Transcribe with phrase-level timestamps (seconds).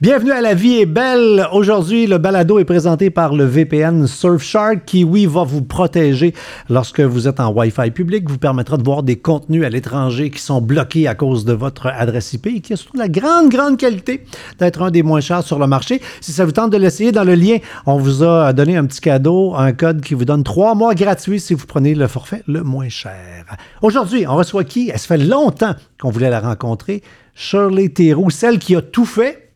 [0.00, 1.48] Bienvenue à La Vie est belle.
[1.52, 6.34] Aujourd'hui, le balado est présenté par le VPN Surfshark qui, oui, va vous protéger
[6.68, 10.40] lorsque vous êtes en Wi-Fi public, vous permettra de voir des contenus à l'étranger qui
[10.40, 13.76] sont bloqués à cause de votre adresse IP et qui a surtout la grande, grande
[13.76, 14.24] qualité
[14.60, 16.00] d'être un des moins chers sur le marché.
[16.20, 19.00] Si ça vous tente de l'essayer, dans le lien, on vous a donné un petit
[19.00, 22.62] cadeau, un code qui vous donne trois mois gratuits si vous prenez le forfait le
[22.62, 23.46] moins cher.
[23.82, 24.92] Aujourd'hui, on reçoit qui?
[24.94, 27.02] Ça fait longtemps qu'on voulait la rencontrer.
[27.34, 29.47] Shirley Theroux, celle qui a tout fait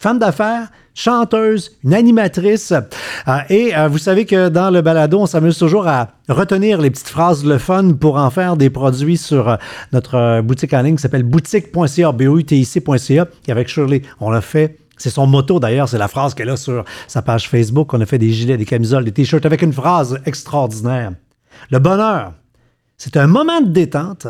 [0.00, 2.72] femme d'affaires, chanteuse, une animatrice.
[2.72, 6.90] Euh, et euh, vous savez que dans le balado, on s'amuse toujours à retenir les
[6.90, 9.56] petites phrases le fun pour en faire des produits sur euh,
[9.92, 13.26] notre boutique en ligne qui s'appelle boutique.ca, B-O-U-T-I-C.ca.
[13.46, 14.78] Et avec Shirley, on l'a fait.
[14.96, 17.92] C'est son motto d'ailleurs, c'est la phrase qu'elle a sur sa page Facebook.
[17.92, 21.12] On a fait des gilets, des camisoles, des t-shirts avec une phrase extraordinaire.
[21.70, 22.32] Le bonheur,
[22.96, 24.26] c'est un moment de détente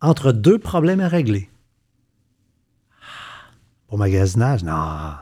[0.00, 1.50] entre deux problèmes à régler.
[3.90, 5.16] Bon magasinage, non.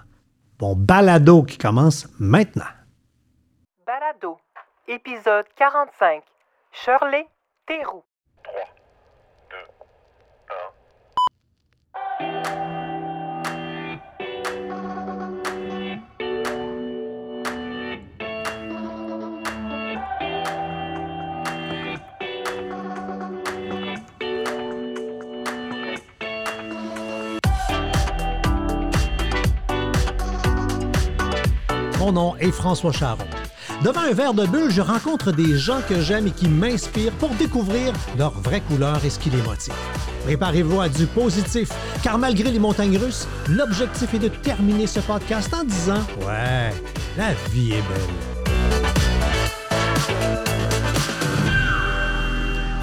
[0.58, 2.66] Bon balado qui commence maintenant.
[3.86, 4.38] Balado,
[4.86, 6.22] épisode 45.
[6.72, 7.26] Shirley
[7.66, 8.04] Théroux.
[32.08, 33.26] Mon nom est François Charon.
[33.84, 37.28] Devant un verre de bulle, je rencontre des gens que j'aime et qui m'inspirent pour
[37.34, 39.74] découvrir leur vraie couleur et ce qui les motive.
[40.24, 41.68] Préparez-vous à du positif,
[42.02, 46.72] car malgré les montagnes russes, l'objectif est de terminer ce podcast en disant Ouais,
[47.18, 48.37] la vie est belle.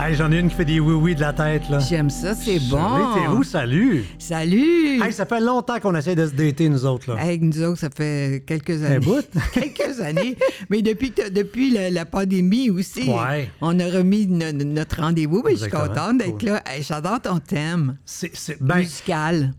[0.07, 1.79] Hey, J'en ai une qui fait des oui-oui de la tête, là.
[1.79, 2.77] J'aime ça, c'est bon.
[2.77, 4.03] Shirley Théroux, salut!
[4.19, 5.01] Salut!
[5.03, 7.25] Hey, ça fait longtemps qu'on essaie de se dater, nous autres, là.
[7.25, 8.99] Hey, nous autres, ça fait quelques Un années.
[8.99, 9.25] bout?
[9.53, 10.37] quelques années.
[10.69, 13.49] Mais depuis, depuis la, la pandémie aussi, Ouais.
[13.61, 15.41] on a remis no- no- notre rendez-vous.
[15.43, 16.49] Mais je suis contente d'être Cool.
[16.49, 16.63] là.
[16.67, 19.53] Hey, J'adore ton thème C'est, c'est- ben, musical.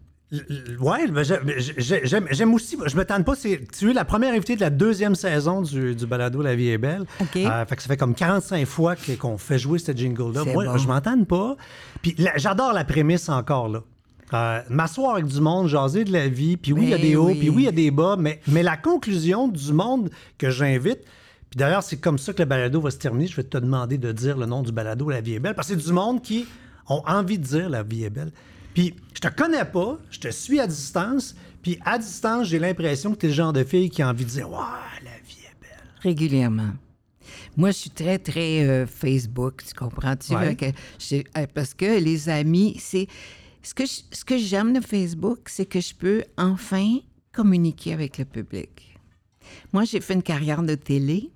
[0.80, 2.76] Ouais, ben, j'ai- j'ai- j'aime aussi.
[2.86, 3.36] Je me tente pas.
[3.36, 6.68] c'est- Tu es la première invitée de la deuxième saison du, du balado La vie
[6.68, 7.04] est belle.
[7.20, 7.36] OK.
[7.36, 10.44] Euh, fait que ça fait comme 45 fois qu'on fait jouer cette jingle-là.
[10.44, 10.76] Moi, bon.
[10.78, 11.56] je m'entends pas.
[12.02, 13.82] Puis j'adore la prémisse encore là.
[14.34, 17.02] Euh, M'asseoir avec du monde, jaser de la vie, puis oui, il y a Ben
[17.06, 17.38] des hauts, oui.
[17.38, 20.98] puis oui, il y a des bas, mais, mais la conclusion du monde que j'invite,
[21.48, 23.28] puis d'ailleurs, c'est comme ça que le balado va se terminer.
[23.28, 25.68] Je vais te demander de dire le nom du balado La vie est belle, parce
[25.68, 26.44] que c'est du monde qui
[26.88, 28.32] ont envie de dire La vie est belle.
[28.76, 33.12] Puis je te connais pas, je te suis à distance, puis à distance, j'ai l'impression
[33.14, 34.58] que tu es le genre de fille qui a envie de dire Ouais,
[35.02, 35.80] la vie est belle.
[36.02, 36.72] Régulièrement.
[37.56, 40.34] Moi, je suis très, très euh, Facebook, tu comprends-tu?
[40.34, 40.54] Ouais.
[41.12, 43.06] Euh, parce que les amis, c'est...
[43.62, 46.98] Ce que, je- ce que j'aime de Facebook, c'est que je peux enfin
[47.32, 48.98] communiquer avec le public.
[49.72, 51.30] Moi, j'ai fait une carrière de télé.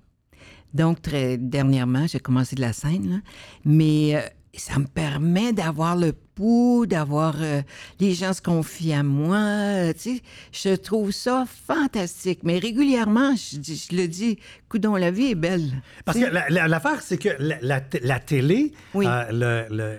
[0.75, 3.17] Donc, très dernièrement, j'ai commencé de la scène, là.
[3.65, 4.21] mais euh,
[4.59, 7.61] ça me permet d'avoir le pouls, d'avoir euh,
[7.99, 9.37] les gens se confient à moi.
[9.37, 12.39] euh, tu sais, je trouve ça fantastique.
[12.43, 14.37] Mais régulièrement, je, le dis,
[14.69, 15.81] coudon, la vie est belle.
[16.05, 19.05] Parce que sais, la- la- l'affaire, c'est que la, télé, Oui.
[19.07, 19.97] euh, le- le-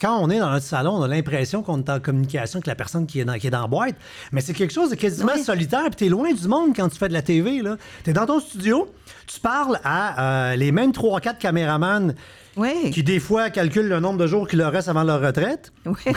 [0.00, 2.74] quand on est dans notre salon, on a l'impression qu'on est en communication avec la
[2.74, 3.94] personne qui est dans, qui est dans la boîte.
[4.32, 5.44] Mais c'est quelque chose de quasiment Oui.
[5.44, 5.82] solitaire.
[5.84, 7.62] Puis t'es loin du monde quand tu fais de la TV.
[8.02, 8.92] Tu es dans ton studio,
[9.28, 12.14] tu parles à euh, les mêmes 3-4 caméramans
[12.56, 12.90] Oui.
[12.92, 15.72] qui, des fois, calculent le nombre de jours qu'il leur reste avant leur retraite.
[15.86, 15.94] Oui.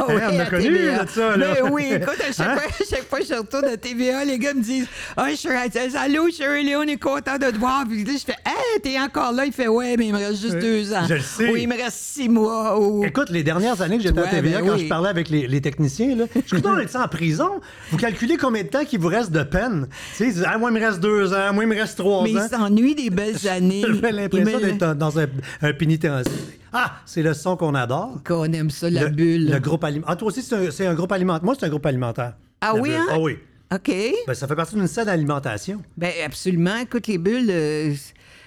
[0.00, 0.96] Hein, on a à connu, TVA.
[0.98, 1.46] là, de ça, là.
[1.54, 2.56] Mais oui, écoute, à chaque, Hein?
[2.56, 4.86] fois, à chaque fois que je retourne à TVA, les gars me disent
[5.16, 7.84] Ah, je suis Allô, Shirley, on est content de te voir.
[7.88, 10.40] Puis là, je fais Hey, t'es encore là Il fait Ouais, mais il me reste
[10.40, 11.04] juste deux ans.
[11.08, 11.50] je le sais.
[11.50, 12.76] Oui, il me reste six mois.
[12.78, 13.02] Oh.
[13.04, 14.84] Écoute, les dernières années que j'étais à Ouais, TVA, ben quand oui.
[14.84, 17.60] je parlais avec les, les techniciens, là, je suis on est en prison?
[17.90, 19.88] Vous calculez combien de temps qu'il vous reste de peine?
[20.12, 21.98] Tu sais, ils disent, ah, moi, il me reste deux ans, moi, il me reste
[21.98, 22.42] trois mais ans.
[22.50, 23.82] il s'ennuie des belles années.
[24.02, 25.26] J'ai l'impression d'être dans un,
[25.62, 26.32] un pénitencier.
[26.72, 28.20] Ah, c'est le son qu'on adore.
[28.24, 29.50] Qu'on aime ça, la le, bulle.
[29.50, 30.12] Le groupe alimentaire.
[30.12, 31.44] Ah, toi aussi, c'est un, groupe alimentaire.
[31.44, 32.34] Moi, c'est un groupe alimentaire.
[32.60, 33.06] Ah oui, hein?
[33.10, 33.38] Ah oui.
[33.72, 33.92] OK.
[34.26, 35.80] Ben, ça fait partie d'une saine alimentation.
[35.96, 36.76] Ben absolument.
[36.76, 37.50] Écoute, les bulles.
[37.50, 37.94] euh,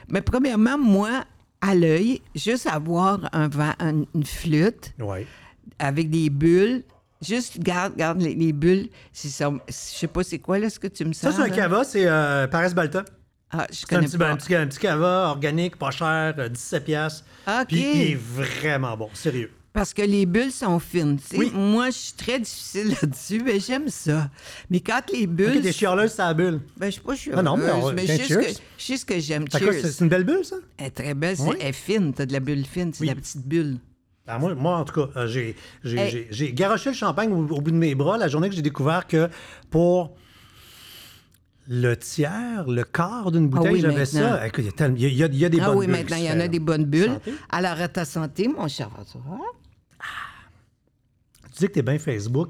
[0.09, 1.23] mais premièrement, moi,
[1.61, 3.49] à l'œil, juste avoir un,
[3.79, 4.93] un- une flûte
[5.79, 6.83] avec des bulles.
[7.25, 8.89] Juste garde, garde les, les bulles.
[9.13, 9.49] Ça.
[9.69, 11.39] Je sais pas c'est quoi là ce que tu me Ça, sers.
[11.45, 13.05] c'est un cava, c'est euh, Paris Balta.
[13.55, 14.29] Ah, je C'est un petit, pas.
[14.31, 17.23] un, petit, un petit cava organique, pas cher, euh, 17 piastres.
[17.47, 17.67] OK.
[17.67, 19.51] Puis il est vraiment bon, sérieux.
[19.73, 21.17] Parce que les bulles sont fines.
[21.17, 21.37] tu sais.
[21.37, 21.51] Oui.
[21.53, 24.29] Moi, je suis très difficile là-dessus, mais j'aime ça.
[24.69, 25.57] Mais quand les bulles.
[25.57, 26.61] Ok, t'es chialeuse, ça la bulle.
[26.77, 28.39] Ben, je sais pas, je suis Ah non, mais on- mais je sais cheers.
[28.41, 28.47] que-
[28.77, 29.45] je sais ce que j'aime.
[29.51, 30.57] C'est c'est une belle bulle, ça?
[30.77, 32.13] Elle est très belle, c'est- elle est fine.
[32.13, 33.07] T'as de la bulle fine, c'est Oui.
[33.07, 33.77] la petite bulle.
[34.27, 36.53] Ben, moi, moi, en tout cas, euh, j'ai, Hey.
[36.53, 39.27] garoché le champagne au, au bout de mes bras la journée que j'ai découvert que
[39.69, 40.15] pour
[41.67, 44.37] le tiers, le quart d'une bouteille, Ah oui, j'avais maintenant.
[44.77, 44.87] ça.
[44.97, 46.39] Il y a, y y des Ah bonnes oui, bulles maintenant, qui il y en
[46.39, 47.05] a des bonnes bulles.
[47.13, 47.33] Santé.
[47.49, 49.21] Alors, à ta santé, mon cher François.
[51.55, 52.49] Tu dis que t'es bien Facebook.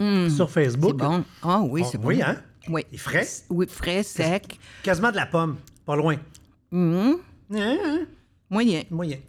[0.00, 0.96] Sur C'est Facebook?
[0.96, 1.24] bon.
[1.42, 2.08] Ah oui, c'est Oh, bon.
[2.08, 2.36] oui, hein?
[2.68, 2.84] Oui.
[2.90, 3.26] Il est frais?
[3.50, 4.58] Oui, frais, sec.
[4.82, 5.56] Quasiment de la pomme.
[5.84, 6.16] Pas loin.
[6.70, 7.16] Mhm.
[7.54, 7.76] Hein,
[8.48, 8.82] Moyen.
[8.90, 9.18] moyen.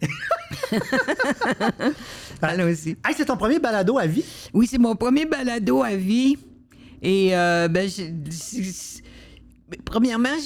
[2.42, 2.90] Allons aussi.
[3.06, 4.24] hey, c'est ton premier balado à vie?
[4.52, 6.38] Oui, c'est mon premier balado à vie.
[7.02, 7.90] Et, euh, ben,
[9.84, 10.36] premièrement,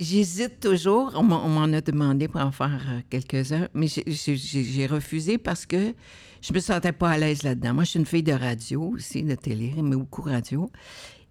[0.00, 1.12] j'hésite toujours.
[1.14, 5.94] On m'en a demandé pour en faire euh, quelques-uns, mais j'ai refusé parce que
[6.40, 7.74] je me sentais pas à l'aise là-dedans.
[7.74, 10.70] Moi, je suis une fille de radio aussi, de télé, mais beaucoup radio.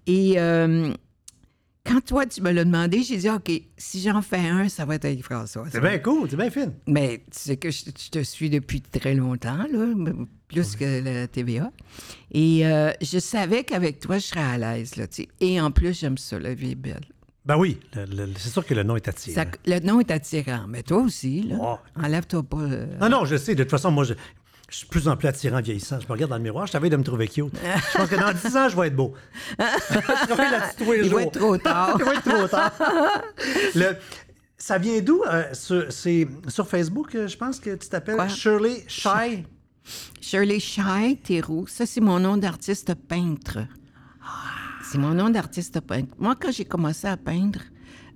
[0.08, 0.94] Et euh,
[1.86, 4.96] quand toi, tu me l'as demandé, j'ai dit, OK, si j'en fais un, ça va
[4.96, 5.66] être avec François.
[5.72, 6.74] C'est bien cool, c'est bien fine.
[6.88, 9.94] Mais tu sais que je, je te suis depuis très longtemps, là,
[10.48, 11.72] plus que la TVA.
[12.32, 14.96] Et euh, je savais qu'avec toi, je serais à l'aise.
[14.96, 15.30] Là, tu sais.
[15.40, 17.06] Et en plus, j'aime ça, la vie est belle.
[17.46, 19.44] Ben oui, c'est sûr que le nom est attirant.
[19.44, 20.66] Ça- le nom est attirant.
[20.68, 21.56] Mais toi aussi, là.
[21.62, 21.78] Oh.
[21.96, 22.58] Enlève-toi pas.
[22.58, 23.54] euh, Non, non, je sais.
[23.54, 24.16] De toute façon, moi, je,
[24.70, 26.00] je suis de plus en plus attirant vieillissant.
[26.00, 27.54] Je me regarde dans le miroir, je savais de me trouver cute.
[27.94, 29.14] Je pense que dans 10 ans, je vais être beau.
[29.60, 31.16] je travaille là-dessus tous les Il jours.
[31.20, 31.96] va être trop tard.
[32.00, 32.72] Il va être trop tard.
[33.76, 33.96] Le-
[34.58, 35.22] ça vient d'où?
[35.24, 38.28] euh, sur- c'est sur Facebook, euh, je pense que tu t'appelles Quoi?
[38.28, 39.46] Shirley Shy.
[40.20, 43.60] Shirley Shy Théroux, ça, c'est mon nom d'artiste peintre.
[44.90, 46.14] C'est mon nom d'artiste peintre.
[46.18, 47.60] Moi, quand j'ai commencé à peindre,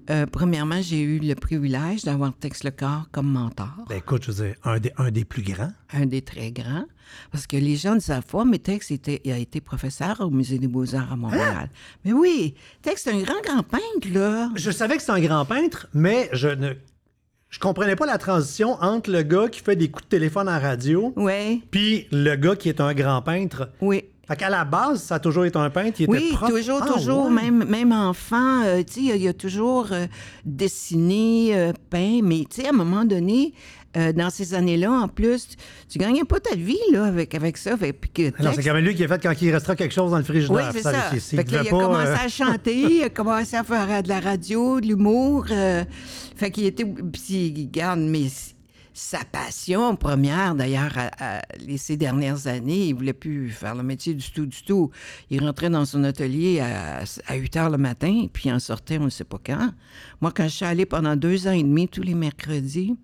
[0.10, 3.74] euh, premièrement, j'ai eu le privilège d'avoir Tex Le Corps comme mentor.
[3.90, 5.72] Ben écoute, je veux dire, un des, un des plus grands.
[5.94, 6.86] un des très grands,
[7.32, 10.30] parce que les gens ne savent pas, mais Tex était, il a été professeur au
[10.30, 11.70] Musée des Beaux-Arts à Montréal.
[12.06, 14.50] Mais oui, Tex, c'est un grand, grand peintre, là.
[14.56, 16.74] Je savais que c'était un grand peintre, mais je ne
[17.50, 20.60] je comprenais pas la transition entre le gars qui fait des coups de téléphone en
[20.60, 23.70] radio Oui, puis le gars qui est un grand peintre.
[23.82, 24.04] oui.
[24.30, 26.00] Fait qu'à la base, ça a toujours été un peintre.
[26.00, 26.52] Il était Oui, prof.
[26.52, 27.32] toujours, Ah, toujours, ouais.
[27.32, 30.06] même, même enfant, euh, tu sais, il a- toujours euh,
[30.46, 33.54] dessiné, euh, peint, mais tu sais, à un moment donné,
[33.96, 35.48] dans ces années-là, en plus,
[35.90, 37.76] tu, gagnais pas ta vie, là, avec, avec ça.
[37.76, 40.12] Fait, que Non, c'est quand même lui qui a fait quand il restera quelque chose
[40.12, 40.56] dans le frigidaire.
[40.56, 40.92] Oui, c'est ça.
[41.10, 44.04] Fait que là, devait il a pas, commencé à chanter, il a commencé à faire
[44.04, 45.48] de la radio, de l'humour.
[45.48, 46.86] fait qu'il était...
[46.86, 48.28] Puis, regarde, mais
[49.00, 51.42] sa passion première, d'ailleurs, à,
[51.78, 54.92] ces dernières années, il voulait plus faire le métier du tout, du tout.
[55.30, 59.06] Il rentrait dans son atelier à, à 8 heures le matin, puis en sortait on
[59.06, 59.72] ne sait pas quand.
[60.20, 62.98] Moi, quand je suis allée pendant deux ans et demi, tous les mercredis,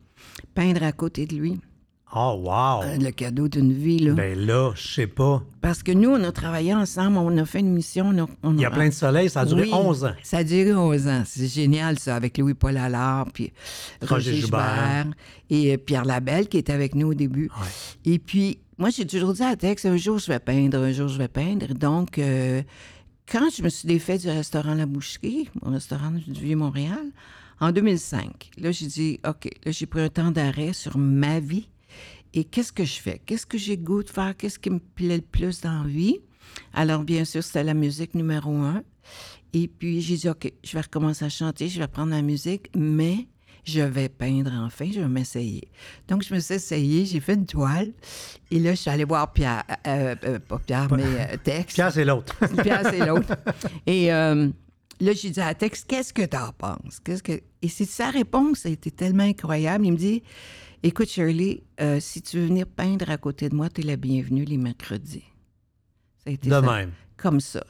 [0.53, 1.62] peindre à côté de lui,
[2.13, 2.83] Oh, wow!
[2.83, 4.13] euh, le cadeau d'une vie, là.
[4.13, 5.43] Ben là, je sais pas.
[5.61, 8.09] Parce que nous, on a travaillé ensemble, on a fait une mission.
[8.13, 10.13] on a- on Il y a plein de soleil, ça a duré oui, 11 ans.
[10.23, 11.23] Ça a duré 11 ans.
[11.25, 13.51] C'est génial, ça, avec Louis-Paul Allard, puis
[14.01, 14.59] Roger Roger Joubert.
[15.03, 15.05] Joubert
[15.49, 17.49] et euh, Pierre Labelle, qui était avec nous au début.
[18.05, 21.07] Et puis, moi, j'ai toujours dit à Tex, un jour, je vais peindre, un jour,
[21.07, 21.73] je vais peindre.
[21.73, 22.61] Donc, euh,
[23.29, 27.07] quand je me suis défait du restaurant La Boucherie, mon restaurant du Vieux-Montréal,
[27.59, 31.67] en 2005, là, j'ai dit, OK, là, j'ai pris un temps d'arrêt sur ma vie.
[32.35, 33.21] Et qu'est-ce que je fais?
[33.25, 34.35] Qu'est-ce que j'ai goût de faire?
[34.37, 36.19] Qu'est-ce qui me plaît le plus dans la vie?
[36.73, 38.83] Alors, bien sûr, c'était la musique numéro un.
[39.53, 42.69] Et puis, j'ai dit, OK, je vais recommencer à chanter, je vais prendre la musique,
[42.75, 43.29] mais
[43.63, 45.69] je vais peindre enfin, je vais m'essayer.
[46.09, 47.93] Donc, je me suis essayée, j'ai fait une toile.
[48.51, 51.73] Et là, je suis allée voir Pierre, euh, euh, pas Pierre, mais euh, Tex.
[51.73, 52.35] Pierre, c'est l'autre.
[52.63, 53.33] Pierre, c'est l'autre.
[53.88, 57.00] Et là, j'ai dit à Tex, qu'est-ce que t'en penses?
[57.03, 57.41] Qu'est-ce que...
[57.62, 59.86] Et c'est sa réponse a été tellement incroyable.
[59.86, 60.21] Il me dit,
[60.88, 64.46] écoute, Shirley, euh, si tu veux venir peindre à côté de moi, t'es la bienvenue
[64.46, 65.24] les mercredis.
[66.24, 66.62] Ça a été De ça.
[66.62, 66.92] même.
[67.18, 67.65] Comme ça.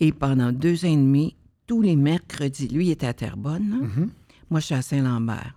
[0.00, 3.72] Et pendant deux ans et demi, tous les mercredis, lui, il était à Terrebonne.
[3.82, 3.86] hein?
[3.86, 4.08] Mm-hmm.
[4.50, 5.54] Moi, je suis à Saint-Lambert.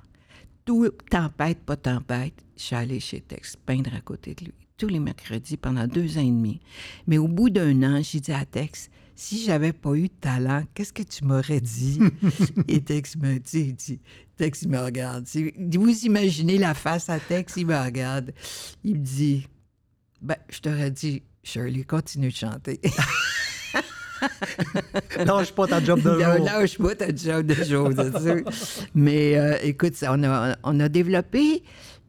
[0.63, 4.53] Tout, tempête, pas tempête, je suis allée chez Tex peindre à côté de lui.
[4.77, 6.59] Tous les mercredis pendant deux ans et demi.
[7.07, 10.63] Mais au bout d'un an, j'ai dit à Tex, si j'avais pas eu de talent,
[10.73, 11.99] qu'est-ce que tu m'aurais dit?
[12.67, 13.75] et Tex me dit,
[14.37, 15.25] Tex, me regarde.
[15.73, 18.33] Vous imaginez la face à Tex, il me regarde.
[18.83, 19.47] Il me dit,
[20.21, 22.79] ben, je t'aurais dit, Shirley, continue de chanter.
[25.25, 26.45] Lâche pas ta job de Non, jour.
[26.45, 28.43] lâche pas ta job de jour, c'est sûr.
[28.93, 31.63] Mais euh, écoute, ça, on, a, on a développé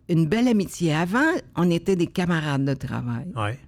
[0.09, 0.95] une belle amitié.
[0.95, 3.27] Avant, on était des camarades de travail.
[3.35, 3.59] Ouais.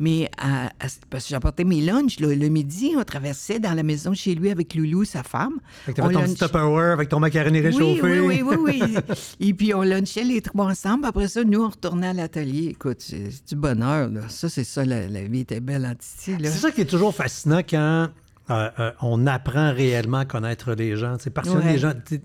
[0.00, 4.14] Mais à- à- parce que j'apportais mes lunchs le midi, on traversait dans la maison
[4.14, 5.60] chez lui avec Loulou, sa femme.
[5.84, 8.00] Fait que On ton lunch- Tupperware avec ton macaroni réchauffé.
[8.02, 8.94] oui, oui, oui, oui.
[9.40, 11.04] Et puis on lunchait les trois ensemble.
[11.04, 12.68] Après ça, nous, on retournait à l'atelier.
[12.70, 14.08] Écoute, c'est du bonheur.
[14.08, 14.22] Là.
[14.28, 16.34] Ça, c'est ça, la, la vie était belle en Titi.
[16.44, 18.08] C'est ça qui est toujours fascinant quand
[18.50, 21.16] euh, euh, on apprend réellement à connaître les gens.
[21.18, 21.72] C'est parce que Ouais.
[21.72, 21.92] les gens.
[22.06, 22.20] Tu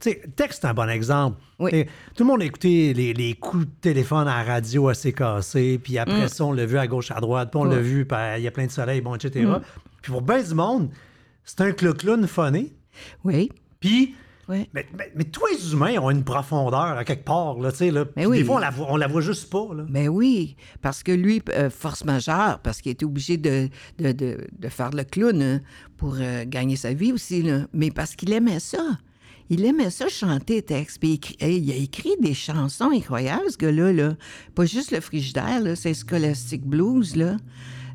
[0.00, 1.40] sais, texte, c'est un bon exemple.
[1.58, 1.84] Oui.
[2.16, 5.78] Tout le monde a écouté les, les coups de téléphone à la radio assez cassés,
[5.82, 7.82] puis après ça, on l'a vu à gauche, à droite, puis on l'a Mm.
[7.82, 9.46] Vu, puis il y a plein de soleil, bon, etc.
[10.02, 10.90] Puis pour bien du monde,
[11.44, 12.72] c'est un clou-clown phoné.
[13.24, 13.50] Oui,
[13.80, 14.14] Puis,
[14.48, 17.90] mais, mais- mais tous les humains ont une profondeur à quelque part, là, tu sais,
[17.90, 18.04] là.
[18.16, 18.38] Oui.
[18.38, 19.84] Des fois, on la, voit, on la voit juste pas, là.
[19.88, 24.46] Ben oui, parce que lui, euh, force majeure, parce qu'il était obligé de, de, de-
[24.58, 25.60] de faire le clown hein,
[25.96, 27.66] pour euh, gagner sa vie aussi, là.
[27.72, 28.98] mais parce qu'il aimait ça.
[29.50, 30.98] Il aimait ça chanter texte.
[31.00, 33.92] Puis il a écrit des chansons incroyables, ce gars-là.
[33.92, 34.14] Là.
[34.54, 37.14] Pas juste le frigidaire, là, c'est Scholastic Blues.
[37.14, 37.36] Là.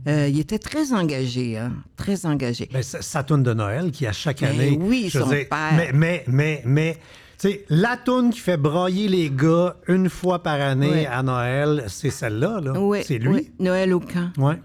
[0.08, 2.70] Euh, il était très engagé, hein, très engagé.
[2.72, 4.78] Ben, sa, toune de Noël qui, à chaque Ben année.
[4.80, 5.74] oui, je son dire, père.
[5.76, 6.98] Mais, mais, mais, mais,
[7.38, 11.86] tu sais, la toune qui fait brailler les gars une fois par année à Noël,
[11.88, 12.80] c'est celle-là, là.
[12.80, 13.30] Oui, c'est lui?
[13.30, 14.32] oui, Noël au camp.
[14.38, 14.56] Ouais.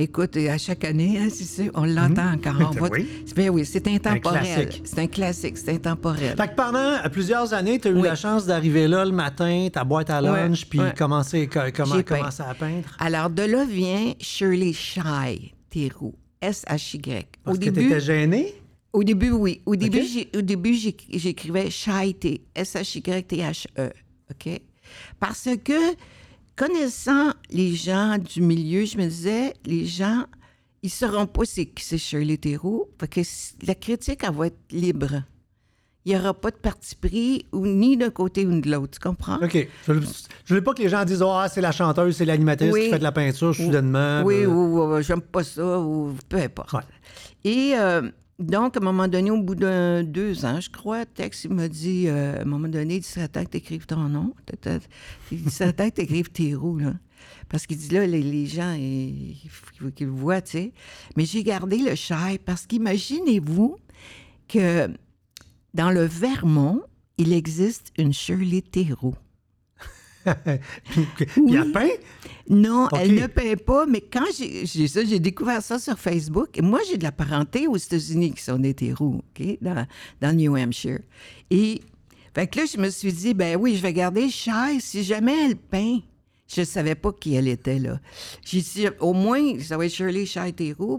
[0.00, 1.26] Écoute, à chaque année, hein,
[1.74, 2.54] on l'entend encore.
[2.60, 3.06] On va- Oui.
[3.34, 4.42] Ben oui, c'est intemporel.
[4.42, 4.82] classique.
[4.84, 6.36] C'est un classique, c'est intemporel.
[6.36, 8.02] Fait que pendant plusieurs années, tu as eu Oui.
[8.02, 12.44] la chance d'arriver là le matin, ta boîte à lunch, puis commencer, co- comment, commencer
[12.44, 12.96] à peindre?
[13.00, 17.18] Alors, de là vient Shirley Shy Théroux, S-H-Y.
[17.18, 18.54] Au Parce que début, t'étais gêné.
[18.92, 19.62] au début, oui.
[19.66, 20.00] Au début,
[20.32, 20.40] au
[21.18, 23.90] j'écrivais Shy T, S-H-Y-T-H-E.
[24.30, 24.60] OK?
[25.18, 25.72] Parce que,
[26.58, 30.24] connaissant les gens du milieu, je me disais, les gens,
[30.82, 32.38] ils sauront pas c'est qui c'est Shirley.
[32.42, 33.20] Fait que
[33.66, 35.22] la critique, elle va être libre.
[36.04, 38.98] Il n'y aura pas de parti pris, ou ni d'un côté ou de l'autre.
[38.98, 39.36] Tu comprends?
[39.42, 39.68] OK.
[39.86, 40.00] Je ne
[40.54, 42.84] veux pas que les gens disent Ah, c'est la chanteuse, c'est l'animatrice Oui.
[42.84, 44.22] qui fait de la peinture soudainement.
[44.24, 46.72] Oui, Euh, ou, ou, j'aime pas ça, ou peu importe.
[46.72, 46.80] Ouais.
[47.44, 51.44] Et euh, donc, à un moment donné, au bout d'un deux ans, je crois, Tex,
[51.44, 54.32] il m'a dit, euh, à un moment donné, il dit, temps que t'écrives ton nom.
[55.32, 56.54] Il dit, temps que t'écrives tes.
[57.48, 60.72] Parce qu'il dit, là, les, gens, il faut qu'ils le voient, tu sais.
[61.16, 63.76] Mais j'ai gardé le chai parce qu'imaginez-vous
[64.46, 64.88] que
[65.74, 66.82] dans le Vermont,
[67.16, 69.16] il existe une Shirley Théroux.
[70.90, 71.88] Puis elle peint?
[72.50, 76.48] Non, elle ne paie pas, mais quand j'ai ça, j'ai découvert ça sur Facebook.
[76.56, 79.86] Et moi, j'ai de la parenté aux États-Unis qui sont des terreaux, OK, dans,
[80.20, 81.00] dans le New Hampshire.
[81.50, 81.82] Et
[82.34, 85.34] fait que là, je me suis dit, ben oui, je vais garder Shai si jamais
[85.44, 85.98] elle peint.
[86.50, 88.00] Je ne savais pas qui elle était, là.
[88.44, 90.54] J'ai dit, au moins, ça va être Shirley Shai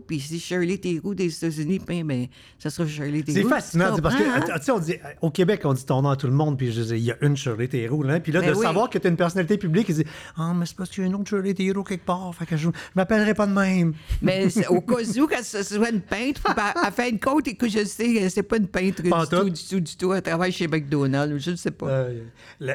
[0.08, 2.28] puis si Shirley Théroux des États-Unis peint, ben
[2.60, 3.50] ça sera Shirley C'est Théroux.
[3.50, 4.42] fascinant, c'est parce que, hein?
[4.58, 6.72] tu sais, on dit, au Québec, on dit ton nom à tout le monde, puis
[6.72, 8.20] je dis, il y a une Shirley Théroux, là.
[8.20, 8.62] Puis là, Ben de oui.
[8.64, 10.06] savoir que tu as une personnalité publique, ils disent,
[10.38, 12.56] ah, mais c'est parce qu'il y a une autre Shirley Théroux quelque part, fait que
[12.56, 13.94] je, je m'appellerai pas de même.
[14.22, 16.42] Mais c'est- au cas où, quand ce soit une peintre,
[16.86, 19.38] elle fait une côte et que je sais, c'est pas une peintre Pas du tout.
[19.40, 20.14] tout, du tout, du tout.
[20.14, 21.88] Elle travaille chez McDonald's, je ne sais pas.
[21.88, 22.20] Euh,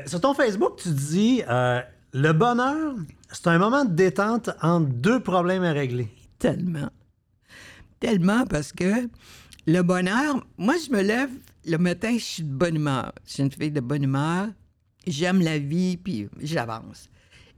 [0.06, 1.80] sur ton Facebook, tu dis, euh,
[2.14, 2.94] le bonheur,
[3.30, 6.08] c'est un moment de détente entre deux problèmes à régler.
[6.38, 6.88] Tellement.
[7.98, 9.08] Tellement parce que
[9.66, 11.30] le bonheur, moi, je me lève
[11.66, 13.12] le matin, je suis de bonne humeur.
[13.26, 14.46] Je suis une fille de bonne humeur.
[15.06, 17.10] J'aime la vie, puis j'avance.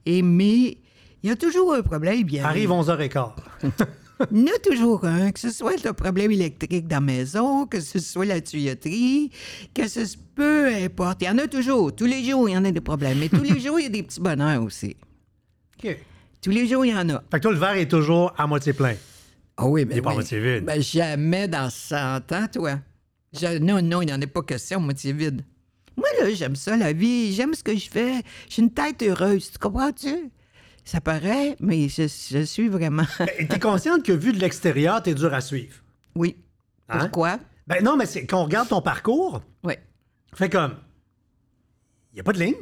[0.07, 0.79] Et mais,
[1.23, 2.23] il y a toujours un problème.
[2.23, 3.33] Bien Arrive 11h15.
[4.33, 7.67] Il y en a toujours un, que ce soit le problème électrique dans la maison,
[7.67, 9.31] que ce soit la tuyauterie,
[9.75, 11.23] que ce soit peu importe.
[11.23, 11.95] Il y en a toujours.
[11.95, 13.19] Tous les jours, il y en a des problèmes.
[13.19, 14.97] Mais tous les jours, il y a des petits bonheurs aussi.
[15.83, 15.97] OK.
[16.43, 17.23] Tous les jours, il y en a.
[17.31, 18.95] Fait que toi, le verre est toujours à moitié plein.
[19.57, 19.95] Ah oui, mais.
[19.95, 20.65] Il est pas à moitié vide.
[20.65, 22.79] Ben, jamais dans 100 ans, toi.
[23.33, 25.43] Je- non, non, il n'y en a pas question, moitié vide.
[25.97, 27.33] Moi, là, j'aime ça, la vie.
[27.35, 28.23] J'aime ce que je fais.
[28.49, 29.51] J'ai une tête heureuse.
[29.51, 30.31] Tu comprends-tu?
[30.87, 33.02] Ça paraît, mais je, je suis vraiment.
[33.19, 35.75] Ben, T'es consciente que vu de l'extérieur, t'es dur à suivre.
[36.14, 36.37] oui.
[36.88, 36.99] Hein?
[37.00, 37.38] Pourquoi?
[37.66, 39.75] Ben non, mais c'est qu'on regarde ton parcours, Oui.
[40.35, 40.75] fait comme,
[42.12, 42.55] il n'y a pas de ligne.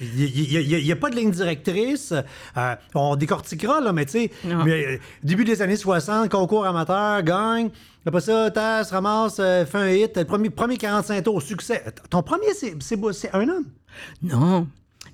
[0.00, 2.12] Il n'y a, pas de ligne directrice.
[2.56, 7.22] Euh, on décortiquera, là, mais tu sais, mais, euh, début des années 60, concours amateur,
[7.22, 7.70] gagne.
[8.06, 10.16] Après ça, tasse, ramasse, euh, fait un hit.
[10.16, 11.84] Le premier, premier 45 tours, succès.
[12.08, 13.66] Ton premier, c'est c'est beau- c'est un homme?
[14.22, 14.66] Non.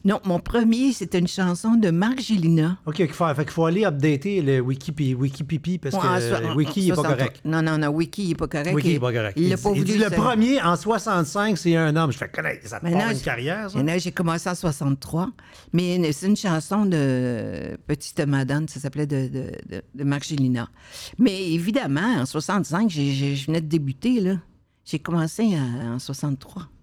[0.06, 2.78] Non, mon premier, c'était une chanson de Marc Gélina.
[2.86, 6.06] OK, il faut, fait faut aller updater le Wiki, Wikipipi parce que
[6.46, 7.16] euh, Wiki n'est pas 63.
[7.16, 7.40] correct.
[7.44, 8.72] Non, non, non, Wiki, n'est pas correct.
[8.72, 9.34] Wiki n'est pas correct.
[9.36, 12.12] Il pas il dit le premier en 65, c'est un homme.
[12.12, 13.98] Je fais connaître, ça te part une carrière, ça.
[13.98, 15.30] J'ai commencé en 63.
[15.72, 20.68] Mais c'est une chanson de Petite Madame, ça s'appelait de, de, de, de Marc Gélina.
[21.18, 24.36] Mais évidemment, en 65, j'ai- j'ai- je venais de débuter, là.
[24.84, 26.75] J'ai commencé en, en 63, tu sais.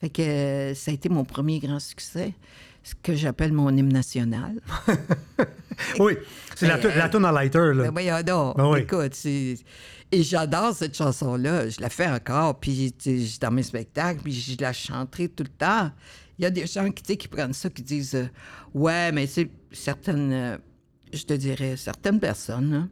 [0.00, 2.34] Fait que euh, ça a été mon premier grand succès,
[2.82, 4.60] ce que j'appelle mon hymne national.
[5.98, 6.16] Oui,
[6.54, 7.84] c'est la, la toune à lighter, là.
[7.84, 8.56] Ben voyons donc.
[8.56, 8.80] Ben oui.
[8.80, 9.14] Écoute.
[10.12, 11.68] Et j'adore cette chanson-là.
[11.68, 12.94] Je la fais encore, puis
[13.40, 15.90] dans mes spectacles, puis je la chanterai tout le temps.
[16.38, 18.28] Il y a des gens qui prennent ça, qui disent euh,
[18.74, 20.58] Ouais, mais c'est certaines, euh,
[21.12, 22.90] je te dirais, certaines personnes hein,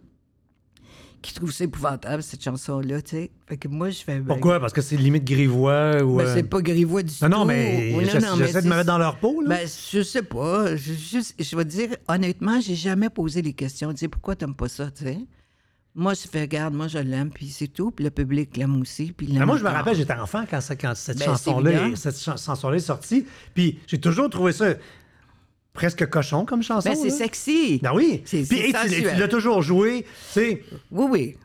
[1.25, 3.31] qui trouvent ça épouvantable, cette chanson-là, tu sais.
[3.47, 4.21] Fait que moi, je fais...
[4.21, 4.61] ben, Pourquoi?
[4.61, 6.19] Parce que c'est limite grivois ou...
[6.19, 7.45] Ben, euh, c'est pas grivois du Non, non, tout.
[7.49, 9.49] mais non, mais j'essaie de me mettre dans leur peau, là.
[9.49, 10.76] Ben, je sais pas.
[10.76, 13.90] Je, juste- je vais te dire, honnêtement, j'ai jamais posé les questions.
[13.93, 15.19] Tu sais, pourquoi t'aimes pas ça, tu sais?
[15.97, 17.90] Moi, je fais, regarde, moi, je l'aime, puis c'est tout.
[17.93, 20.75] Puis le public l'aime aussi, puis Mais moi, je me rappelle, j'étais enfant quand, ça-
[20.76, 21.97] quand cette Ben, chanson-là est, évident.
[21.97, 23.25] cette chan- chanson-là est sortie.
[23.54, 24.75] Puis j'ai toujours trouvé ça
[25.75, 26.88] presque cochon comme chanson.
[26.88, 27.81] Ben, c'est sexy.
[27.83, 28.23] Ben oui.
[28.25, 31.37] C'est- Puis et tu- l'as toujours joué, tu sais, Oui, oui.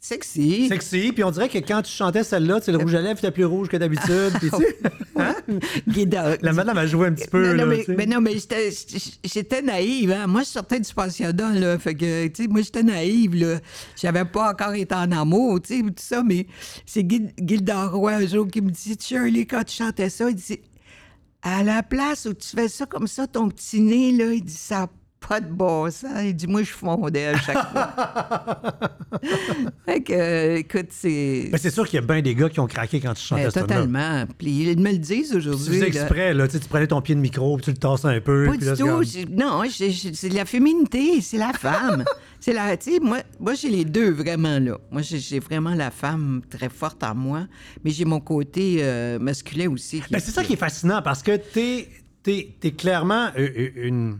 [0.00, 0.68] Sexy.
[0.68, 1.10] sexy.
[1.12, 3.32] Puis on dirait que quand tu chantais celle-là, tu sais, le rouge à lèvres était
[3.32, 4.32] plus rouge que d'habitude.
[4.38, 4.76] puis tu sais,
[5.16, 5.34] hein?
[6.42, 7.54] La madame a joué un petit peu.
[7.54, 8.70] non, non, là, mais, non, mais j'étais-
[9.24, 10.12] j'étais naïve.
[10.12, 10.28] Hein?
[10.28, 11.76] Moi, je sortais du pensionnat, là.
[11.80, 13.58] Fait que, tu sais, moi, j'étais naïve, là.
[14.00, 16.46] J'avais pas encore été en amour, tu sais, tout ça, mais
[16.84, 17.04] c'est
[17.40, 20.60] Gilda Roy, un jour, qui me dit Shirley, quand tu chantais ça, il dit
[21.48, 24.52] À la place où tu fais ça comme ça, ton petit nez, là, il dit
[24.52, 24.88] Ça
[25.20, 26.10] pas de bon sens.
[26.24, 27.92] Il dit Moi, je fondais à chaque fois.
[29.86, 31.48] fait que, euh, écoute, c'est.
[31.50, 33.46] Mais c'est sûr qu'il y a bien des gars qui ont craqué quand tu chantais
[33.46, 34.24] Euh, totalement.
[34.38, 35.66] Puis ils me le disent Tu aujourd'hui.
[35.66, 35.86] faisais là.
[35.86, 38.46] exprès, là, tu tu prenais ton pied de micro, puis tu le tasses un peu.
[38.46, 38.88] Pas du là, c'est tout.
[38.88, 42.04] comme- Non, c'est la féminité, c'est la femme.
[42.40, 44.78] c'est la, tu sais, moi, moi j'ai les deux vraiment là.
[44.90, 47.46] Moi, j'ai vraiment la femme très forte en moi,
[47.84, 50.02] mais j'ai mon côté euh, masculin aussi.
[50.10, 51.88] Ben, c'est ça qui est fascinant parce que t'es
[52.26, 54.18] es, es clairement euh, euh, une,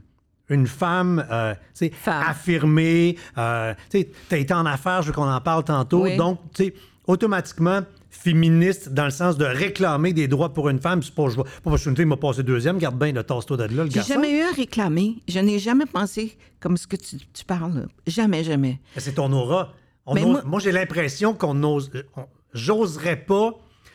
[0.48, 1.54] une femme, euh,
[1.90, 2.22] Femme.
[2.28, 3.16] affirmée.
[3.38, 6.02] Euh, tu t'as été en affaires, je veux qu'on en parle tantôt.
[6.04, 6.16] Oui.
[6.16, 6.74] Donc, tu sais,
[7.06, 11.02] automatiquement féministe dans le sens de réclamer des droits pour une femme.
[11.02, 13.90] C'est pas, je pas fille m'a passé deuxième, garde bien le tasse-toi de là, le
[13.90, 15.16] J'ai jamais eu à réclamer.
[15.28, 17.74] Je n'ai jamais pensé comme ce que tu, tu parles.
[17.74, 17.82] là.
[18.06, 18.80] Jamais, jamais.
[18.96, 19.72] C'est ton aura.
[20.06, 21.90] On ose- moi- moi, j'ai l'impression qu'on n'ose.
[22.16, 23.52] on- J'oserais pas.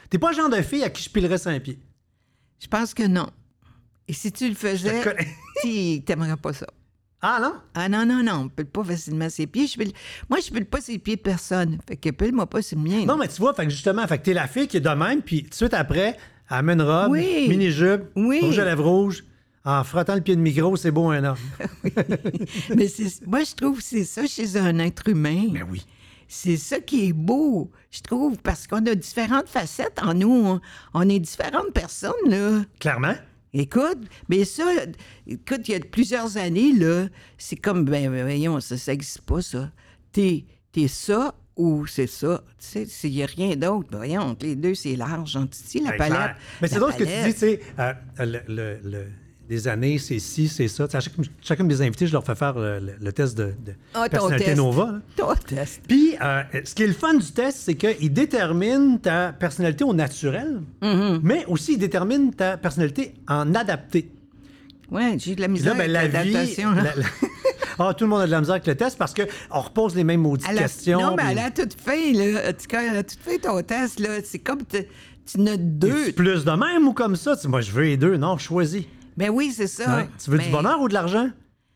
[0.10, 1.80] T'es pas le genre de fille à qui je pilerais un pied.
[2.60, 3.28] Je pense que non.
[4.08, 5.02] Et si tu le faisais,
[6.06, 6.68] T'aimerais pas ça.
[7.22, 7.54] Ah non?
[7.76, 9.68] Ah non, non, non, on pile pas facilement ses pieds.
[9.68, 9.78] Je
[10.30, 11.78] Moi, je pile pas ses pieds de personne.
[11.88, 13.06] Fait que pile-moi pas sur le mien.
[13.06, 14.90] Non, mais tu vois, fait que justement, fait que t'es la fille qui est de
[14.90, 16.18] même, puis tout de suite après,
[16.50, 17.46] elle amène une robe, Oui.
[17.48, 18.40] mini-jupe, Oui.
[18.42, 19.24] rouge à lèvres rouge,
[19.64, 21.38] en frottant le pied de micro, c'est beau un homme.
[22.76, 25.46] Mais c'est- moi, je trouve que c'est ça chez un être humain.
[25.52, 25.86] Ben oui.
[26.28, 30.32] C'est ça qui est beau, je trouve, parce qu'on a différentes facettes en nous.
[30.34, 30.62] On,
[30.94, 32.62] on est différentes personnes, là.
[32.80, 33.14] Clairement.
[33.54, 34.64] Écoute, mais ça,
[35.28, 39.42] écoute, il y a plusieurs années, là, c'est comme, ben, ben, voyons, ça, n'existe pas,
[39.42, 39.72] ça.
[40.14, 42.44] T'es, t'es ça ou c'est ça.
[42.58, 43.90] Tu sais, il n'y a rien d'autre.
[43.92, 45.38] Ben, voyons, les deux, c'est large.
[45.52, 46.18] Tu sais, la Ben, palette.
[46.18, 46.38] clair.
[46.62, 49.08] Mais c'est drôle ce que tu dis, tu sais, euh, le, le- le-
[49.52, 50.86] des années, c'est ci, c'est ça.
[50.94, 53.48] À chaque- chacun de mes invités, je leur fais faire le, le- le test de,
[53.66, 54.58] de Ah, ton personnalité test.
[54.58, 54.86] Nova.
[54.94, 55.00] là.
[55.18, 55.82] Ton test.
[55.88, 59.94] Puis, euh, ce qui est le fun du test, c'est qu'il détermine ta personnalité au
[59.94, 61.20] naturel, Mm-hmm.
[61.22, 64.10] mais aussi il détermine ta personnalité en adapté.
[64.90, 66.32] Ouais, j'ai de la misère là, ben, la avec vie.
[66.32, 66.72] l'adaptation.
[66.72, 66.84] là.
[66.84, 67.06] la- la-
[67.80, 70.04] Ah, tout le monde a de la misère avec le test parce qu'on repose les
[70.04, 71.00] mêmes maudites Elle a- questions.
[71.02, 72.50] non, mais puis- elle a tout fait, là.
[72.50, 74.10] En tout cas, elle a tout fait ton test, là.
[74.24, 74.88] C'est comme t-
[75.30, 76.12] tu n'as deux.
[76.14, 77.36] Plus de même ou comme ça?
[77.38, 78.18] Tu moi, je veux les deux.
[78.18, 78.84] Non, choisis.
[79.18, 79.98] Ben oui, c'est ça.
[79.98, 80.10] Ouais.
[80.24, 81.30] Tu veux Mais- du bonheur ou de l'argent?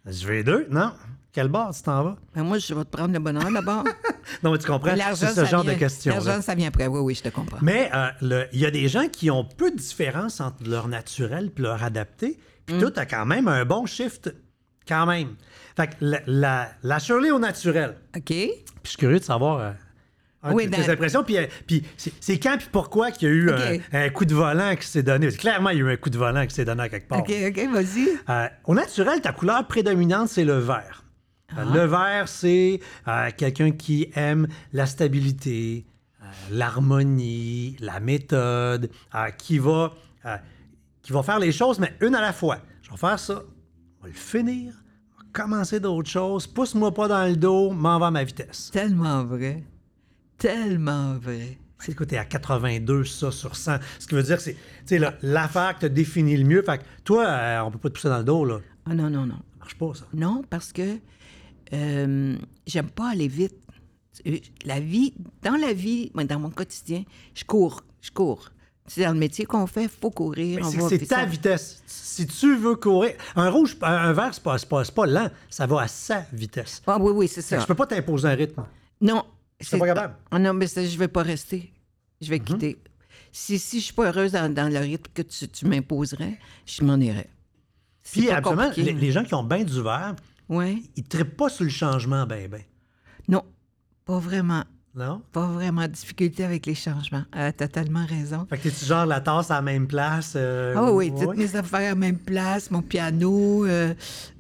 [0.05, 0.67] Je veux les deux.
[0.69, 0.91] Non.
[1.31, 2.15] Quel bord tu t'en vas?
[2.33, 3.83] Ben moi, je vais te prendre le bonheur d'abord.
[4.43, 4.95] Non, mais tu comprends?
[5.13, 6.13] C'est ce genre vient- de questions.
[6.15, 6.87] L'argent, ça vient après.
[6.87, 7.59] Oui, oui, je te comprends.
[7.61, 11.51] Mais euh, il y a des gens qui ont peu de différence entre leur naturel
[11.55, 12.39] et leur adapté.
[12.65, 12.79] Puis Mm.
[12.79, 14.33] toi, tu as quand même un bon shift.
[14.87, 15.35] Quand même.
[15.77, 17.97] Fait que la, la, la Shirley au naturel.
[18.15, 18.23] OK?
[18.25, 18.51] Puis
[18.83, 19.71] je suis curieux de savoir euh,
[20.53, 21.23] Oui, de tes dans- impressions.
[21.23, 23.81] Puis, euh, puis c'est quand puis pourquoi qu'il y a eu OK.
[23.93, 25.27] un, un coup de volant qui s'est donné?
[25.29, 27.19] Clairement, il y a eu un coup de volant qui s'est donné à quelque part.
[27.19, 28.07] OK, OK, vas-y.
[28.29, 31.03] Euh, au naturel, ta couleur prédominante, c'est le vert.
[31.51, 31.63] Euh, Ah.
[31.73, 35.85] Le vert, c'est euh, quelqu'un qui aime la stabilité,
[36.21, 39.93] euh, l'harmonie, la méthode, euh, qui, va,
[40.25, 40.37] euh,
[41.01, 42.57] qui va faire les choses, mais une à la fois.
[42.81, 43.43] Je vais faire ça,
[43.99, 47.99] je vais le finir, je vais commencer d'autres choses, pousse-moi pas dans le dos, m'en
[47.99, 48.69] va à ma vitesse.
[48.71, 49.63] Tellement vrai.
[50.37, 51.57] Tellement vrai.
[51.79, 53.77] C'est écoute, t'es à 82, ça, sur 100.
[53.99, 56.61] Ce qui veut dire que c'est, tu sais, là, l'affaire que t'as défini le mieux.
[56.63, 58.59] Fait que toi, euh, on peut pas te pousser dans le dos, là.
[58.89, 59.35] Ah non, non, non.
[59.35, 60.05] Ça marche pas, ça.
[60.13, 60.97] Non, parce que
[61.73, 63.55] euh, j'aime pas aller vite.
[64.65, 68.49] La vie, dans la vie, dans mon quotidien, je cours, je cours.
[68.87, 70.63] C'est dans le métier qu'on fait, il faut courir.
[70.89, 71.83] C'est ta ça- vitesse.
[71.87, 75.29] Si tu veux courir, un rouge, un, vert, c'est pas, pas, pas lent.
[75.49, 76.81] Ça va à sa vitesse.
[76.87, 77.59] Ah oui, oui, c'est ça.
[77.59, 78.63] Je peux pas t'imposer un rythme.
[79.01, 79.23] Non.
[79.59, 80.15] C'est pas capable.
[80.31, 81.71] Ah non, mais je vais pas rester.
[82.21, 82.77] Je vais quitter.
[83.31, 86.83] Si, si je suis pas heureuse dans, dans le rythme que tu, tu m'imposerais, je
[86.83, 87.29] m'en irais.
[88.03, 90.15] Puis, absolument, les, les gens qui ont bien du vert,
[90.47, 90.77] Ouais.
[90.95, 92.61] ils ne trippent pas sur le changement, ben, ben.
[93.27, 93.43] Non,
[94.05, 94.63] pas vraiment.
[94.97, 95.21] Non?
[95.33, 97.23] Pas vraiment de difficulté avec les changements.
[97.33, 98.45] A totalement raison.
[98.49, 100.33] Fait que t'es-tu genre la tasse à la même place?
[100.37, 101.25] euh, Ah oui, ouais?
[101.25, 103.93] toutes mes affaires à la même place, mon piano, euh,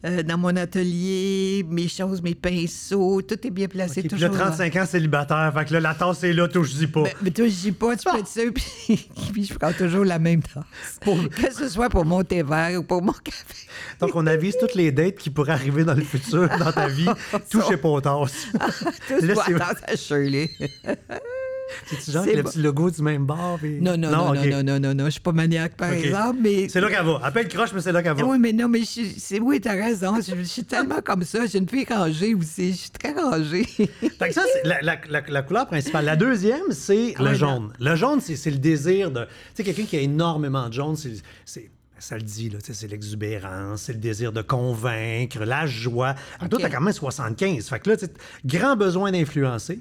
[0.05, 4.29] euh, dans mon atelier, mes choses, mes pinceaux, tout est bien placé toujours.
[4.31, 4.45] là.
[4.51, 5.51] 35 ans célibataire.
[5.53, 7.03] Fait que là, la tasse est là, touche dis pas.
[7.03, 10.05] Mais, mais toi, je dis pas, tu peux être sûr, puis, puis je prends toujours
[10.05, 10.63] la même tasse.
[11.01, 13.67] Pour- Que ce soit pour mon thé vert ou pour mon café.
[13.99, 17.09] Donc, on avise toutes les dates qui pourraient arriver dans le futur, dans ta vie.
[17.51, 18.47] Touchez pas aux tasses.
[19.09, 20.44] C'est- tasse à Shirley.
[21.87, 23.57] C'est-tu genre C'est avec le petit logo du même bar?
[23.59, 26.37] puis- Non, non, non, non, non, non, non, non, je suis pas maniaque, par exemple,
[26.41, 26.69] mais...
[26.69, 27.19] C'est là qu'elle va.
[27.25, 28.23] Elle peut être croche, mais c'est là qu'elle va.
[28.23, 30.15] Oui, mais non, mais c'est oui, t'as raison.
[30.21, 31.45] Je, je suis tellement comme ça.
[31.47, 32.71] J'ai une fille rangée aussi.
[32.71, 33.63] Je suis très rangée.
[33.65, 36.05] Fait que ça, c'est la, la- la- la couleur principale.
[36.05, 37.73] La deuxième, c'est le jaune.
[37.79, 39.21] Le jaune, c'est c'est le désir de.
[39.23, 41.69] Tu sais, quelqu'un qui a énormément de jaune, c'est.
[41.99, 46.13] ça le dit, là, c'est l'exubérance, c'est le désir de convaincre, la joie.
[46.39, 46.61] Ah, Toi, Ok.
[46.61, 47.67] t'as quand même 75.
[47.67, 47.95] Fait que là,
[48.45, 49.79] grand besoin d'influencer.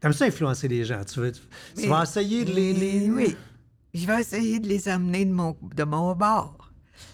[0.00, 1.02] T'aimes ça influencer les gens.
[1.04, 1.40] Tu, veux, tu
[1.76, 2.72] Mais- vas essayer de les.
[2.72, 3.36] les- Oui.
[3.94, 6.70] Je vais essayer de les amener de mon, de mon bord.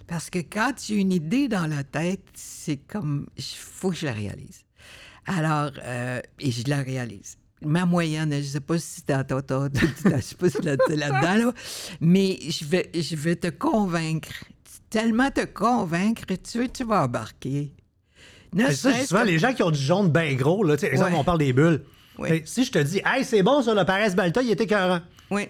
[0.06, 3.26] Parce que quand tu as une idée dans la tête, c'est comme.
[3.36, 4.62] Il faut que je la réalise.
[5.26, 7.38] Alors, euh, et je la réalise.
[7.64, 11.52] Ma moyenne, je ne sais pas si t'as- je sais pas si là-dedans, là,
[12.00, 14.28] mais je vais, je vais te convaincre.
[14.90, 17.72] Tellement te convaincre, tu, tu vas embarquer.
[18.52, 21.12] Ne ça, souvent, que- les gens qui ont du jaune bien gros, là, tu exemple,
[21.12, 21.18] Ouais.
[21.18, 21.82] on parle des bulles.
[22.18, 22.28] Oui.
[22.28, 25.00] Fait, Si je te dis, hey, c'est bon, ça, le Paris Balta, il était écœurant.
[25.30, 25.48] Oui.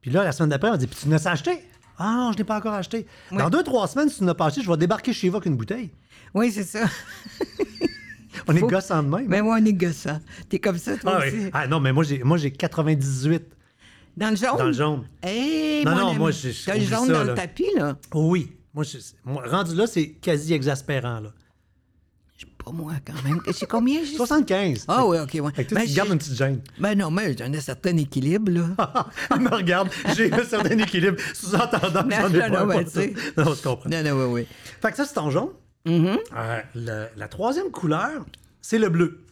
[0.00, 1.62] Puis là, la semaine d'après, on dit, puis tu n'as acheté?
[1.98, 3.06] Ah non, je n'ai pas encore acheté.
[3.32, 3.38] Oui.
[3.38, 5.46] Dans deux, trois semaines, si tu n'as pas acheté, je vais débarquer chez vous avec
[5.46, 5.90] une bouteille.
[6.34, 6.80] Oui, c'est ça.
[8.48, 9.26] On est gossant de même.
[9.28, 10.20] Mais moi, on est gossant.
[10.48, 11.36] T'es comme ça, toi ah, aussi.
[11.36, 11.50] oui.
[11.52, 13.42] Ah non, mais moi, j'ai, moi, j'ai 98
[14.16, 14.56] Dans le jaune?
[14.58, 15.08] dans le jaune.
[15.22, 17.30] Hey, Non, mon non, ami, moi, je- je T'as le jaune ça, dans là.
[17.32, 17.96] le tapis, là?
[18.14, 18.52] Oui.
[18.74, 21.20] Moi, je- moi, rendu là, c'est quasi exaspérant.
[21.20, 21.30] Là.
[22.66, 23.40] Pas moi, quand même.
[23.52, 24.16] C'est combien, juste?
[24.16, 24.86] 75.
[24.88, 25.30] Ah oui, OK.
[25.54, 26.60] Fait que Ben, tu gardes une petite gêne.
[26.80, 29.06] Ben non, mais j'en ai un certain équilibre, là.
[29.30, 32.82] Elle me regarde, j'ai un certain équilibre, sous-entendant que j'en ai non, pas.
[32.82, 33.44] non.
[33.44, 33.88] Non, je comprends.
[33.88, 34.46] non, non, oui, oui.
[34.82, 35.50] Fait que ça, c'est ton jaune.
[35.86, 36.18] Mm-hmm.
[36.36, 38.26] Euh, le- la troisième couleur,
[38.60, 39.22] c'est le bleu.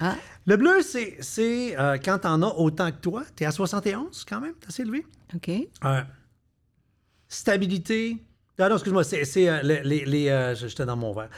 [0.00, 3.22] Ah, Le bleu, c'est, euh, quand t'en as autant que toi.
[3.36, 5.06] T'es à 71 quand même, t'es assez élevé.
[5.34, 5.48] OK.
[5.84, 6.00] Euh,
[7.28, 8.16] stabilité.
[8.58, 9.22] Ah non, excuse-moi, c'est,
[9.62, 9.82] les.
[9.84, 11.28] les- les, euh, j'étais dans mon verre.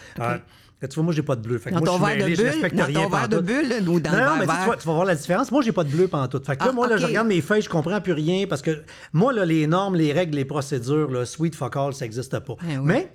[0.89, 1.59] Tu vois, moi, j'ai pas de bleu.
[1.59, 2.47] Fait que Dans moi, ton je suis verre de bulle?
[2.47, 3.47] respecte Dans rien ton verre de pantoute.
[3.47, 4.77] bulle ou dans non, le non, mais tu, vert?
[4.79, 5.51] tu vas, voir la différence.
[5.53, 6.47] Moi, j'ai pas de bleu pantoute.
[6.47, 8.63] Fait que là, Ah, moi, là, je regarde mes feuilles, je comprends plus rien parce
[8.63, 12.39] que moi, là, les normes, les règles, les procédures, le sweet fuck all, ça n'existe
[12.41, 12.57] pas.
[12.69, 12.85] Eh oui.
[12.85, 13.13] Mais,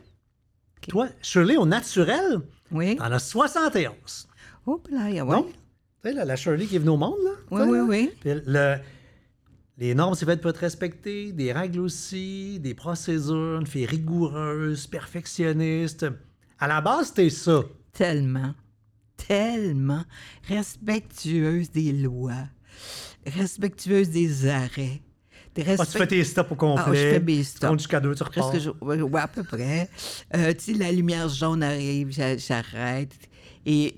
[0.90, 2.40] toi, Shirley, au naturel,
[2.72, 2.96] Oui.
[2.96, 4.28] t'en as 71.
[4.66, 5.22] Oh, là, ouais.
[5.24, 5.44] Non?
[6.04, 7.32] Tu sais, la, la Shirley qui est venue au monde, là.
[7.52, 7.84] Oui, oui, là.
[7.84, 8.12] oui.
[8.22, 8.76] Puis le-
[9.80, 14.88] les normes, c'est fait pour être respecté, des règles aussi, des procédures, une fille rigoureuse,
[14.88, 16.08] perfectionniste.
[16.60, 17.62] À la base, t'es ça.
[17.94, 18.54] Tellement,
[19.16, 20.04] tellement
[20.48, 22.48] respectueuse des lois,
[23.26, 25.02] respectueuse des arrêts.
[25.56, 26.84] de Ah, tu respect- fais tes stops au complet.
[26.86, 27.68] Ah, je fais mes Tu stops.
[27.68, 28.54] comptes jusqu'à deux, tu repars.
[28.60, 29.90] Je- ouais, à peu près.
[30.36, 33.14] Euh, tu sais, la lumière jaune arrive, j'a- j'arrête.
[33.66, 33.96] Et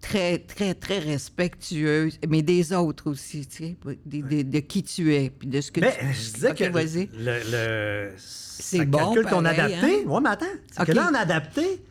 [0.00, 3.76] très, très, très respectueuse, mais des autres aussi, tu sais,
[4.06, 6.64] de, de- de qui tu es, puis de ce que Mais tu je disais que
[6.64, 9.74] le, le, C'est bon, calcule ton adapté.
[10.04, 10.08] hein?
[10.08, 10.46] Ouais, mais attends.
[10.72, 10.86] C'est Ok.
[10.88, 11.82] que là, en adapté,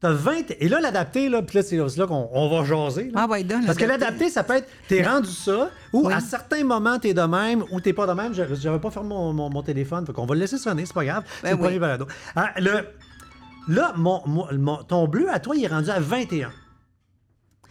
[0.00, 0.50] t'as 20.
[0.60, 3.04] Et là, l'adapté, là, puis là, c'est c'est là qu'on on va jaser.
[3.04, 3.22] là.
[3.24, 4.28] Ah ouais, donne Parce que l'adapté.
[4.28, 6.12] ça peut être, t'es rendu ça, ou Oui.
[6.12, 8.34] à certains moments, t'es de même, ou t'es pas de même.
[8.34, 10.92] Je- J'avais pas fermé mon, mon, mon téléphone, fait qu'on va le laisser sonner, c'est
[10.94, 11.24] pas grave.
[11.36, 11.62] c'est Ben le oui.
[11.62, 12.06] premier balado.
[12.34, 12.84] Ah, le,
[13.68, 16.52] là, mon, ton bleu à toi, il est rendu à 21.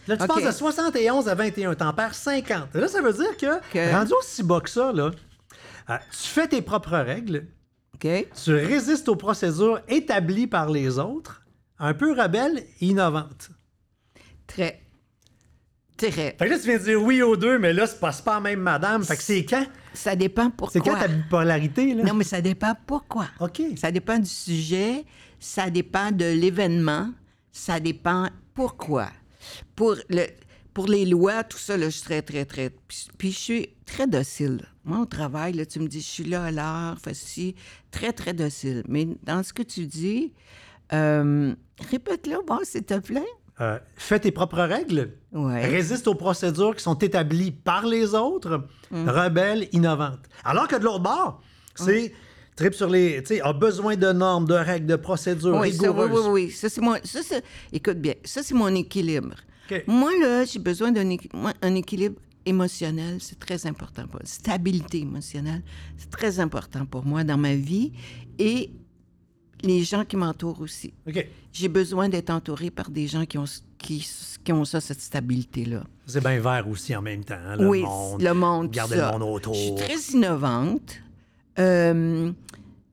[0.08, 2.76] Là, tu passes de 71 à 21, t'en perds 50.
[2.76, 5.12] Là, ça veut dire que, rendu aussi bas que ça, là,
[5.90, 7.48] euh, tu fais tes propres règles,
[7.96, 8.08] OK?
[8.44, 11.44] tu résistes aux procédures établies par les autres,
[11.80, 13.50] un peu rebelle et innovante.
[14.48, 14.82] Très.
[15.98, 16.12] Très.
[16.12, 18.26] Fait que là, tu viens de dire oui aux deux, mais là, c'est pas, c'est
[18.26, 19.04] pas même madame.
[19.04, 19.66] Fait que c'est quand?
[19.94, 20.82] Ça dépend C'est pourquoi.
[20.82, 22.04] quand ta bipolarité, là?
[22.04, 23.28] Non, mais ça dépend pourquoi.
[23.40, 23.62] OK.
[23.78, 25.06] Ça dépend du sujet,
[25.40, 27.12] ça dépend de l'événement,
[27.52, 29.10] ça dépend pourquoi.
[29.76, 30.26] Pour, le,
[30.74, 32.70] pour les lois, tout ça, là, je suis très, très, très...
[32.88, 34.66] Puis, puis je suis très docile.
[34.84, 37.56] Moi, au travail, là, tu me dis, je suis là à l'heure, ci,
[37.92, 38.84] très, très docile.
[38.88, 40.34] Mais dans ce que tu dis,
[40.94, 41.54] euh,
[41.90, 43.26] répète-le, bon, s'il te plaît.
[43.62, 45.14] Euh, fais tes propres règles.
[45.32, 45.66] Ouais.
[45.66, 48.68] Résiste aux procédures qui sont établies par les autres.
[48.92, 50.20] Rebelle, innovante.
[50.44, 51.42] Alors que de l'autre bord,
[51.74, 52.14] c'est
[52.56, 53.22] trip sur les.
[53.24, 56.28] Tu sais, a besoin de normes, de règles, de procédures Oui, ça, oui, rigoureuses.
[56.28, 56.52] oui, oui.
[56.52, 56.96] Ça, c'est mon.
[57.04, 57.20] Ça,
[57.72, 59.36] écoute bien, ça, c'est mon équilibre.
[59.88, 63.18] Moi, là, j'ai besoin d'un équi- moi, un équilibre émotionnel.
[63.20, 65.64] C'est très important pour Stabilité émotionnelle,
[65.98, 67.92] c'est très important pour moi dans ma vie
[68.38, 68.70] et
[69.64, 70.94] les gens qui m'entourent aussi.
[71.52, 73.46] J'ai besoin d'être entourée par des gens qui, ont,
[73.80, 74.08] qui,
[74.44, 75.84] qui ont ça, cette stabilité-là.
[76.06, 77.34] C'est bien vert aussi en même temps.
[77.48, 78.22] hein, Le oui, monde.
[78.22, 78.70] le monde.
[78.70, 79.12] Garder ça.
[79.14, 79.56] le monde autour.
[79.56, 80.98] Je suis très innovante,
[81.60, 82.32] euh,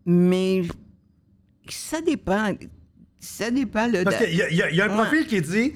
[0.07, 0.63] mais
[1.69, 2.55] ça dépend.
[3.19, 3.87] Ça dépend.
[3.87, 4.95] Là, Parce qu'il y, a- y y un Ouais.
[4.95, 5.73] profil qui dit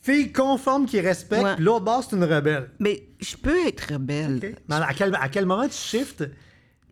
[0.00, 1.56] fille conforme qui respecte, Ouais.
[1.58, 2.70] l'autre bord, c'est une rebelle.
[2.78, 4.56] Mais je peux être rebelle.
[4.68, 6.24] Mais à quel, à quel moment tu shiftes?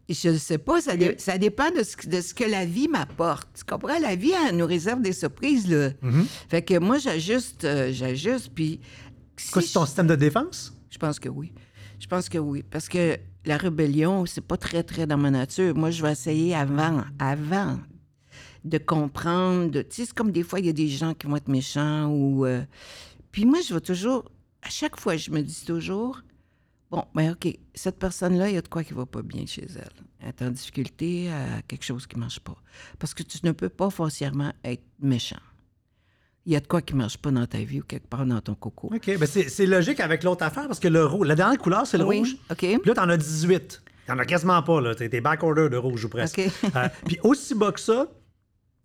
[0.09, 2.65] Je ne sais pas, ça, dé- ça dépend de ce, que- de ce que la
[2.65, 3.49] vie m'apporte.
[3.59, 3.99] Tu comprends?
[3.99, 5.89] La vie, elle nous réserve des surprises, là.
[5.91, 6.25] Mm-hmm.
[6.49, 8.81] Fait que moi, j'ajuste, euh, j'ajuste, puis...
[9.37, 10.73] si Quoi, c'est ton je- système de défense?
[10.91, 11.53] Je pense que oui.
[11.99, 12.63] Je pense que oui.
[12.71, 15.75] Parce que la rébellion, c'est pas très, très dans ma nature.
[15.77, 17.79] Moi, je vais essayer avant, avant
[18.65, 19.71] de comprendre.
[19.71, 21.49] de- Tu sais, c'est comme des fois, il y a des gens qui vont être
[21.49, 22.45] méchants ou.
[22.47, 22.63] euh,
[23.33, 24.25] Puis moi, je vais toujours.
[24.63, 26.21] À chaque fois, je me dis toujours.
[26.91, 29.67] Bon, ben OK, cette personne-là, il y a de quoi qui va pas bien chez
[29.75, 29.89] elle.
[30.21, 32.57] Elle est en difficulté, elle a quelque chose qui marche pas.
[32.99, 35.37] Parce que tu ne peux pas foncièrement être méchant.
[36.47, 38.41] Il y a de quoi qui marche pas dans ta vie ou quelque part dans
[38.41, 38.89] ton coco.
[38.95, 41.99] OK, ben c'est logique avec l'autre affaire parce que le rouge, la dernière couleur, c'est
[41.99, 42.37] le Oui, rouge.
[42.51, 42.59] OK.
[42.59, 43.83] Puis là, t'en as 18.
[44.07, 44.95] T'en as quasiment pas, là.
[44.95, 46.39] T'es backorder de rouge ou presque.
[46.39, 46.53] OK.
[46.77, 48.07] Euh, puis aussi bas que ça,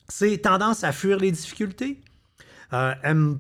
[0.10, 2.02] c'est tendance à fuir les difficultés.
[2.74, 3.40] Euh, aime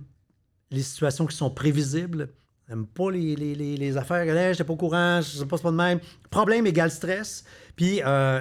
[0.69, 2.29] les situations qui sont prévisibles.
[2.69, 4.23] Aime pas les, les, les, les affaires.
[4.25, 5.99] Je j'étais pas au courant, je sais pas, c'est pas de même.
[6.29, 7.43] Problème égale stress.
[7.75, 8.39] Puis, euh,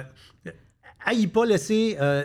[1.05, 2.23] haït pas laisser euh,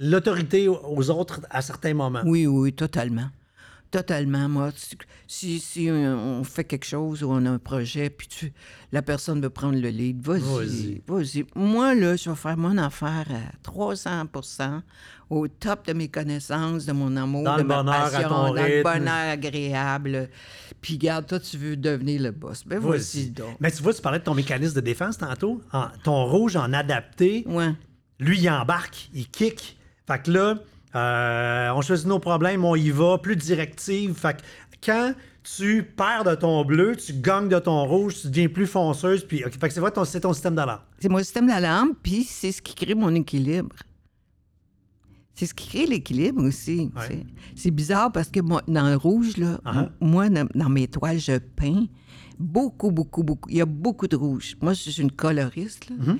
[0.00, 2.22] l'autorité aux autres à certains moments.
[2.24, 3.28] Oui, oui, totalement.
[3.92, 4.48] Totalement.
[4.48, 4.70] Moi,
[5.26, 8.52] si- on fait quelque chose ou on a un projet, puis tu,
[8.92, 11.02] la personne veut prendre le lead, vas-y.
[11.08, 11.44] Vas-y.
[11.56, 14.82] Moi, là, je vais faire mon affaire à 300%
[15.28, 18.28] au top de mes connaissances, de mon amour, Dans de le ma bonheur, à passion,
[18.28, 20.28] ton dans le bonheur agréable.
[20.80, 22.62] Puis, regarde, toi, tu veux devenir le boss.
[22.64, 23.30] Ben, Vas-y.
[23.30, 23.56] donc.
[23.58, 25.60] Mais tu vois, tu parlais de ton mécanisme de défense tantôt.
[25.72, 27.72] En- ton rouge en adapté, Ouais.
[28.20, 29.76] lui, il embarque, il kick.
[30.10, 30.54] Fait que là,
[30.96, 34.14] euh, on choisit nos problèmes, on y va, plus directive.
[34.14, 34.42] Fait que
[34.84, 39.24] quand tu perds de ton bleu, tu gagnes de ton rouge, tu deviens plus fonceuse.
[39.24, 40.80] Puis, fait que c'est vrai, ton- c'est ton système d'alarme.
[40.98, 43.74] C'est mon système d'alarme, puis c'est ce qui crée mon équilibre.
[45.34, 46.90] C'est ce qui crée l'équilibre aussi.
[46.96, 47.24] Ouais.
[47.56, 49.72] C'est- bizarre parce que moi, dans le rouge, là, Ah.
[49.82, 51.86] m- moi, dans, dans mes toiles, je peins
[52.38, 53.48] beaucoup, beaucoup, beaucoup.
[53.48, 54.56] Il y a beaucoup de rouge.
[54.60, 55.96] Moi, je suis une coloriste, là.
[55.96, 56.18] Mm-hmm.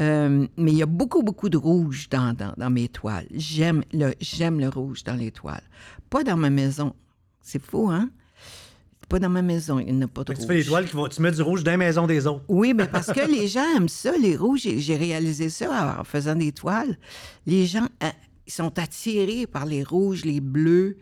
[0.00, 3.26] Euh, mais il y a beaucoup, beaucoup de rouge dans, dans, dans mes toiles.
[3.32, 5.62] J'aime le, j'aime le rouge dans les toiles.
[6.08, 6.94] Pas dans ma maison.
[7.42, 8.10] C'est fou, hein?
[9.08, 11.08] Pas dans ma maison, il n'y a pas de tu fais les toiles qui vont,
[11.08, 12.44] tu mets du rouge dans les maisons des autres.
[12.46, 14.60] Oui, mais parce que les gens aiment ça, les rouges.
[14.60, 16.96] J'ai- réalisé ça en faisant des toiles.
[17.44, 17.88] Les gens
[18.46, 20.96] ils sont attirés par les rouges, les bleus,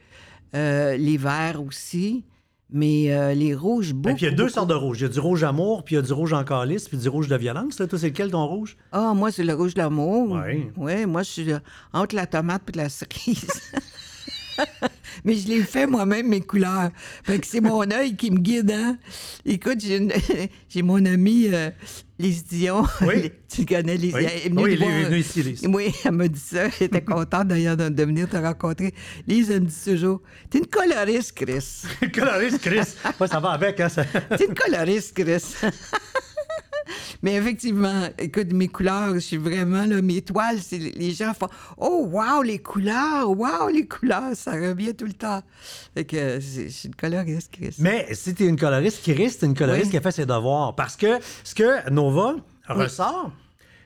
[0.54, 2.24] euh, les verts aussi.
[2.70, 4.14] Mais euh, les rouges, Et beaucoup.
[4.16, 4.54] puis il y a deux beaucoup.
[4.54, 4.98] sortes de rouge.
[5.00, 6.98] Il y a du rouge amour, puis il y a du rouge en calice, puis
[6.98, 7.78] du rouge de violence.
[7.78, 8.76] Là, toi, c'est lequel ton rouge?
[8.92, 10.32] Ah, moi, c'est le rouge d'amour.
[10.32, 10.70] Ouais.
[10.76, 11.58] Oui, moi, je suis euh,
[11.94, 13.48] entre la tomate et la cerise.
[15.24, 16.90] Mais je l'ai fait moi-même, mes couleurs.
[17.24, 18.96] Fait que c'est mon œil qui me guide, hein?
[19.44, 20.12] Écoute, j'ai, une-
[20.68, 21.70] j'ai mon ami euh,
[22.18, 22.84] Lise Dion.
[23.02, 23.32] Oui.
[23.52, 24.24] tu connais Lise Oui.
[24.26, 24.90] elle est venue Oui, voir.
[24.90, 25.66] venue ici, Lise.
[25.68, 26.66] Oui, elle m'a dit ça.
[26.80, 28.94] Était contente d'ailleurs de, de venir te rencontrer.
[29.26, 31.82] Lise, elle me dit toujours T'es une coloriste, Chris.
[32.14, 32.80] Coloriste, Chris.
[33.20, 33.88] Ouais, ça va avec, hein?
[33.88, 35.42] ça- T'es une coloriste, Chris.
[37.22, 41.48] Mais effectivement, écoute, mes couleurs, je suis vraiment, là, mes toiles, c'est, les gens font
[41.76, 45.42] Oh, wow, les couleurs, wow, les couleurs, ça revient tout le temps.
[45.94, 47.74] Fait que c'est- je suis une coloriste, Chris.
[47.78, 49.90] Mais si t'es une coloriste qui risque, t'es une coloriste Oui.
[49.92, 50.74] qui a fait ses devoirs.
[50.74, 52.36] Parce que ce que Nova
[52.68, 53.30] ressort,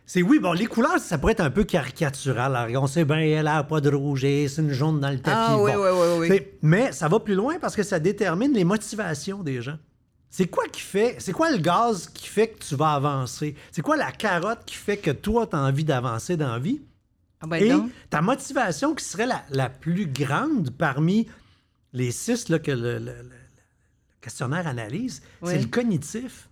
[0.04, 2.54] c'est oui, bon, les couleurs, ça pourrait être un peu caricatural.
[2.56, 5.18] Alors, on sait bien, elle a pas de rouge, et c'est une jaune dans le
[5.20, 5.36] tapis.
[5.38, 5.78] Ah, oui, bon.
[5.82, 6.28] oui, oui, oui.
[6.28, 9.78] C'est- Mais ça va plus loin parce que ça détermine les motivations des gens.
[10.34, 13.54] C'est quoi qui fait, c'est quoi le gaz qui fait que tu vas avancer?
[13.70, 16.80] C'est quoi la carotte qui fait que toi, tu as envie d'avancer dans la vie?
[17.42, 17.90] Ah ben Et donc.
[18.08, 21.28] ta motivation qui serait la, la plus grande parmi
[21.92, 26.48] les six là, que le, le- le- le questionnaire analyse, c'est le cognitif.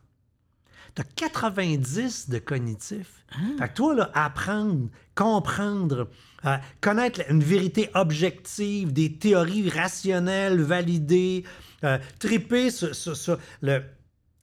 [0.94, 3.24] Tu as 90 de cognitif.
[3.32, 3.36] Ah.
[3.60, 6.08] Fait que toi, là, apprendre, comprendre,
[6.44, 11.44] euh, connaître une vérité objective, des théories rationnelles validées,
[11.84, 13.82] euh, triper sur, sur- sur le-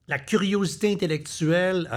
[0.08, 1.88] la curiosité intellectuelle.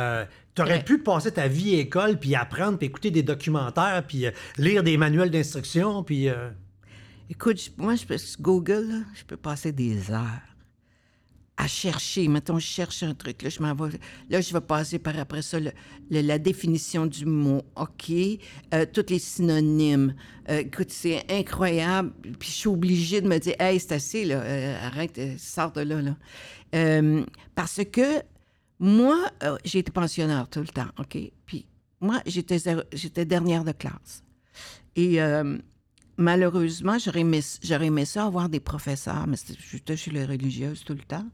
[0.55, 0.83] tu aurais Ouais.
[0.85, 4.83] pu passer ta vie à école, puis apprendre, puis écouter des documentaires, puis euh, lire
[4.83, 6.29] des manuels d'instruction, puis...
[6.29, 6.51] euh,
[7.33, 8.05] Écoute, moi, je
[8.41, 10.50] Google, là, je peux passer des heures
[11.61, 12.27] à chercher.
[12.27, 13.43] Mettons, je cherche un truc.
[13.43, 13.99] Là, je vais-
[14.31, 15.59] là, je vais passer par après ça
[16.11, 17.61] la définition du mot.
[17.77, 18.11] OK?
[18.73, 20.15] Euh, tous les synonymes.
[20.49, 22.13] Euh, écoute, c'est incroyable.
[22.39, 24.41] Puis je suis obligée de me dire, hey, c'est assez, là.
[24.41, 26.17] Euh, arrête, euh, sors de là, là.
[27.55, 28.23] Parce que
[28.79, 29.19] moi,
[29.63, 30.89] j'ai été pensionnaire tout le temps.
[30.99, 31.19] OK?
[31.45, 31.67] Puis
[32.01, 32.57] moi, j'étais
[32.95, 34.23] j'étais dernière de classe.
[34.97, 35.19] Et
[36.21, 39.37] malheureusement, j'aurais aimé, ça avoir des professeurs, mais
[39.71, 41.27] j'étais chez les religieuses tout le temps,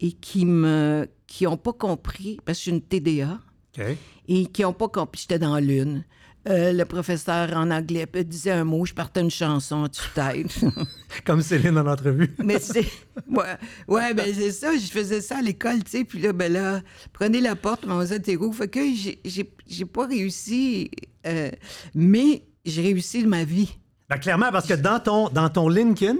[0.00, 3.38] et qui me, qui ont pas compris, parce que je suis une TDA,
[3.78, 3.84] OK.
[4.28, 6.04] et qui ont pas compris, j'étais dans l'une.
[6.48, 10.50] Euh, le professeur en anglais disait un mot, je partais une chanson, tu t'aides.
[11.24, 12.34] Comme Céline dans l'entrevue.
[12.44, 12.84] Mais c'est.
[13.28, 13.56] Ouais,
[13.86, 14.76] ouais ben c'est ça.
[14.76, 16.04] Je faisais ça à l'école, tu sais.
[16.04, 16.80] Puis là, ben là,
[17.12, 18.50] prenez la porte, mademoiselle Thérault.
[18.50, 18.80] Fait que
[19.24, 20.90] j'ai pas réussi,
[21.28, 21.50] euh,
[21.94, 23.78] mais j'ai réussi ma vie.
[24.12, 26.16] Ben, clairement, parce que dans ton, dans ton LinkedIn,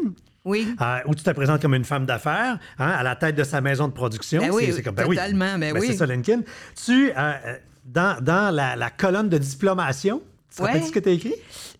[0.46, 0.74] Oui.
[0.80, 3.60] euh, où tu te présentes comme une femme d'affaires, hein, à la tête de sa
[3.60, 4.40] maison de production.
[4.40, 5.16] Ben oui, c'est, c'est comme, ben oui.
[5.16, 5.88] totalement, ben oui.
[5.88, 6.40] C'est ça, LinkedIn.
[6.86, 10.68] Tu, euh, euh, dans, dans la, la colonne de diplomation, tu te Ouais.
[10.68, 11.34] rappelles ce que tu as écrit?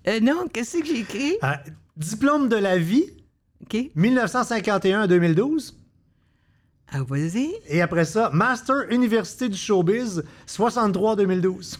[0.06, 1.38] Euh, non, qu'est-ce que j'ai écrit?
[1.96, 3.04] Diplôme de la vie,
[3.62, 3.78] OK.
[3.94, 5.74] 1951 à 2012.
[6.94, 7.54] Ah, vas-y.
[7.68, 11.78] Et après ça, Master Université du Showbiz, 63 2012.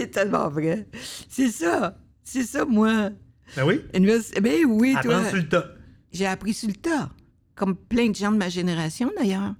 [0.00, 0.86] C'est tellement vrai.
[1.28, 1.98] C'est ça.
[2.22, 3.10] C'est ça, moi.
[3.56, 3.80] Ben oui.
[3.94, 5.28] Univers- Ben oui, toi.
[5.28, 5.66] Sur le tas.
[6.12, 7.10] J'ai appris sur le tas,
[7.54, 9.54] comme plein de gens de ma génération d'ailleurs.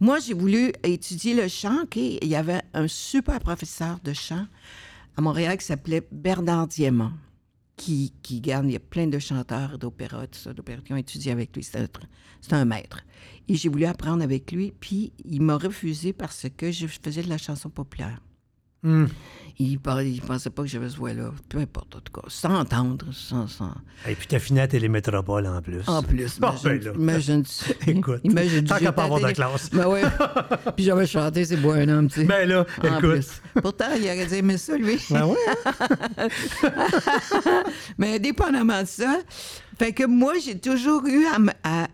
[0.00, 1.84] Moi, j'ai voulu étudier le chant.
[1.94, 4.46] Il y avait un super professeur de chant
[5.16, 7.12] à Montréal qui s'appelait Bernard Diamant,
[7.76, 10.96] qui, qui garde, il y a plein de chanteurs d'opéra, tout ça, d'opéra qui ont
[10.96, 11.62] étudié avec lui.
[11.62, 11.88] C'était un,
[12.40, 13.00] c'était un maître.
[13.48, 17.28] Et j'ai voulu apprendre avec lui, puis il m'a refusé parce que je faisais de
[17.28, 18.20] la chanson populaire.
[18.82, 19.06] Hmm.
[19.58, 21.30] Il, parlait, il pensait pas que j'avais ce voix-là.
[21.48, 22.26] Peu importe, en tout cas.
[22.28, 23.48] Sans entendre, sans...
[23.48, 23.72] sans...
[24.06, 25.80] Et puis t'as fini à Télémétropole en plus.
[25.86, 27.44] En plus, Bon, imagine, ben imagine,
[27.86, 29.70] Écoute, imagine tant qu'à pas avoir de classe.
[29.70, 30.02] Ben ouais.
[30.76, 32.26] Puis j'avais chanté C'est beau un homme, tu sais.
[32.26, 33.10] Ben là, En écoute.
[33.10, 33.42] plus.
[33.62, 34.98] Pourtant, il aurait dû aimer ça, lui.
[35.08, 35.36] Ben ouais.
[37.98, 39.20] Mais indépendamment de ça,
[39.78, 41.24] fait que moi, j'ai toujours eu
[41.64, 41.86] à,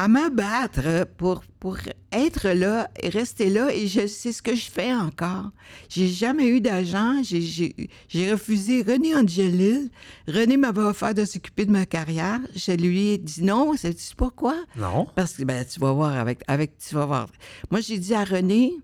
[0.00, 1.76] à me battre pour, pour
[2.12, 3.74] être là et rester là.
[3.74, 5.50] Et je sais ce que je fais encore.
[5.88, 7.20] J'ai jamais eu d'agent.
[7.24, 7.74] J'ai- J'ai
[8.08, 9.90] j'ai refusé René Angelil.
[10.28, 12.38] René m'avait offert de s'occuper de ma carrière.
[12.54, 13.76] Je lui ai dit non.
[13.76, 14.54] Sais-tu pourquoi?
[14.76, 15.08] Non.
[15.16, 17.28] Parce que, ben, tu vas voir avec, avec, tu vas voir.
[17.72, 18.74] Moi, j'ai dit à René,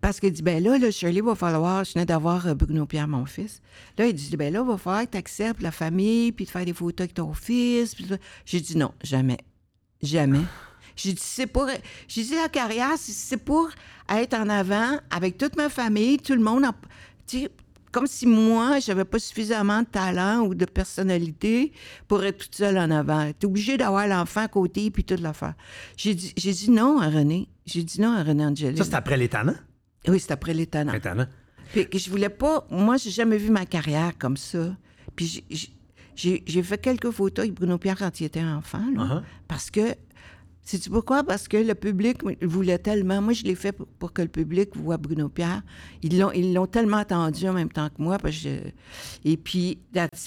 [0.00, 3.06] parce qu'il dit, ben là, là, Shirley, va falloir, je venais d'avoir euh, Bruno Pierre,
[3.06, 3.60] mon fils.
[3.98, 6.64] Là, il dit, ben là, va falloir que tu acceptes la famille, puis de faire
[6.64, 7.94] des photos avec ton fils.
[8.46, 9.38] J'ai dit, non, jamais.
[10.02, 10.40] Jamais.
[10.96, 11.66] J'ai dit, c'est pour.
[12.08, 13.70] J'ai dit, la carrière, c'est- pour
[14.08, 16.64] être en avant avec toute ma famille, tout le monde.
[16.64, 16.74] en-
[17.26, 17.50] tu sais,
[17.92, 21.72] comme si moi, j'avais pas suffisamment de talent ou de personnalité
[22.06, 23.32] pour être toute seule en avant.
[23.38, 25.54] T'es obligé d'avoir l'enfant à côté puis toute l'affaire.
[25.96, 27.48] J'ai dit, j'ai dit non à René.
[27.66, 28.76] J'ai dit non à René Angeli.
[28.76, 29.56] Ça, c'est après les tannants.
[30.08, 30.92] Oui, c'est après les talents.
[31.74, 31.84] Les.
[31.86, 32.66] Puis je voulais pas.
[32.70, 34.74] Moi, j'ai jamais vu ma carrière comme ça.
[35.16, 35.44] Puis
[36.20, 39.94] j'ai- fait quelques photos avec Bruno Pierre quand il était enfant, là, parce que.
[40.62, 41.24] Sais-tu pourquoi?
[41.24, 43.20] Parce que le public voulait tellement.
[43.22, 45.62] Moi, je l'ai fait pour, pour que le public voit Bruno Pierre.
[46.02, 48.18] Ils l'ont, ils l'ont tellement attendu en même temps que moi.
[48.18, 49.78] Parce que je- et puis,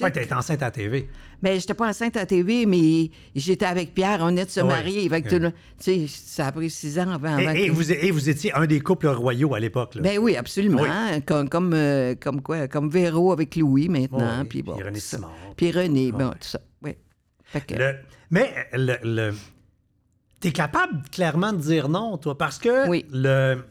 [0.01, 1.07] Ouais, t'es enceinte à TV.
[1.41, 4.19] Ben, j'étais pas enceinte à TV, mais j'étais avec Pierre.
[4.21, 5.07] On venait de se marier.
[5.29, 7.37] Tout le- tu sais, ça a pris six ans avant.
[7.37, 9.97] avant Et, et que- vous, et vous étiez un des couples royaux à l'époque.
[10.01, 10.81] ben oui, absolument.
[10.81, 10.89] Oui.
[10.91, 12.67] hein, Comme, comme, euh, comme quoi?
[12.67, 14.43] Comme Véro avec Louis maintenant.
[14.49, 14.99] Puis bon, puis René.
[14.99, 15.31] Simard.
[15.55, 16.59] Puis René, bon, tout ça.
[16.81, 16.95] Oui.
[17.43, 17.95] Fait que, Le-
[18.31, 19.33] mais le, le-
[20.43, 23.05] t'es capable clairement de dire non, toi, parce que Oui.
[23.11, 23.63] le.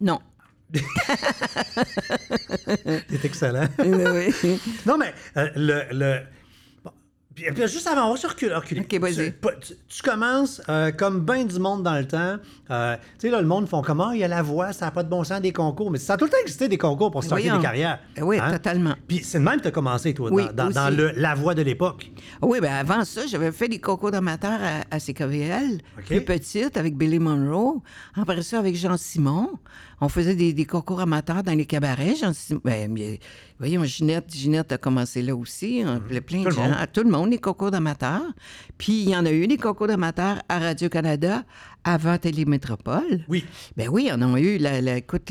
[0.00, 0.18] non.
[3.08, 3.68] T'es excellent.
[3.78, 4.32] oui,
[4.86, 5.82] non, mais euh, le.
[5.92, 6.20] le
[7.34, 8.54] puis, puis juste avant, on va se reculer.
[8.54, 8.80] reculer.
[8.82, 9.34] Ok, vas-y.
[9.88, 12.36] Tu, commences euh, comme bien du monde dans le temps.
[12.70, 14.12] Euh, tu sais, là, le monde font comment?
[14.12, 15.90] Il y a la voix, ça n'a pas de bon sens des concours.
[15.90, 17.56] Mais ça a tout le temps existé des concours pour Voyons.
[17.56, 17.98] des carrières.
[18.20, 18.52] Oui, Hein?
[18.52, 18.94] totalement.
[19.08, 21.62] Puis c'est de même que tu as commencé, toi, Oui, dans, le, la voix de
[21.62, 22.10] l'époque.
[22.40, 26.04] Oui, ben avant ça, j'avais fait des concours d'amateurs à, à CKVL, OK.
[26.06, 27.80] plus petite, avec Billy Monroe.
[28.16, 29.50] Après ça, avec Jean Simon.
[30.04, 32.14] On faisait des, des concours amateurs dans les cabarets.
[32.62, 32.94] Ben,
[33.58, 35.82] voyons, Ginette, Ginette a commencé là aussi.
[35.82, 36.64] On appelait plein Tout de gens.
[36.64, 36.76] monde.
[36.78, 38.22] À tout le monde, des concours d'amateurs.
[38.76, 41.42] Puis il y en a eu des concours d'amateurs à Radio-Canada
[41.84, 43.24] avant Télémétropole.
[43.28, 43.44] Oui.
[43.76, 45.30] Ben oui, on a eu, la, la- écoute,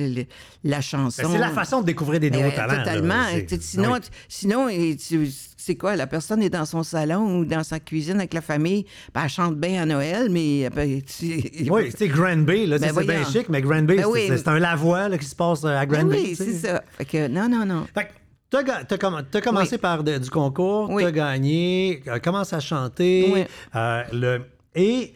[0.64, 1.24] la chanson.
[1.24, 2.78] Ben, c'est la façon de découvrir des nouveaux Euh, talents.
[2.84, 3.24] Totalement.
[3.48, 4.00] Tu Sinon, oui.
[4.02, 5.96] tu- sinon tu- c'est quoi?
[5.96, 8.86] La personne est dans son salon ou dans sa cuisine avec la famille.
[9.14, 10.70] Ben, elle chante bien à Noël, mais.
[10.70, 14.04] ben, tu- Oui, c'est Grand Bay, là, Ben c'est bien chic, mais Grand Bay, Ben
[14.04, 14.26] c'est- oui.
[14.28, 16.22] c'est c'est un lavoie là, qui se passe euh, à Grand Ben Bay.
[16.24, 16.84] oui, tu c'est ça.
[16.98, 17.86] Fait que, non, non, non.
[17.94, 18.10] Fait
[18.52, 19.78] comm- t'as commencé Oui.
[19.80, 21.04] par de- du concours, Oui.
[21.04, 23.32] t'as gagné, euh, commence à chanter.
[23.34, 23.44] Oui.
[23.76, 24.42] euh, le,
[24.76, 25.14] et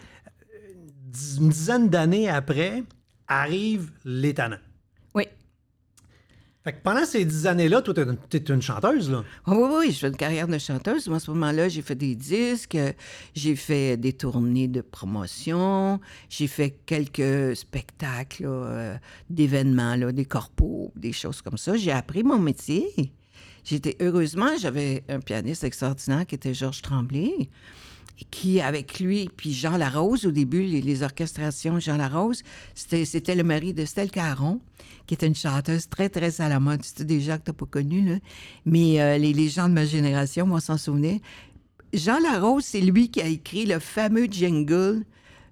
[1.17, 2.83] dix- une dizaine d'années après,
[3.27, 4.63] arrivent les tannants.
[5.13, 5.23] Oui.
[6.63, 7.93] Fait que pendant ces dix années-là, toi,
[8.29, 9.23] t'es une- chanteuse, là.
[9.47, 11.07] Oui, oui, oui, je fais une carrière de chanteuse.
[11.07, 12.77] Moi, à ce moment-là, j'ai fait des disques,
[13.33, 15.99] j'ai fait des tournées de promotion,
[16.29, 18.95] j'ai fait quelques spectacles, euh,
[19.29, 21.77] d'événements, des corpos, des choses comme ça.
[21.77, 22.87] J'ai appris mon métier.
[23.63, 27.49] J'étais heureusement, j'avais un pianiste extraordinaire qui était Georges Tremblay,
[28.31, 32.43] qui avec lui, puis Jean Larose au début, les, les orchestrations Jean Larose,
[32.73, 34.59] c'était le mari de Stella Caron,
[35.05, 36.83] qui était une chanteuse très très à la mode.
[36.83, 38.15] C'était des gens que t'as pas connus là,
[38.65, 41.19] mais euh, les, les gens de ma génération vont s'en souvenir.
[41.93, 45.03] Jean Larose, c'est lui qui a écrit le fameux jingle.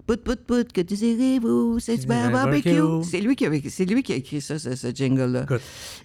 [0.08, 2.78] Put, put, put, que désirez-vous, c'est du barbecue.
[3.10, 5.48] C'est lui, qui c'est lui qui a écrit ça, ce, ce jingle-là.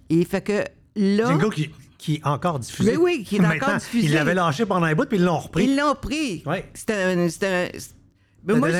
[0.09, 0.65] Et fait que
[0.97, 1.71] là, Jingle qui,
[2.01, 2.93] qui est encore diffusé.
[2.93, 4.07] Mais oui, qui est encore diffusé.
[4.07, 5.65] Ils l'avaient lâché pendant un bout, puis ils l'ont repris.
[5.65, 6.43] ils l'ont pris.
[6.47, 6.69] Ouais.
[6.75, 7.29] C'était un...
[7.29, 7.79] c'était un-
[8.43, 8.71] moi,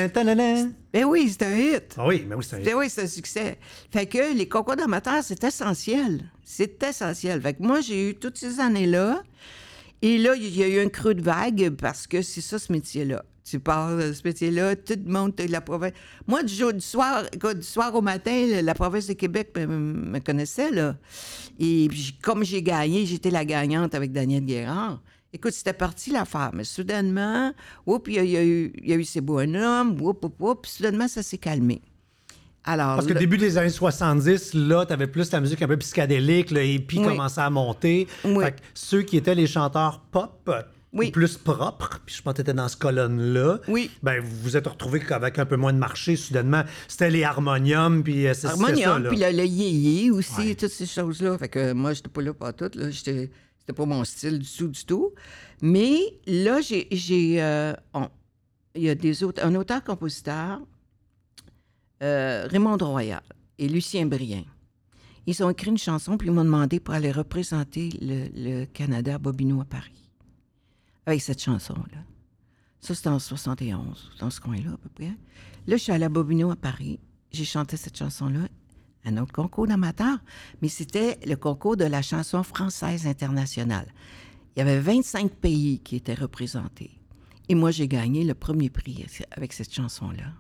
[0.93, 1.95] ben oui, c'était un hit.
[1.99, 3.59] Ah oui, mais oui, c'est un Ben oui, c'est un succès.
[3.93, 6.31] Fait que les concours d'amateurs, c'est essentiel.
[6.45, 7.43] C'est essentiel.
[7.43, 9.23] Fait que moi, j'ai eu toutes ces années-là.
[10.01, 12.73] Et là, il y a eu un creux de vague parce que c'est ça, ce
[12.73, 13.23] métier-là.
[13.51, 15.93] Tu pars de ce métier-là, tout le monde de la province.
[16.27, 20.19] Moi, du, jour, du, soir, du soir au matin, la- province de Québec me, me
[20.21, 20.97] connaissait, là.
[21.59, 25.03] Et puis, comme j'ai gagné, j'étais la gagnante avec Daniel Guérard.
[25.33, 26.51] Écoute, c'était parti l'affaire.
[26.55, 27.53] Mais soudainement,
[27.87, 30.25] oups, il y, a- il y a eu, il y a eu ces bonhommes, oups,
[30.25, 31.83] oups, oups, puis soudainement, ça s'est calmé.
[32.63, 35.79] Alors, Parce que là- début des années 70, là, t'avais plus la musique un peu
[35.79, 37.05] psychédélique, le hippie Oui.
[37.07, 38.07] commençait à monter.
[38.25, 38.45] Oui.
[38.45, 40.51] Fait que ceux qui étaient les chanteurs pop,
[40.93, 41.13] Oui.
[41.13, 43.91] plus propres, puis je pense que t'étais dans ce colonne-là, Oui.
[44.03, 46.65] ben vous vous êtes retrouvés avec un peu moins de marché, soudainement.
[46.89, 50.55] C'était les harmoniums, puis euh, c'est ça, Harmonium, puis le, le yéyé aussi, Ouais.
[50.57, 51.39] toutes ces choses-là.
[51.39, 52.71] Fait que moi, j'étais pas là pas tout.
[52.93, 53.31] C'était
[53.77, 55.13] pas mon style du tout, du tout.
[55.63, 56.89] Mais là, j'ai...
[57.41, 57.73] euh,
[58.75, 60.61] il y a des auteurs, un auteur-compositeur,
[62.03, 63.23] euh, Raymond Royal
[63.59, 64.45] et Lucien Brien.
[65.27, 69.17] Ils ont écrit une chanson, puis ils m'ont demandé pour aller représenter le, le Canada
[69.17, 70.10] à Bobino à Paris.
[71.11, 72.05] Avec cette chanson-là.
[72.79, 75.17] Ça, c'était en 71, dans ce coin-là, à peu près.
[75.67, 77.01] Là, je suis allée à Bobino à Paris.
[77.33, 78.47] J'ai chanté cette chanson-là.
[79.05, 80.19] Un autre concours d'amateur,
[80.63, 83.93] mais c'était le concours de la chanson française internationale.
[84.55, 86.93] Il y avait 25 pays qui étaient représentés.
[87.49, 90.33] Et moi, j'ai gagné le premier prix avec cette chanson-là.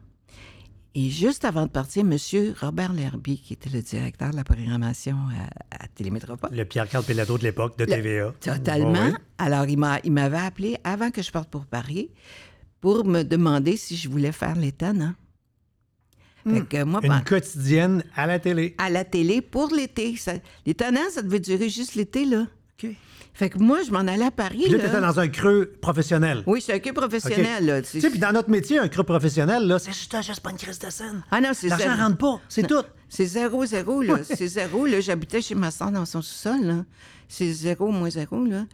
[0.94, 2.16] Et juste avant de partir, M.
[2.60, 5.16] Robert L'Herbier, qui était le directeur de la programmation
[5.70, 8.32] à, à Télémétropole, Le Pierre-Carl Pelado de l'époque, de TVA.
[8.40, 9.12] Totalement.
[9.38, 12.10] Alors, il m'a, il m'avait appelé avant que je parte pour Paris
[12.80, 15.12] pour me demander si je voulais faire l'étonnant.
[16.48, 18.74] Fait que moi, Une ben, quotidienne à la télé.
[18.78, 20.14] à la télé pour l'été.
[20.64, 22.46] L'étonnant, ça devait durer juste l'été, là.
[22.82, 22.90] OK.
[23.32, 24.58] Fait que moi, je m'en allais à Paris.
[24.64, 24.84] Puis là, là.
[24.84, 26.42] t'étais dans un creux professionnel.
[26.46, 27.64] Oui, c'est un queue professionnel.
[27.64, 30.50] Là, Tu sais, puis dans notre métier, un creux professionnel, là, c'est juste, juste pas
[30.50, 31.22] une crise de scène.
[31.30, 32.02] Ah non, c'est L'argent zéro.
[32.02, 32.82] rentre pas, c'est tout.
[33.08, 34.18] C'est zéro, zéro, là.
[34.24, 35.00] C'est zéro, là.
[35.00, 36.84] J'habitais chez ma soeur dans son sous-sol, là.
[37.28, 38.64] C'est zéro moins zéro, là.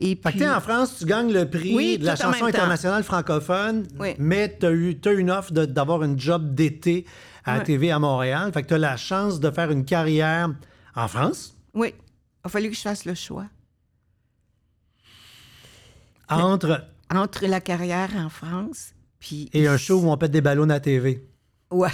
[0.00, 0.38] Et Fait que puis...
[0.40, 4.14] t'es en France, tu gagnes le prix Oui, de la chanson internationale francophone, Oui.
[4.18, 7.06] mais t'as eu t'as une offre d'avoir une job d'été
[7.44, 7.64] à la.
[7.64, 8.50] TV à Montréal.
[8.52, 10.50] Fait que t'as la chance de faire une carrière
[10.96, 11.94] en France, Oui.
[12.44, 13.46] Il a fallu que je fasse le choix.
[16.28, 19.50] entre Entre la carrière en France, puis...
[19.52, 21.24] et un show où on pète des ballons à la TV.
[21.70, 21.88] Ouais.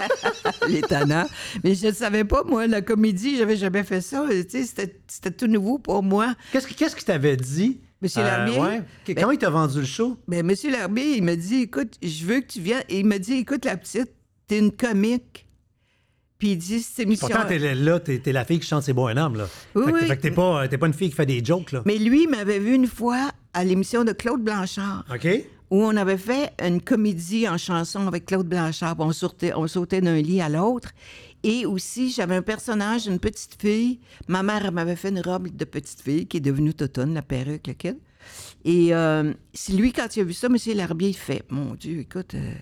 [0.68, 1.26] L'étonnant.
[1.62, 4.26] Mais je ne savais pas, moi, la comédie, j'avais jamais fait ça.
[4.48, 6.34] C'était, tout nouveau pour moi.
[6.50, 7.80] Qu'est-ce qui qu'est-ce qu'il t'avait dit?
[8.00, 8.82] Monsieur ouais.
[9.04, 10.16] Que- Ben- Comment il t'a vendu le show?
[10.26, 12.82] Ben, Monsieur Lherbier, il m'a dit, écoute, je veux que tu viennes.
[12.88, 14.10] Et il m'a dit, écoute, la petite,
[14.46, 15.46] t'es une comique.
[16.42, 17.28] Puis il dit, cette émission.
[17.28, 19.46] Pourtant, t'es là, t'es la fille qui chante C'est beau un homme, là.
[19.76, 20.06] Oui, fait que, oui.
[20.08, 21.82] fait que t'es pas, t'es pas une fille qui fait des jokes, là.
[21.86, 25.04] Mais lui, il m'avait vu une fois à l'émission de Claude Blanchard.
[25.14, 25.28] OK?
[25.70, 28.96] où on avait fait une comédie en chanson avec Claude Blanchard.
[28.98, 30.90] On sautait, on sautait d'un lit à l'autre.
[31.44, 34.00] Et aussi, j'avais un personnage, une petite fille.
[34.26, 37.68] Ma mère m'avait fait une robe de petite fille qui est devenue Totonne, la perruque,
[37.68, 37.96] le kid.
[38.64, 40.56] Et euh, c'est lui, quand il a vu ça, M.
[40.76, 42.34] Larbier, il fait Mon Dieu, écoute.
[42.34, 42.52] euh,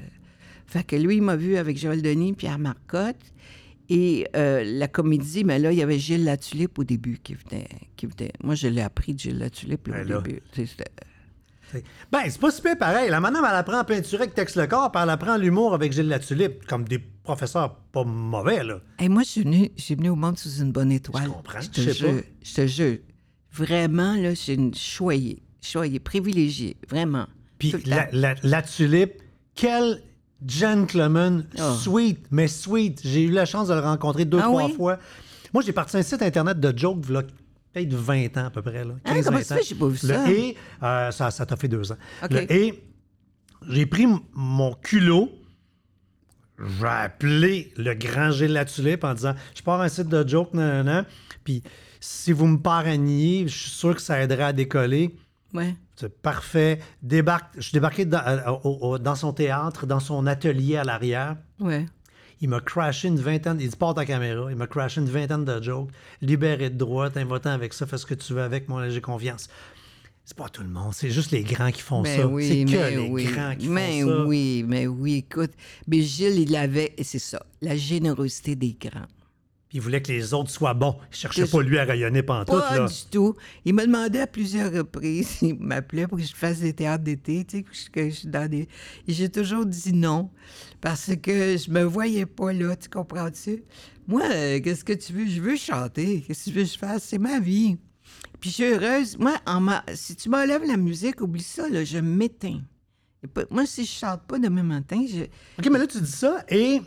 [0.67, 3.17] Fait que lui, il m'a vu avec Joël Denis, Pierre Marcotte.
[3.93, 7.67] Et euh, la comédie, mais là, il y avait Gilles Latulippe au début qui venait.
[7.97, 8.33] Qui venait.
[8.43, 10.21] Moi, je l'ai appris de Gilles Latulippe là, Ben au là.
[10.21, 10.41] début.
[12.11, 13.11] Ben, c'est pas super pareil.
[13.11, 15.93] La madame, elle apprend à peinturer avec Tex le corps, puis elle apprend l'humour avec
[15.93, 18.81] Gilles Latulipe, comme des professeurs pas mauvais, là.
[18.99, 21.25] Hey, moi, je suis venue, je suis venue au monde sous une bonne étoile.
[21.25, 22.23] Je comprends, te je sais jure.
[22.43, 22.99] Je te jure.
[23.53, 25.43] Vraiment, là, je suis une choyée.
[25.63, 26.77] Choyée, privilégiée.
[26.89, 27.27] Vraiment.
[27.59, 29.15] Puis la, la, la tulipe,
[29.55, 30.01] quel
[30.47, 31.75] gentleman Oh.
[31.75, 33.01] sweet, mais sweet.
[33.05, 34.73] J'ai eu la chance de le rencontrer deux, Ah trois oui?
[34.75, 34.99] fois.
[35.53, 37.23] Moi, j'ai parti un site internet de jokes, là,
[37.73, 38.85] peut-être 20 ans à peu près.
[38.85, 39.59] Là, Ah, 15, comment 20 ça ans.
[39.63, 39.75] fait?
[39.75, 40.31] Pas vu Le ça.
[40.31, 41.97] et, euh, ça, ça t'a fait deux ans.
[42.31, 42.83] Le et,
[43.69, 45.31] j'ai pris mon culot,
[46.59, 50.55] j'ai appelé le grand Gilles La Tulipe en disant Je pars un site de jokes,
[50.55, 51.05] nan, nan, nan,
[51.45, 51.63] puis
[52.01, 55.15] si vous me parrainiez, je suis sûr que ça aiderait à décoller.
[55.53, 55.75] Ouais.
[56.01, 56.79] C'est parfait.
[57.03, 60.85] Débarque, je suis débarqué dans, euh, au- au- dans son théâtre, dans son atelier à
[60.85, 61.37] l'arrière.
[61.59, 61.87] Ouais.
[62.41, 65.45] Il m'a crashé une vingtaine, il dit porte ta caméra, il m'a crashé une vingtaine
[65.45, 65.91] de jokes,
[66.23, 69.49] libéré de droit, t'invotant avec ça, fais ce que tu veux avec, moi, j'ai confiance.
[70.25, 72.23] C'est pas tout le monde, c'est juste les grands qui font Mais ça.
[72.27, 73.25] Ben oui, c'est que mais les oui.
[73.25, 74.25] grands qui mais font ça.
[74.25, 75.51] oui, mais oui, écoute.
[75.89, 79.07] Mais Gilles, il avait, et c'est ça, la générosité des grands.
[79.71, 80.97] Puis il voulait que les autres soient bons.
[81.13, 82.87] Il cherchait pas lui à rayonner pantoute, Pas là.
[82.87, 83.37] du tout.
[83.65, 87.45] Il m'a demandé à plusieurs reprises, il m'appelait pour que je fasse des théâtres d'été,
[87.45, 88.69] tu sais, que je- que je suis dans des...
[89.07, 90.29] Et j'ai toujours dit non,
[90.81, 93.63] parce que je me voyais pas là, tu comprends-tu?
[94.09, 95.27] Moi, euh, qu'est-ce que tu veux?
[95.29, 96.23] Je veux chanter.
[96.27, 97.05] Qu'est-ce que tu veux que je fasse?
[97.05, 97.77] C'est ma vie.
[98.41, 99.17] Puis je suis heureuse.
[99.19, 102.61] Moi, en ma- si tu m'enlèves la musique, oublie ça, là, je m'éteins.
[103.51, 105.23] Moi, si je chante pas demain matin, je...
[105.61, 106.81] OK, mais là, tu dis ça et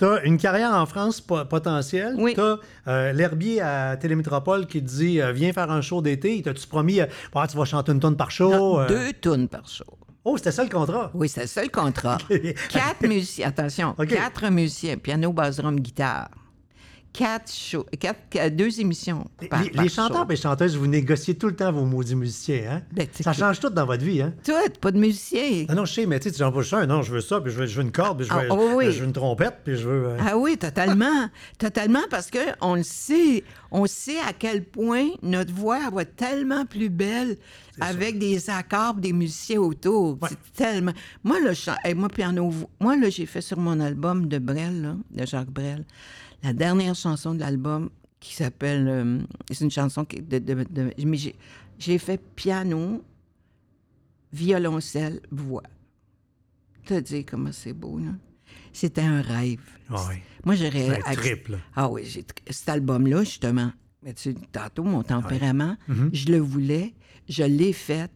[0.00, 2.14] t'as une carrière en France po- potentielle.
[2.18, 2.32] Oui.
[2.34, 2.56] T'as
[2.88, 6.42] euh, l'herbier à Télémétropole qui te dit euh, Viens faire un show d'été.
[6.42, 8.50] T'as-tu promis euh, Ah, tu vas chanter une tonne par show?
[8.50, 8.86] Non.
[8.86, 9.84] Deux tunes par show.
[10.24, 11.10] Oh, c'était ça le contrat?
[11.14, 12.18] Oui, c'est le seul contrat.
[12.70, 16.28] quatre musiciens, attention, quatre musiciens, piano, basse, drum, guitare.
[17.12, 21.48] Quatre shows, quatre, deux émissions Les, par, les par chanteurs et chanteuses, vous négociez tout
[21.48, 22.82] le temps vos maudits musiciens, hein?
[22.92, 24.32] Ben, ça change tout dans votre vie, hein?
[24.44, 25.66] Toi, t'es pas de musicien.
[25.68, 27.50] Ah non, je sais, mais tu sais, tu j'en un, non, je veux ça, puis
[27.52, 28.92] je veux, je veux une corde, puis je veux, Ah, oh oui.
[28.92, 30.06] je veux une trompette, puis je veux.
[30.06, 31.28] euh, Ah oui, totalement.
[31.58, 33.42] totalement, parce que on le sait.
[33.72, 37.36] On sait à quel point notre voix va être tellement plus belle
[37.80, 40.18] avec des accords, des musiciens autour.
[40.22, 40.28] Ouais.
[40.30, 40.92] C'est tellement.
[41.24, 44.38] Moi, là, je chan- hey, moi, piano, moi, là, j'ai fait sur mon album de
[44.38, 45.84] Brel, là, de Jacques Brel,
[46.42, 48.86] la dernière chanson de l'album qui s'appelle.
[48.88, 49.18] euh,
[49.50, 51.16] c'est une chanson qui, de, de- de- mais
[51.78, 53.02] j'ai, fait piano,
[54.32, 55.62] violoncelle, voix.
[56.84, 58.12] Te dire comment c'est beau, là.
[58.72, 59.60] C'était un rêve.
[59.88, 60.16] Ah oui.
[60.44, 61.00] Moi, j'aurais.
[61.06, 61.58] Un trip, là.
[61.74, 62.02] Ah oui,
[62.48, 63.72] cet album-là, justement.
[64.02, 66.10] Mais tu sais, tantôt, mon tempérament, Mm-hmm.
[66.14, 66.94] je le voulais,
[67.28, 68.10] je l'ai fait.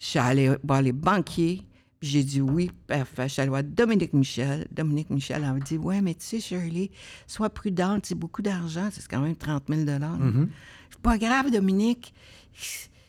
[0.00, 1.62] Je suis allée voir les banquiers,
[2.00, 3.28] j'ai dit oui, parfait.
[3.28, 4.66] Je suis Dominique Michel.
[4.70, 6.90] Dominique Michel a dit Ouais, mais tu sais, Shirley,
[7.26, 10.48] sois prudente, c'est beaucoup d'argent, c'est quand même 30 000 Mm-hmm.
[10.90, 12.14] C'est pas grave, Dominique.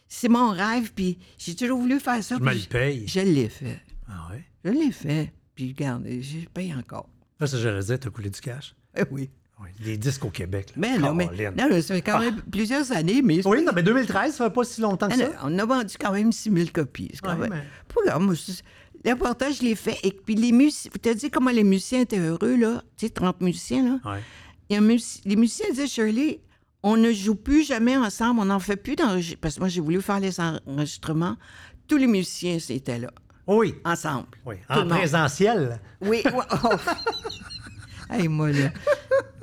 [0.07, 2.37] C'est mon rêve, puis j'ai toujours voulu faire ça.
[2.37, 3.07] Je me le paye.
[3.07, 3.79] Je l'ai fait.
[4.07, 4.43] Ah ouais?
[4.65, 5.33] Je l'ai fait.
[5.53, 7.09] Puis regarde, je paye encore.
[7.39, 8.75] Là, ça, j'allais dire, t'as coulé du cash.
[8.97, 9.29] Eh oui.
[9.61, 10.67] Oui, des disques au Québec.
[10.69, 10.73] là.
[10.77, 13.83] Mais non, mais, non, mais ça fait quand même plusieurs années, mais Oui, non, mais
[13.83, 15.31] 2013, ça fait pas si longtemps que Ah, ça.
[15.43, 17.11] on a vendu quand même 6 000 copies.
[17.21, 17.61] Quand Ouais, même-
[17.97, 18.53] mais-
[19.05, 19.97] L'important, je l'ai fait.
[20.03, 22.83] Et puis les musiciens, tu as dit comment les musiciens étaient heureux, là.
[22.97, 24.17] Tu sais, 30 musiciens, là.
[24.71, 26.41] Un mus- les musiciens disaient, Shirley,
[26.83, 29.39] on ne joue plus jamais ensemble, on n'en fait plus d'enregistrements.
[29.41, 31.37] Parce que moi, j'ai voulu faire les enregistrements.
[31.87, 33.09] Tous les musiciens étaient là,
[33.47, 33.73] Oui.
[33.85, 34.27] ensemble.
[34.45, 34.55] Oui.
[34.69, 35.79] En présentiel.
[36.01, 36.21] Oui.
[36.25, 36.31] ouais,
[36.63, 36.69] oh.
[38.11, 38.69] hey, moi, là.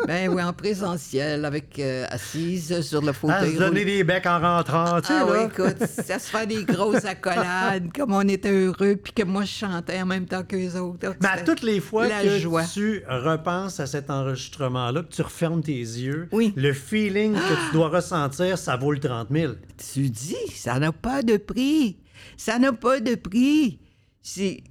[0.06, 3.54] Ben oui, en présentiel, avec euh, assise sur le À fauteuil.
[3.54, 6.64] se donner des becs en rentrant, tu sais, Ah oui, écoute, ça se fait des
[6.64, 10.74] grosses accolades, comme on était heureux, puis que moi, je chantais en même temps qu'eux
[10.78, 11.14] autres.
[11.20, 12.64] Mais à toutes les fois que joie.
[12.64, 16.52] tu repenses à cet enregistrement-là, que tu refermes tes yeux, Oui.
[16.56, 19.54] le feeling que tu dois ressentir, ça vaut le 30 000.
[19.92, 21.98] Tu dis, ça n'a pas de prix.
[22.36, 23.80] Ça n'a pas de prix.
[24.22, 24.62] C'est,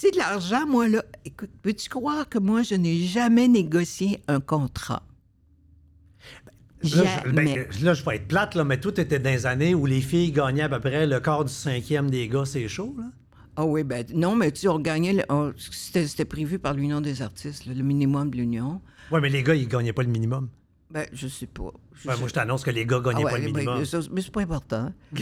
[0.00, 1.04] c'est de l'argent, moi, là.
[1.24, 5.02] Écoute, peux-tu croire que moi, je n'ai jamais négocié un contrat?
[6.84, 9.74] Là, je, ben, là, je vais être plate, là, mais tout était dans les années
[9.74, 12.94] où les filles gagnaient à peu près le quart du cinquième des gars, c'est chaud,
[12.96, 13.06] là.
[13.56, 15.26] Ah oui, ben non, mais tu sais, on gagnait,
[15.56, 18.80] c'était, prévu par l'Union des artistes, là, le minimum de l'Union.
[19.10, 20.48] Ouais, mais les gars, ils gagnaient pas le minimum.
[20.90, 21.70] Ben, je sais pas.
[21.92, 23.56] Je Ouais, sais moi, je t'annonce que les gars Ah gagnaient ouais, pas le ben,
[23.60, 23.84] minimum.
[23.84, 24.92] ça, mais c'est pas important.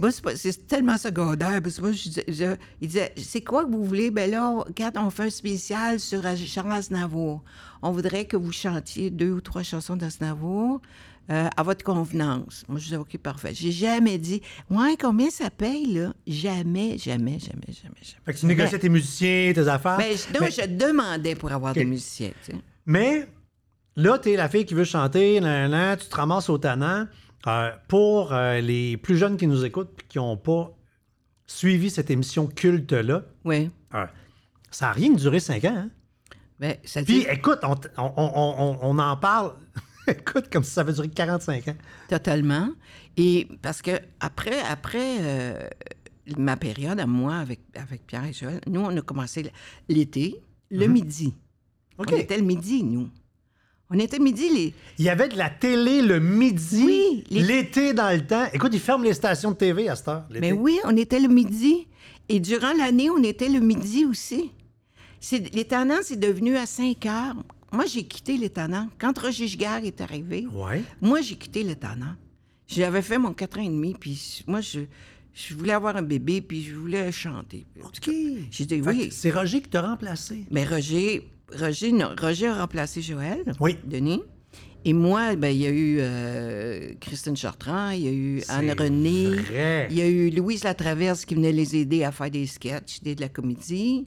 [0.00, 1.60] Moi, c'est, tellement secondaire.
[1.62, 4.10] Parce que moi, je disais- je- il disait, c'est quoi que vous voulez?
[4.10, 7.44] Ben là, on- regarde, on fait un spécial sur Charles Aznavour.
[7.82, 10.80] On voudrait que vous chantiez deux ou trois chansons d'Aznavour
[11.30, 12.64] euh, à votre convenance.
[12.68, 13.52] Moi, je disais, OK, parfait.
[13.54, 14.40] J'ai jamais dit,
[14.70, 16.14] ouais, combien ça paye, là?
[16.26, 18.22] Jamais, jamais, jamais, jamais, jamais.
[18.24, 19.98] Fait que tu négociais tes musiciens, tes affaires.
[19.98, 22.58] Ben, je, non, mais, je demandais pour avoir des musiciens, tu sais.
[22.86, 23.28] mais
[23.96, 27.06] là, t'es la fille qui veut chanter, nan, nan, tu te ramasses au tannant.
[27.48, 30.70] Euh, pour euh, les plus jeunes qui nous écoutent et qui n'ont pas
[31.46, 33.68] suivi cette émission culte-là, Oui.
[33.94, 34.06] euh,
[34.70, 35.74] ça n'a rien duré cinq ans.
[35.76, 35.90] hein?
[36.60, 39.54] Ben, ça Puis dit écoute, on, on- on- on- on en parle,
[40.06, 41.76] écoute, comme si ça avait duré 45 ans.
[42.08, 42.68] Totalement.
[43.16, 43.90] Et parce que
[44.20, 45.68] après, après
[46.38, 49.50] ma période à moi avec, avec Pierre et Joël, nous, on a commencé
[49.88, 50.40] l'été,
[50.70, 51.34] le midi.
[51.98, 52.10] OK.
[52.12, 53.10] On était le midi, nous.
[53.94, 54.74] On était midi, les.
[54.98, 58.46] Il y avait de la télé le midi, Oui, les- l'été dans le temps.
[58.52, 60.24] Écoute, ils ferment les stations de TV à cette heure.
[60.30, 61.86] Mais oui, on était le midi.
[62.28, 64.50] Et durant l'année, on était le midi aussi.
[65.68, 67.36] Tannants, c'est devenu à 5 heures.
[67.70, 68.88] Moi, j'ai quitté les tannants.
[68.98, 70.82] Quand Roger Giguère est arrivé, Ouais.
[71.00, 72.14] Moi, j'ai quitté le tannant.
[72.66, 74.80] J'avais fait mon 4 ans et demi, puis moi, je,
[75.34, 77.66] je voulais avoir un bébé, puis je voulais chanter.
[77.82, 78.10] OK.
[78.50, 79.08] J'ai dit oui.
[79.10, 80.44] C'est Roger qui t'a remplacé.
[80.50, 81.28] Mais Roger,
[81.58, 83.44] Roger, non, Roger a remplacé Joël.
[83.60, 83.76] Oui.
[83.84, 84.22] Denis.
[84.84, 89.36] Et moi, ben, il y a eu euh, Christine Chartrand, il y a eu Anne-Renée,
[89.90, 93.14] il y a eu Louise Latraverse qui venait les aider à faire des sketchs, des-
[93.14, 94.06] de la comédie.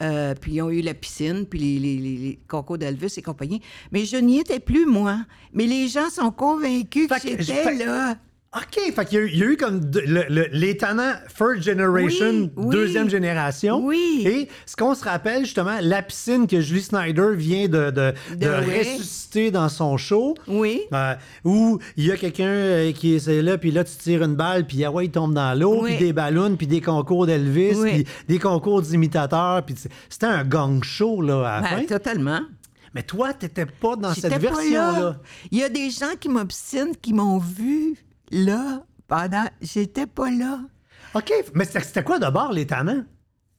[0.00, 3.22] Euh, puis ils ont eu la piscine, puis les, les, les- les concours d'Elvis et
[3.22, 3.60] compagnie.
[3.92, 5.24] Mais je n'y étais plus, moi.
[5.52, 8.16] Mais les gens sont convaincus que, Fait que- j'étais là.
[8.54, 10.76] OK, fait qu'il y a eu, il y a eu comme de- le- le- les
[10.76, 12.68] tannants first generation, Oui, oui.
[12.70, 13.82] deuxième génération.
[13.82, 14.24] Oui.
[14.26, 18.12] Et ce qu'on se rappelle, justement, la piscine que Julie Snyder vient de,
[18.78, 20.34] ressusciter dans son show.
[20.46, 20.82] Oui.
[20.92, 24.34] Euh, où il y a quelqu'un euh, qui est là, puis là, tu tires une
[24.36, 27.74] balle, puis ah ouais, il tombe dans l'eau, puis des ballons, puis des concours d'Elvis,
[27.82, 29.64] puis des concours d'imitateurs.
[29.64, 29.76] puis
[30.10, 31.84] C'était un gang show, là, à la Ben, fin.
[31.86, 32.40] totalement.
[32.94, 35.00] Mais toi, t'étais pas dans cette version-là.
[35.00, 35.16] là.
[35.50, 37.94] Il y a des gens qui m'obstinent, qui m'ont vu
[38.32, 39.44] là pendant.
[39.60, 40.60] J'étais pas là.
[41.14, 43.04] OK, mais c'était quoi d'abord, les tannants?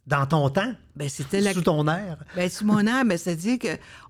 [0.05, 0.74] Dans ton temps?
[0.97, 1.53] Ben, c'était la.
[1.53, 2.17] Sous ton air?
[2.36, 3.57] Ben, sous mon âme, ben, c'est-à-dire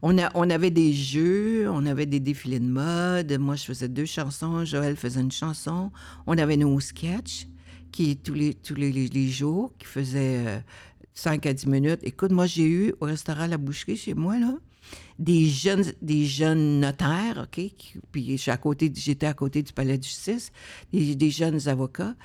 [0.01, 3.31] qu'on on avait des jeux, on avait des défilés de mode.
[3.39, 5.91] Moi, je faisais deux chansons, Joël faisait une chanson.
[6.25, 7.47] On avait nos sketchs,
[7.91, 10.59] qui tous les, tous les jours, qui faisaient euh,
[11.13, 11.99] 5 à 10 minutes.
[12.03, 14.53] Écoute, moi, j'ai eu au restaurant La Boucherie, chez moi, là,
[15.19, 17.61] des jeunes, des jeunes notaires, OK?
[18.11, 20.51] puis je suis à côté, j'étais à côté du palais de justice,
[20.91, 22.15] des, des jeunes avocats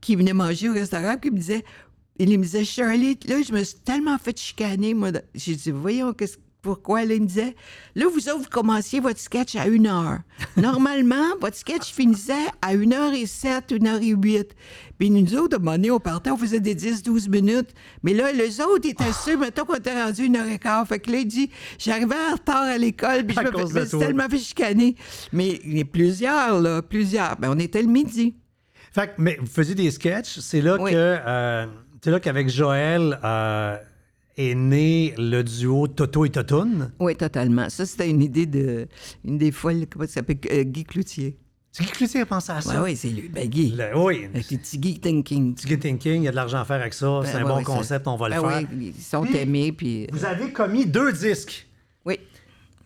[0.00, 1.64] qui venaient manger au restaurant, qui me disaient,
[2.18, 5.10] il me disait, Shirley, là, je me suis tellement fait chicaner, moi.
[5.34, 7.04] J'ai dit, voyons, qu'est-ce pourquoi?
[7.04, 7.54] Là, il me disait,
[7.94, 10.20] là, vous autres, vous commenciez votre sketch à une heure.
[10.56, 14.56] Normalement, votre sketch finissait à une heure et sept, une heure et huit.
[14.98, 17.68] Puis nous autres, à un moment donné, on partait, on faisait des 10, 12 minutes.
[18.02, 20.86] Mais là, les autres étaient sûrs, mettons qu'on était rendu une heure et quart.
[20.88, 24.28] Fait que là, il dit, j'arrivais en retard à l'école, puis je me, suis tellement
[24.28, 24.96] fait chicaner.
[25.32, 27.36] Mais il y a plusieurs, là, plusieurs.
[27.36, 28.34] Ben, on était le midi.
[28.92, 30.92] Fait que, mais vous faisiez des sketchs, c'est là Oui.
[30.92, 31.66] que euh,
[32.02, 33.76] c'est là qu'avec Joël euh,
[34.36, 36.90] est né le duo Toto et Totoun?
[36.98, 37.68] Oui, totalement.
[37.70, 38.86] Ça, c'était une idée de.
[39.24, 40.38] Une des folles, comment ça s'appelle?
[40.50, 41.38] Euh, Guy Cloutier.
[41.72, 42.82] C'est qui Cloutier a pensé à ça?
[42.82, 43.28] oui, c'est lui.
[43.28, 43.74] Ben, Guy.
[43.76, 44.28] Le- oui.
[44.32, 45.54] Petits Guy Thinking.
[45.56, 47.20] Petit thinking, il y a de l'argent à faire avec ça.
[47.24, 48.68] c'est un Ben, bon ouais, concept, ça- on va le Ben faire.
[48.72, 50.06] oui, ils sont Puis- aimés, puis.
[50.12, 51.66] Vous avez commis deux disques,
[52.04, 52.20] Oui,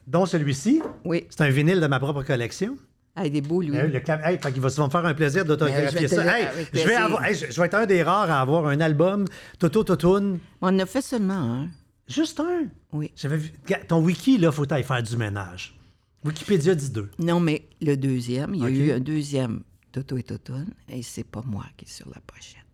[0.06, 0.80] dont celui-ci.
[1.04, 1.26] oui.
[1.28, 2.76] C'est un vinyle de ma propre collection.
[3.20, 3.74] Ah, il est beau, lui.
[3.76, 6.38] Hey, le cam- hey, fait qu'il va, va me faire un plaisir d'autographier ça.
[6.38, 9.24] Hey, je, vais avoir, je, vais être un des rares à avoir un album
[9.58, 10.38] Toto Totoun.
[10.60, 11.68] On en a fait seulement un.
[12.06, 12.66] Juste un?
[12.92, 13.10] Oui.
[13.16, 13.52] J'avais vu.
[13.64, 15.76] Regarde, Ton wiki, là, faut y faire du ménage.
[16.24, 17.10] Wikipédia dit deux.
[17.18, 21.24] Non, mais le deuxième, il y a eu un deuxième Toto et Totone, et c'est
[21.24, 22.64] pas moi qui est sur la pochette.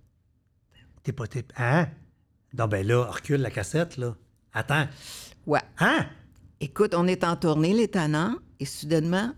[1.02, 1.26] T'es pas.
[1.26, 1.88] T'es, hein?
[2.56, 4.14] Non, ben là, recule la cassette, là.
[4.52, 4.86] Attends.
[5.46, 5.60] Ouais.
[5.78, 6.06] Hein?
[6.60, 9.32] Écoute, on est en tournée, les tannants, et soudainement,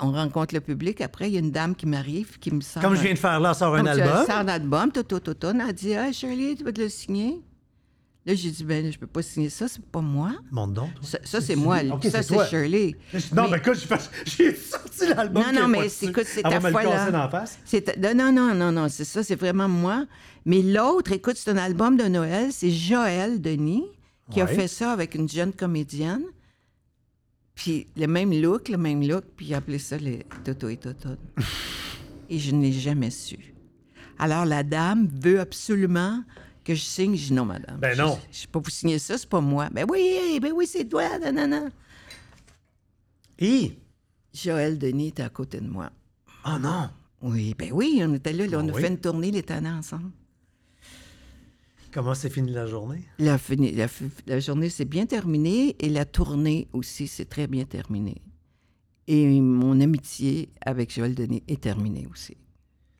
[0.00, 1.00] on rencontre le public.
[1.00, 2.82] Après, il y a une dame qui m'arrive, qui me sort.
[2.82, 4.26] Comme je viens de faire là, sort un album.
[4.26, 5.62] sors un album, Toto Totone.
[5.66, 7.40] Elle dit Hey, Shirley, tu vas te le signer?
[8.26, 10.32] Là, j'ai dit Ben, je peux pas signer ça, c'est pas moi.
[10.50, 10.94] Monte donc.
[10.94, 11.02] toi.
[11.02, 11.78] Ça, ça, c'est moi.
[12.10, 12.48] Ça, c'est.
[12.48, 12.96] Shirley.
[13.34, 13.88] Non, Mais- mais écoute,
[14.26, 15.42] j'ai sorti l'album.
[15.42, 17.10] Non, non, mais écoute, c'est ta me le foi, là.
[17.10, 20.04] Non, non, non, non, non, c'est ça, c'est vraiment moi.
[20.44, 23.84] Mais l'autre, écoute, c'est un album de Noël, c'est Joël Denis
[24.30, 26.22] qui a fait ça avec une jeune comédienne.
[27.60, 30.78] Puis le même look, le même look, puis il a appelé ça les Toto et
[30.78, 31.10] Toto.
[32.30, 33.54] et je ne l'ai jamais su.
[34.18, 36.24] Alors la dame veut absolument
[36.64, 37.14] que je signe.
[37.16, 37.78] Je dis non, madame.
[37.78, 38.18] Ben non.
[38.24, 39.68] Je ne sais pas vous signer ça, c'est pas moi.
[39.70, 41.68] Ben oui, ben oui, c'est toi, non.
[43.38, 43.76] Et?
[44.32, 45.90] Joël Denis était à côté de moi.
[46.46, 46.88] Oh non.
[47.20, 48.80] Oui, ben oui, on était là, là, on Ah a oui?
[48.80, 50.12] fait une tournée les tannants ensemble.
[51.92, 53.04] Comment s'est fini la journée?
[53.18, 57.46] La, fini- la f- la journée s'est bien terminée et la tournée aussi s'est très
[57.46, 58.22] bien terminée.
[59.08, 62.36] Et mon amitié avec Joël Denis est terminée aussi,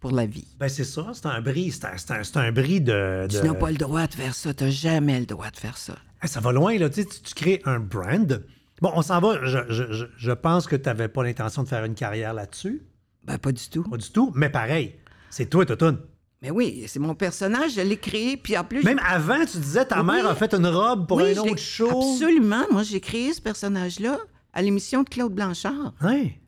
[0.01, 0.49] pour la vie.
[0.59, 1.11] Ben, c'est ça.
[1.15, 1.71] C'est un bris.
[1.71, 3.29] C'est un, un- bris de.
[3.31, 5.57] de- Tu n'as pas le droit de faire ça, tu n'as jamais le droit de
[5.57, 5.97] faire ça.
[6.21, 6.91] Hey, ça va loin, là.
[6.91, 8.45] Tu, sais, tu, tu crées un brand.
[8.83, 9.39] Bon, on s'en va.
[9.45, 12.83] Je, je- je- je pense que tu n'avais pas l'intention de faire une carrière là-dessus.
[13.25, 13.85] Ben, pas du tout.
[13.85, 14.33] Pas du tout.
[14.35, 14.97] Mais pareil,
[15.31, 15.99] c'est toi, Totoun.
[16.43, 18.83] Mais oui, c'est mon personnage, je l'ai créé, puis en plus...
[18.83, 20.07] Même avant, tu disais ta Oui.
[20.07, 21.91] mère a fait une robe pour Oui, un autre show.
[22.15, 24.19] Absolument, moi j'ai créé ce personnage-là
[24.55, 25.93] à l'émission de Claude Blanchard.
[26.03, 26.41] Ouais.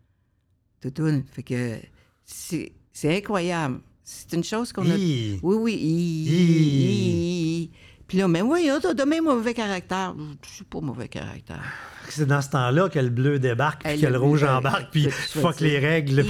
[0.81, 1.25] Toutoune.
[1.31, 1.77] Fait que
[2.25, 3.81] c'est c'est incroyable.
[4.03, 4.95] C'est une chose qu'on a.
[4.95, 5.75] Oui, oui.
[5.75, 6.29] Hi.
[6.29, 7.71] hi, hi.
[8.09, 10.15] Puis là, mais oui, t'as de même mauvais caractère.
[10.43, 11.63] Je suis pas mauvais caractère.
[12.09, 15.09] C'est dans ce temps-là que le bleu débarque, puis Hey, que le rouge embarque, puis
[15.11, 16.25] fuck les règles.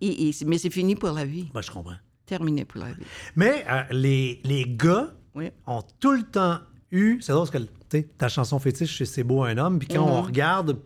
[0.00, 1.48] Mais c'est fini pour la vie.
[1.52, 1.96] Ben, je comprends.
[2.38, 3.02] Terminé pour la vie.
[3.36, 5.50] Mais euh, les, les gars Oui.
[5.66, 6.58] ont tout le temps
[6.90, 7.18] eu.
[7.20, 9.78] C'est drôle parce que ta chanson fétiche, c'est C'est beau un homme.
[9.78, 10.78] Puis quand on regarde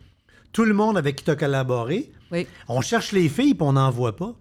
[0.52, 2.48] tout le monde avec qui tu as collaboré, Oui.
[2.68, 4.34] on cherche les filles puis on n'en voit pas.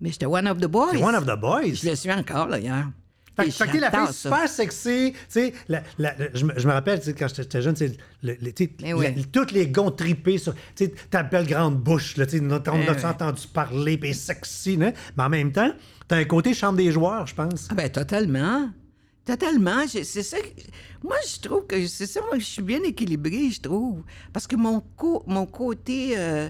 [0.00, 0.96] Mais j'étais one of the boys.
[1.02, 1.74] One of the boys.
[1.74, 2.88] Je le suis encore, là, hier.
[3.34, 5.12] Fait, que- fait que t'es la fille super sexy.
[5.14, 5.52] Tu sais,
[6.34, 8.52] je, me- rappelle, quand j'étais jeune, tu sais, le- le-
[8.82, 9.06] Mais oui.
[9.16, 12.16] la- toutes les gonds tripés sur tu sais, ta belle grande bouche.
[12.16, 13.04] Là, on a Mais oui.
[13.04, 14.76] entendu parler, puis sexy.
[14.76, 14.92] Là.
[15.16, 15.72] Mais en même temps,
[16.08, 17.68] t'as un côté chambre des joueurs, je pense.
[17.70, 18.68] Ah ben totalement.
[19.24, 19.86] Totalement.
[19.86, 20.36] C'est ça.
[20.38, 20.62] que-
[21.04, 22.20] Moi, je trouve que c'est ça.
[22.22, 24.02] Moi, je suis bien équilibrée, je trouve.
[24.32, 26.48] Parce que mon, co- mon côté euh,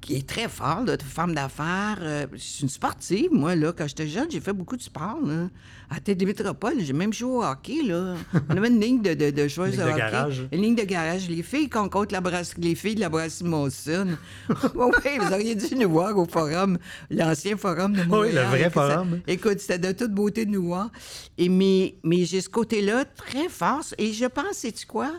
[0.00, 3.72] qui est très fort, là, femme d'affaires, euh, je suis une sportive, moi, là.
[3.76, 5.48] Quand j'étais jeune, j'ai fait beaucoup de sport, là.
[5.90, 8.14] À Tête des Métropoles, j'ai même joué au hockey, là.
[8.48, 9.98] On avait une ligne de, de, de joueuses Ligne de, hockey.
[9.98, 10.48] garage.
[10.52, 11.28] Une ligne de garage.
[11.28, 14.16] Les filles qu'on compte la brasse, les filles de la brasserie Monson.
[14.74, 16.78] oui, vous auriez dû nous voir au forum,
[17.10, 18.34] l'ancien forum de Montréal.
[18.36, 19.20] le vrai ça- forum.
[19.26, 20.90] Écoute, c'était de toute beauté de nous voir.
[21.38, 23.82] Et mais, mais j'ai ce côté-là très fort.
[23.98, 25.10] Et je pense, sais-tu quoi?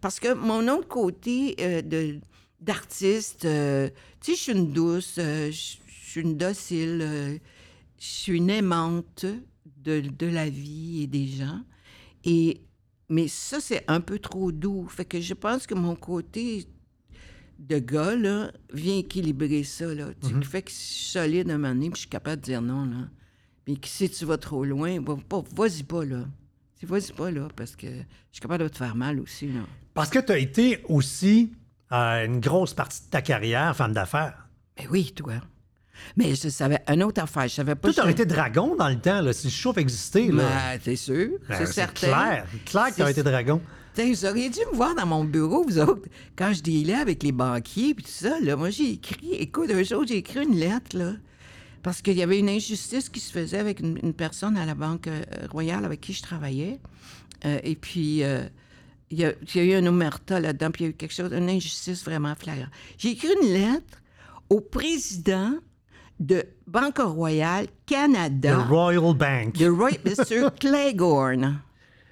[0.00, 2.16] Parce que mon autre côté euh, de
[2.60, 3.88] d'artiste, euh,
[4.20, 5.76] tu sais, je suis une douce, euh, je
[6.10, 7.38] suis une docile, euh,
[7.98, 9.24] je suis une aimante
[9.84, 11.60] de, de la vie et des gens.
[12.24, 12.60] Et,
[13.08, 14.86] mais ça, c'est un peu trop doux.
[14.88, 16.64] Fait que je pense que mon côté
[17.58, 20.08] de gars, là, vient équilibrer ça, là.
[20.26, 20.42] Tu Mhm.
[20.44, 22.62] fait que je suis solide à un moment donné, puis je suis capable de dire
[22.62, 23.08] non, là.
[23.66, 24.98] Que si tu vas trop loin,
[25.54, 26.24] vas-y pas, là.
[26.80, 28.02] Tu Vas-y pas, là, parce que je
[28.32, 29.60] suis capable de te faire mal aussi, là.
[29.94, 31.50] Parce que t'as été aussi
[31.92, 34.46] euh, une grosse partie de ta carrière, femme d'affaires.
[34.78, 35.34] Mais oui, toi.
[36.16, 37.88] Mais je savais, une autre affaire, je savais pas...
[37.88, 40.28] Toi, t'aurais je- été dragon dans le temps, là, si le chauffe existait.
[40.28, 40.44] Là.
[40.44, 42.06] Ben, t'es sûr, Ben, c'est certain.
[42.06, 42.46] clair.
[42.66, 43.60] Clair que t'aurais été dragon.
[43.96, 47.32] Vous auriez dû me voir dans mon bureau, vous autres, quand je dealais avec les
[47.32, 48.38] banquiers puis tout ça.
[48.40, 51.14] Là, moi, j'ai écrit, écoute, un jour, j'ai écrit une lettre, là,
[51.82, 54.76] parce qu'il y avait une injustice qui se faisait avec une, une personne à la
[54.76, 55.20] Banque euh,
[55.50, 56.78] Royale avec qui je travaillais.
[57.44, 58.44] Euh, et puis, euh,
[59.10, 60.94] il y, a, il y a eu un omerta là-dedans, puis il y a eu
[60.94, 62.70] quelque chose, une injustice vraiment flagrante.
[62.98, 64.02] J'ai écrit une lettre
[64.50, 65.54] au président
[66.20, 68.58] de Banque Royale The Canada.
[68.64, 69.54] Royal Bank.
[69.54, 70.50] The Roy, Mr.
[70.60, 71.60] Claiborne.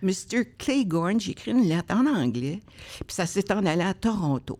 [0.03, 0.45] Mr.
[0.59, 2.61] Claiborne, j'ai écrit une lettre en anglais,
[3.07, 4.59] puis ça s'est en allé à Toronto.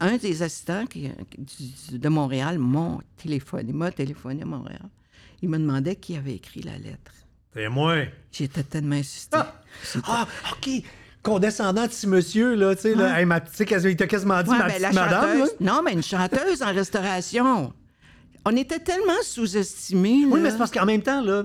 [0.00, 1.10] Un des assistants qui-
[1.92, 4.82] de Montréal m'a téléphoné, m'a téléphoné à Montréal.
[5.40, 7.12] Il me demandait qui avait écrit la lettre.
[7.54, 7.96] C'est moi.
[8.30, 9.38] J'étais tellement insisté.
[9.92, 10.82] J'étais- Ah, OK.
[11.22, 13.18] Condescendant petit monsieur, là, tu sais, là.
[13.20, 15.44] Hey, ma- tu sais, quasi- il t'a quasiment dit Ouais, ma ben, petite madame, là?
[15.46, 17.72] chanteuse- Non, mais une chanteuse en restauration.
[18.44, 20.24] On était tellement sous-estimés.
[20.28, 21.44] Oui, mais c'est parce qu'en même temps, là,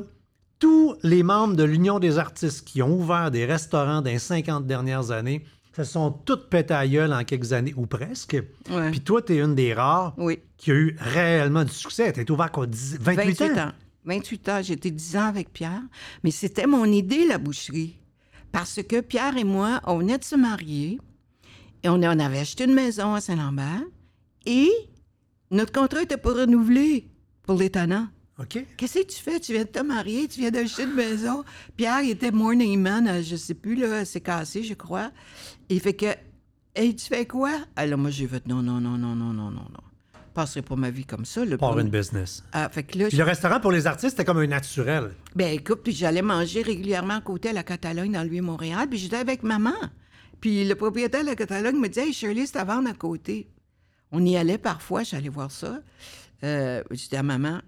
[0.57, 4.65] tous les membres de l'Union des artistes qui ont ouvert des restaurants dans les 50
[4.65, 8.35] dernières années, se sont toutes pété à gueule en quelques années, ou presque.
[8.71, 8.89] Ouais.
[8.89, 10.39] Puis toi, t'es une des rares Oui.
[10.57, 12.11] qui a eu réellement du succès.
[12.13, 13.67] T'es ouvert quoi, 10 28, 28 ans?
[13.67, 13.71] ans.
[14.05, 14.59] 28 ans.
[14.63, 15.83] J'étais 10 ans avec Pierre.
[16.23, 17.95] Mais c'était mon idée, la boucherie.
[18.57, 20.99] Parce que Pierre et moi, on venait de se marier
[21.83, 23.83] et on avait acheté une maison à Saint-Lambert
[24.47, 24.71] et
[25.51, 27.07] notre contrat était pas renouvelé
[27.43, 28.07] pour l'étonnant.
[28.39, 28.65] OK.
[28.75, 29.39] Qu'est-ce que tu fais?
[29.39, 31.43] Tu viens de te marier, tu viens d'acheter une maison.
[31.75, 35.11] Pierre, il était morning man, euh, je sais plus, là, c'est cassé, je crois.
[35.69, 36.11] Il fait que,
[36.73, 37.59] tu fais quoi?
[37.75, 39.86] Alors, moi, j'ai fait non, non, non, non, non, non, non, non.
[40.37, 41.43] Je passerai pas ma vie comme ça.
[41.43, 42.43] Le Pour une business.
[42.51, 45.09] Ah, fait que là, Puis le restaurant pour les artistes, c'était comme un naturel.
[45.35, 48.99] ben écoute, puis j'allais manger régulièrement à côté à la Catalogne dans le Vieux-Montréal, puis
[48.99, 49.73] j'étais avec maman.
[50.39, 53.49] Puis le propriétaire de la Catalogne me disait Hey Shirley, c'est à vendre à côté.
[54.11, 55.79] On y allait parfois, j'allais voir ça.
[56.43, 57.61] Euh, je disais à maman,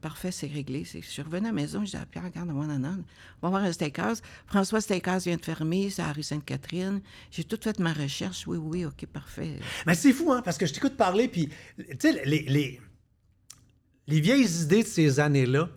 [0.00, 0.84] parfait, c'est réglé.
[0.84, 2.54] Je suis revenue à la maison, je disais à Pierre, regarde, on
[3.42, 4.20] va voir un steakhouse.
[4.46, 7.00] François Steakhouse vient de fermer, c'est à rue Sainte-Catherine.
[7.30, 8.46] J'ai tout fait ma recherche.
[8.48, 9.60] Oui, oui, OK, parfait.
[9.86, 11.48] Mais c'est fou, hein, parce que je t'écoute parler, puis,
[11.78, 12.80] tu sais, les, les,
[14.08, 15.68] les vieilles idées de ces années-là,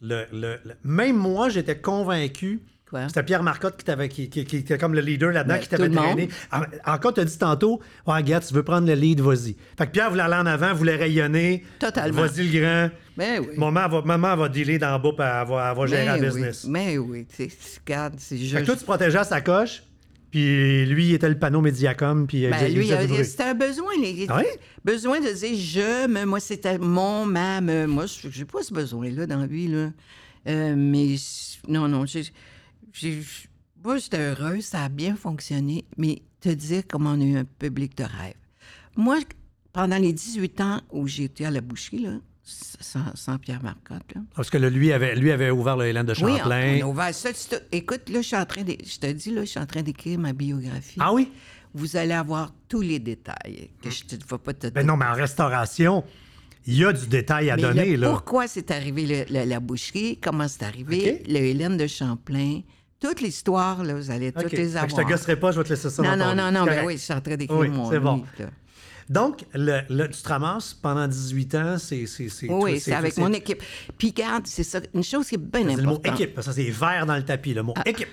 [0.00, 2.60] le- le- même moi, j'étais convaincu.
[2.92, 3.08] Quoi?
[3.08, 5.68] C'était Pierre Marcotte qui, t'avait- qui, qui- qui était comme le leader là-dedans, Ben, qui
[5.68, 6.28] t'avait le traîné.
[6.52, 9.56] En- Encore, tu as dit tantôt, ouais, regarde, tu veux prendre le lead, vas-y.
[9.78, 11.64] Fait que Pierre voulait aller en avant, voulait rayonner.
[11.78, 12.20] Totalement.
[12.20, 12.90] Vas-y, le grand.
[13.16, 13.56] Ben oui.
[13.56, 16.14] Maman va, maman va dealer d'en bas, puis elle va, elle va gérer Mais la
[16.18, 16.64] oui, business.
[16.68, 18.56] Mais oui, tu sais, regarde, c'est Fait juste.
[18.60, 19.82] que toi, tu protégeais sa coche,
[20.30, 23.24] puis lui, il était le panneau Mediacom, puis Ben, il lui, il bruit.
[23.24, 23.92] c'était un besoin.
[24.00, 24.44] les- Ah oui?
[24.84, 27.86] Besoin de dire je, mais moi, c'était mon, ma, me.
[27.86, 29.90] Moi, je- j'ai pas ce besoin-là dans vie, là.
[30.48, 31.14] Euh, mais
[31.68, 32.04] non, non,
[32.92, 33.22] j'ai.
[33.84, 37.44] Moi, j'étais heureuse, ça a bien fonctionné, mais te dire comment on a eu un
[37.44, 38.34] public de rêve.
[38.96, 39.18] Moi,
[39.72, 42.12] pendant les 18 ans où j'étais à la boucherie, là,
[42.44, 46.06] sans, sans Pierre Marcotte, là, Parce que là, lui avait, lui avait ouvert le Hélène
[46.06, 46.74] de oui, Champlain.
[46.76, 47.30] on, on a ouvert ça.
[47.72, 49.82] Écoute, là, je suis en train de, je te dis, là, je suis en train
[49.82, 50.98] d'écrire ma biographie.
[51.00, 51.30] Ah oui?
[51.74, 55.06] Vous allez avoir tous les détails que je ne vais pas te Ben non, mais
[55.06, 56.04] en restauration,
[56.66, 58.10] il y a du détail à Mais donner, là.
[58.10, 62.60] Pourquoi c'est arrivé le- le- la boucherie, comment c'est arrivé, le Hélène de Champlain,
[63.02, 64.42] toute l'histoire, là, vous allez OK.
[64.42, 65.04] toutes les que je avoir.
[65.06, 66.94] te gosserai pas, je vais te laisser ça non, dans non, non, non, ben oui,
[66.94, 68.16] je suis en train d'écrire Oui, mon c'est bon.
[68.16, 68.28] livre.
[68.38, 68.46] là.
[69.10, 72.04] Donc, le, le- tu te ramasses pendant 18 ans, c'est.
[72.48, 73.62] Oui, c'est avec mon équipe.
[73.98, 76.20] Puis regarde, c'est ça, une chose qui est bien C'est le mot importante.
[76.20, 78.08] équipe, ça c'est vert dans le tapis, le mot équipe.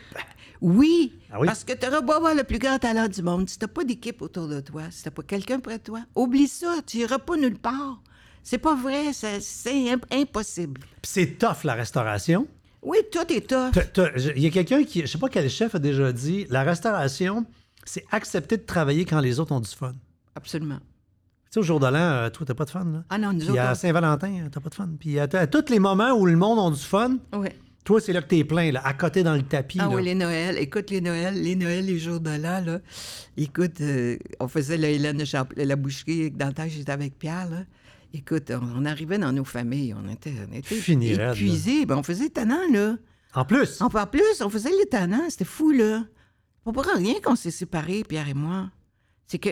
[0.61, 1.47] Oui, Ah oui?
[1.47, 3.47] parce que tu auras beau avoir le plus grand talent du monde.
[3.49, 6.47] Si tu pas d'équipe autour de toi, si tu pas quelqu'un près de toi, oublie
[6.47, 8.01] ça, tu iras pas nulle part.
[8.43, 10.81] C'est pas vrai, c'est imp- impossible.
[11.01, 12.47] Puis c'est tough la restauration.
[12.81, 13.71] Oui, tout est tough.
[14.35, 17.45] Il y a quelqu'un qui, je sais pas quel chef a déjà dit, la restauration,
[17.85, 19.93] c'est accepter de travailler quand les autres ont du fun.
[20.35, 20.77] Absolument.
[20.77, 23.03] Tu sais, au jour de l'an, euh, toi, t'as pas de fun, là.
[23.09, 24.89] Ah non, nous Puis à autres, Saint-Valentin, euh, t'as pas de fun.
[24.99, 27.49] Puis à, à tous les moments où le monde a du fun, oui.
[27.83, 29.79] toi, c'est là que t'es plein, là, à côté dans le tapis.
[29.81, 29.95] Ah là.
[29.95, 30.57] oui, les Noëls.
[30.59, 32.79] Écoute, les Noëls, les Noëls, les jours de l'an, là.
[33.35, 35.23] Écoute, euh, on faisait la Hélène
[35.55, 37.63] la boucherie dans le temps j'étais avec Pierre, là.
[38.13, 41.85] Écoute, on, on arrivait dans nos familles, on était, on était épuisés.
[41.85, 42.95] Ben, on faisait tannant, là.
[43.35, 46.03] En plus, En plus, on faisait le tannant, c'était fou, là.
[46.63, 48.69] Pour rien qu'on s'est séparés, Pierre et moi.
[49.27, 49.49] C'est que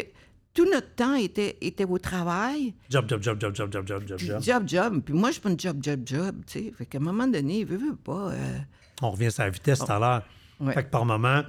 [0.53, 4.17] tout notre temps était, était au travail, job, job, job, job, job, job, job, job,
[4.19, 4.41] job.
[4.41, 5.01] job, job.
[5.03, 6.73] Puis moi, je suis pas une job, job, job, tu sais.
[6.75, 8.31] Fait qu'à un moment donné, veut, veut pas...
[8.31, 8.57] euh,
[9.03, 10.23] On revient sur la vitesse tout à l'heure.
[10.59, 10.73] Ouais.
[10.73, 11.43] Fait que par moment,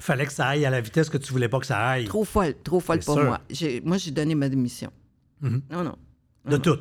[0.00, 2.06] fallait que ça aille à la vitesse que tu voulais pas que ça aille.
[2.06, 3.24] Trop folle, trop folle pour sûr.
[3.24, 3.40] moi.
[3.84, 4.90] Moi, j'ai donné ma démission.
[5.42, 5.96] Non, non.
[6.44, 6.78] De tout.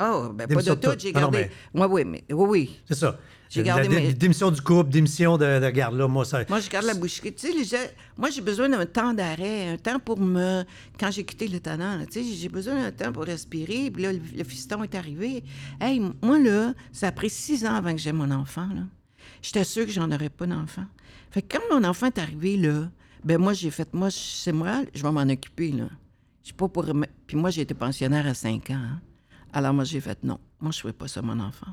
[0.00, 0.96] Oh, ben pas de de tout, tout.
[0.98, 1.50] j'ai gardé.
[1.74, 2.80] Oui, oui, mais oui, oui.
[2.86, 3.18] C'est ça.
[3.50, 6.44] J'ai gardé dé- mes- Démission du couple, démission de, de regarde là, moi, ça.
[6.48, 7.34] Moi, je garde la boucherie.
[7.34, 7.78] Tu sais, les gens-
[8.16, 10.62] moi, j'ai besoin d'un temps d'arrêt, un temps pour me.
[11.00, 13.90] Quand j'ai quitté le là, tu sais, j'ai besoin d'un temps pour respirer.
[13.90, 15.42] Puis là, le, le fiston est arrivé.
[15.80, 18.82] Hey, moi, là, ça a pris six ans avant que j'aie mon enfant, là.
[19.42, 20.84] J'étais sûre que j'en aurais pas d'enfant.
[21.30, 22.88] Fait que quand mon enfant est arrivé, là,
[23.24, 25.88] ben moi, j'ai fait, moi, c'est moi, je vais m'en occuper, là.
[26.48, 26.86] Je suis pas pour.
[27.26, 28.74] Puis moi, j'ai été pensionnaire à cinq ans.
[28.76, 29.00] hein.
[29.52, 30.40] Alors, moi, j'ai fait non.
[30.62, 31.66] Moi, je ne fais pas ça, mon enfant.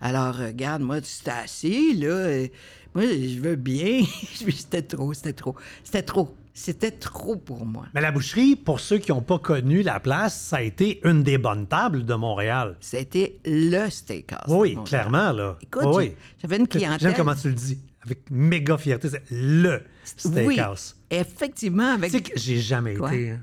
[0.00, 2.06] Alors, euh, regarde, moi, c'était assis, là.
[2.06, 2.46] euh,
[2.94, 4.02] moi, je veux bien.
[4.34, 5.54] C'était trop, c'était trop.
[5.82, 6.34] C'était trop.
[6.54, 7.84] C'était trop pour moi.
[7.94, 11.22] Mais la boucherie, pour ceux qui n'ont pas connu la place, ça a été une
[11.22, 12.76] des bonnes tables de Montréal.
[12.80, 14.38] C'était le steakhouse.
[14.48, 15.58] Oui, clairement, là.
[15.60, 16.14] Écoute, oui.
[16.40, 17.00] j'avais une clientèle.
[17.00, 17.78] J'aime comment tu le dis.
[18.02, 19.10] Avec méga fierté.
[19.10, 19.82] C'est le
[20.24, 20.96] Oui, steakhouse.
[21.10, 22.10] effectivement, avec.
[22.10, 23.12] Tu sais que j'ai jamais Quoi?
[23.14, 23.30] été.
[23.32, 23.40] hein.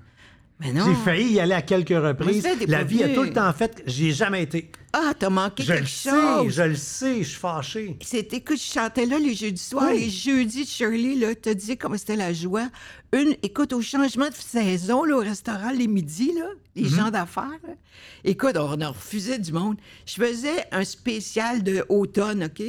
[0.61, 0.85] Mais non.
[0.85, 2.47] J'ai failli y aller à quelques reprises.
[2.67, 4.71] La vie a tout le temps fait que j'y ai jamais été.
[4.93, 6.53] Ah, t'as manqué Je le quelque sais, chose.
[6.53, 7.97] je le sais, je suis fâché.
[8.01, 10.01] C'était, écoute, je chantais là les jeudis soirs, Oui.
[10.05, 12.67] les jeudis Shirley, là, te disais comment c'était la joie.
[13.13, 16.95] Une, écoute, au changement de saison, là, au restaurant, les midis, là, les Mm-hmm.
[16.95, 17.59] gens d'affaires,
[18.23, 19.75] écoute, on en refusait du monde.
[20.05, 22.63] Je faisais un spécial de automne, OK?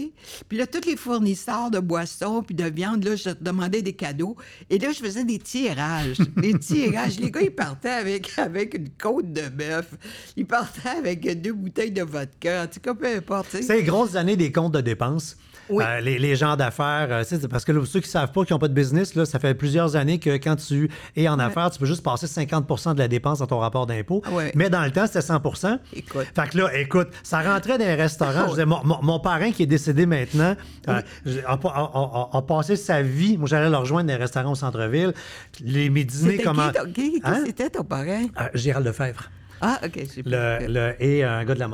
[0.49, 4.37] Puis là, tous les fournisseurs de boissons puis de viande, là, je demandais des cadeaux.
[4.71, 6.19] Et là, je faisais des tirages.
[6.37, 7.21] des tirages.
[7.21, 9.95] Les gars, ils partaient avec, avec une côte de bœuf.
[10.37, 12.63] Ils partaient avec deux bouteilles de vodka.
[12.63, 13.49] En tout cas, peu importe.
[13.51, 15.37] C'est les grosses années des comptes de dépenses.
[15.71, 15.83] Oui.
[15.87, 18.53] Euh, les, les gens d'affaires, euh, c'est- parce que là, ceux qui savent pas, qui
[18.53, 21.71] n'ont pas de business, là, ça fait plusieurs années que quand tu es en affaires,
[21.71, 24.23] tu peux juste passer 50% de la dépense dans ton rapport d'impôt.
[24.33, 24.51] Ouais.
[24.57, 26.27] Mais dans le temps, c'était 100% Écoute.
[26.35, 28.45] Fait que là, écoute, ça rentrait dans les restaurants.
[28.47, 30.57] Je disais, mon, mon- mon parrain qui est décédé maintenant
[30.89, 31.01] euh,
[31.47, 33.39] a, a- a- a- a passé sa vie.
[33.39, 35.15] Moi, j'allais le rejoindre dans les restaurants au centre-ville.
[35.65, 36.69] Les, mes dîners, C'était comment.
[36.71, 37.45] qui, ton- qui- qui Hein?
[37.47, 38.27] c'était ton parrain?
[38.55, 39.31] Gérald Lefebvre.
[39.65, 39.97] Ah, OK,
[40.27, 41.69] Le, le, et un gars de la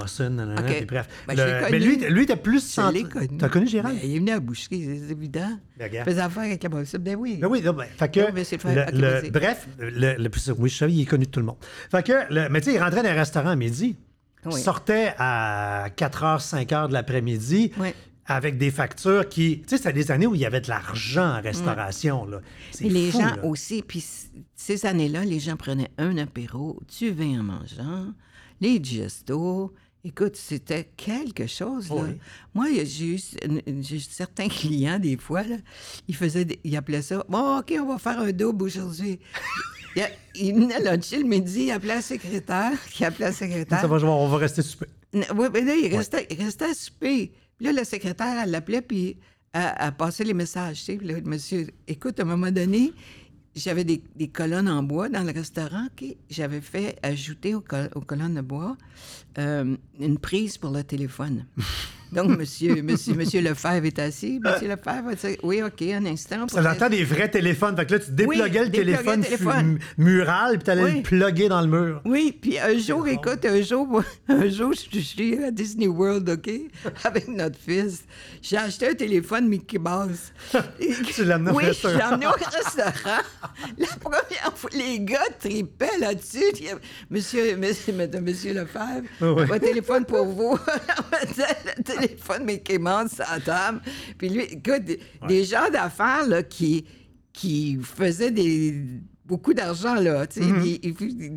[0.77, 1.09] puis bref.
[1.27, 3.39] Ben, Le- je l'ai mais lui, lui était plus centré- connu.
[3.39, 3.97] T'as connu Gérald?
[3.99, 5.59] Ben, il est venu à la boucherie, c'est évident.
[5.79, 5.91] Ben.
[5.93, 6.95] Il faisait affaire avec la bosse.
[7.01, 7.39] Ben oui.
[7.41, 8.75] Ben oui, non, ben, fait que, Oui, mais c'est le fait.
[8.75, 9.31] le- Ok, le- vas-y.
[9.31, 9.69] bref,
[10.59, 11.57] oui, je savais, il est connu de tout le monde.
[11.91, 13.97] Fait que, le- mais tu sais, il rentrait dans un restaurant à midi,
[14.45, 14.61] Oui.
[14.61, 17.89] sortait à 4h, 5h de l'après-midi, Oui.
[18.31, 21.39] Avec des factures qui, tu sais, c'était des années où il y avait de l'argent
[21.39, 22.41] en restauration, là.
[22.73, 23.45] C'est Mais les fou, gens là.
[23.47, 24.05] aussi, puis
[24.55, 28.13] ces années-là, les gens prenaient un apéro, du vin en mangeant,
[28.61, 29.73] les gestos.
[30.05, 31.97] Écoute, c'était quelque chose, là.
[31.97, 32.11] Oui.
[32.55, 33.19] Moi, j'ai eu,
[33.67, 35.57] eu certains clients, des fois, là,
[36.07, 39.19] ils faisaient, des- ils appelaient ça, bon, OK, on va faire un double aujourd'hui.
[39.97, 43.81] il, a- il venait luncher le midi, il appelait la secrétaire, il appelait la secrétaire.
[43.81, 44.89] Ça va, on va rester super.
[45.15, 47.33] Oui, mais là, il restait, il restait à souper.
[47.59, 49.17] Puis là, la secrétaire, elle l'appelait, puis
[49.53, 50.79] elle, elle passait les messages.
[50.79, 50.97] Tu sais.
[50.97, 52.93] Puis monsieur, écoute, à un moment donné,
[53.55, 55.87] j'avais des, colonnes en bois dans le restaurant.
[55.87, 56.17] OK?
[56.31, 58.77] J'avais fait ajouter aux colonnes de bois
[59.39, 61.47] euh, une prise pour le téléphone.
[62.13, 64.41] Donc, monsieur, monsieur, monsieur Lefebvre est assis.
[64.43, 66.49] Monsieur Lefebvre, tu sais, oui, OK, un instant.
[66.49, 67.77] Ça l'entend des vrais téléphones.
[67.77, 70.97] Fait que là, tu dépluguais Oui, le téléphone, mural, puis t'allais Oui.
[70.97, 72.01] le plugger dans le mur.
[72.05, 76.51] Oui, puis un jour, écoute, un jour, un jour, je suis à Disney World, OK,
[77.05, 78.05] avec notre fils.
[78.41, 80.33] J'ai acheté un téléphone Mickey Mouse.
[81.15, 81.99] Tu l'as amené au oui, restaurant.
[82.13, 83.23] amené au restaurant.
[83.77, 86.39] La première fois, les gars tripaient là-dessus.
[87.11, 89.45] Monsieur, monsieur, monsieur, Lefebvre, Oui.
[89.53, 90.59] un téléphone pour vous.
[92.01, 93.81] Téléphone Mickey Mouse à la table.
[94.17, 96.85] Puis lui, écoute, des, des gens d'affaires, là, qui
[97.33, 98.75] qui faisaient des,
[99.25, 100.27] beaucoup d'argent, là.
[100.27, 100.63] Tu sais, Mhm.
[100.63, 100.81] des-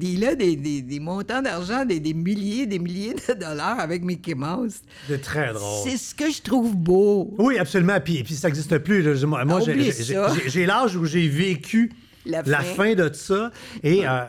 [0.01, 4.03] il- là, des, des- des montants d'argent, des, des milliers, des milliers de dollars avec
[4.03, 4.77] Mickey Mouse.
[5.07, 5.87] C'est très drôle.
[5.87, 7.35] C'est ce que je trouve beau.
[7.37, 7.99] Oui, absolument.
[8.03, 9.03] Puis, puis ça n'existe plus.
[9.03, 9.13] là.
[9.45, 11.91] Moi, j'ai- j'ai l'âge où j'ai vécu
[12.25, 12.75] La la, fin.
[12.85, 12.93] fin.
[12.95, 13.51] de ça.
[13.83, 14.21] Et euh,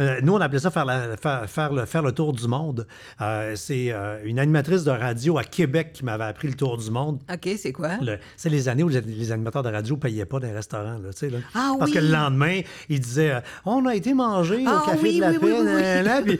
[0.00, 2.86] euh, nous, on appelait ça faire, la- faire, faire le, faire le tour du monde.
[3.20, 3.92] Euh, c'est
[4.24, 7.20] une animatrice de radio à Québec qui m'avait appris le tour du monde.
[7.32, 7.96] OK, c'est quoi?
[8.00, 10.52] Le- C'est les années où les, les animateurs de radio ne payaient pas dans les
[10.54, 10.98] restaurants.
[10.98, 11.38] Là, là.
[11.54, 11.96] Ah Parce oui.
[11.96, 15.30] que le lendemain, ils disaient On a été manger Ah au Café oui, de la
[15.30, 16.38] oui, Paix.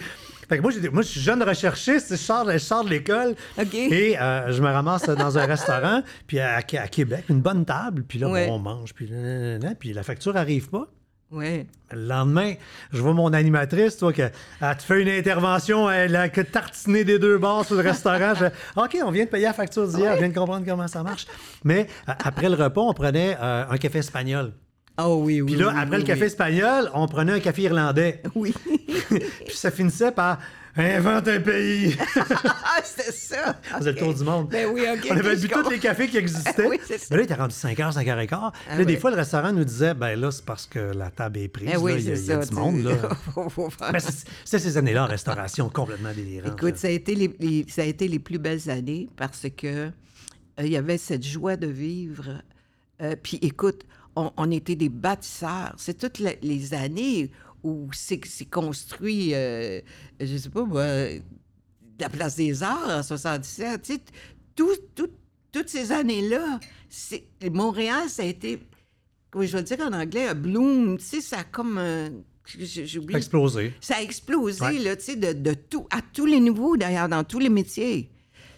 [0.51, 0.59] Oui, oui, oui.
[0.59, 3.35] fait que moi, moi, je suis jeune recherchiste, je sors, de- je sors de l'école
[3.93, 8.05] et euh, je me ramasse dans un restaurant, puis à, à Québec, une bonne table,
[8.07, 8.47] puis là, Ouais.
[8.47, 9.11] bon, on mange, puis,
[9.79, 10.87] puis la facture arrive pas.
[11.91, 12.55] Le lendemain,
[12.93, 14.23] je vois mon animatrice, toi, que,
[14.61, 18.35] elle te fait une intervention, elle a que tartiner des deux bords sur le restaurant.
[18.35, 20.87] Je fais, OK, on vient de payer la facture d'hier, je viens de comprendre comment
[20.87, 21.27] ça marche.
[21.65, 24.53] Mais euh, après le repas, on prenait euh, un café espagnol.
[24.99, 25.53] Oh oui, oui.
[25.53, 26.27] Puis là, oui, après oui, le café oui.
[26.27, 28.23] espagnol, on prenait un café irlandais.
[28.35, 28.55] Oui.
[29.09, 30.39] Puis ça finissait par
[30.77, 31.97] Invente un pays.
[32.17, 33.61] ah, c'était ça.
[33.75, 34.49] On faisait le tour du monde.
[34.49, 35.07] Ben oui, OK.
[35.09, 36.67] On avait bu tous les cafés qui existaient.
[36.67, 37.15] Oui, c'est ça.
[37.15, 38.27] Là, il était rendu 5 h, 5 h 15.
[38.27, 41.11] Puis là, Ah des fois, le restaurant nous disait, ben là, c'est parce que la
[41.11, 41.69] table est prise.
[41.71, 42.49] Là, oui, il y a, il y a ça.
[42.49, 42.93] du monde, là.
[43.93, 44.01] Mais
[44.45, 46.55] c'est ces années-là en restauration complètement délirantes.
[46.55, 46.77] Écoute, là.
[46.77, 49.91] ça a, été les, les- ça a été les plus belles années parce que euh,
[50.59, 52.43] il y avait cette joie de vivre.
[53.01, 53.83] Euh, Puis écoute,
[54.17, 55.75] on, on était des bâtisseurs.
[55.77, 57.31] C'est toutes la- les années
[57.63, 59.81] où c'est construit, euh,
[60.21, 60.85] je sais pas moi,
[61.99, 63.83] la place des arts en 77.
[63.83, 64.01] Tu sais,
[64.55, 65.11] tout, tout-
[65.53, 66.61] toutes ces années-là,
[67.53, 68.61] Montréal, ça a été,
[69.31, 70.99] comment je vais dire en anglais, un bloom.
[70.99, 71.81] Tu sais, ça a comme...
[73.15, 73.73] Explosé.
[73.81, 74.79] Ça a explosé, Ouais.
[74.79, 78.11] là, tu sais, de, de tout, à tous les niveaux, d'ailleurs, dans tous les métiers.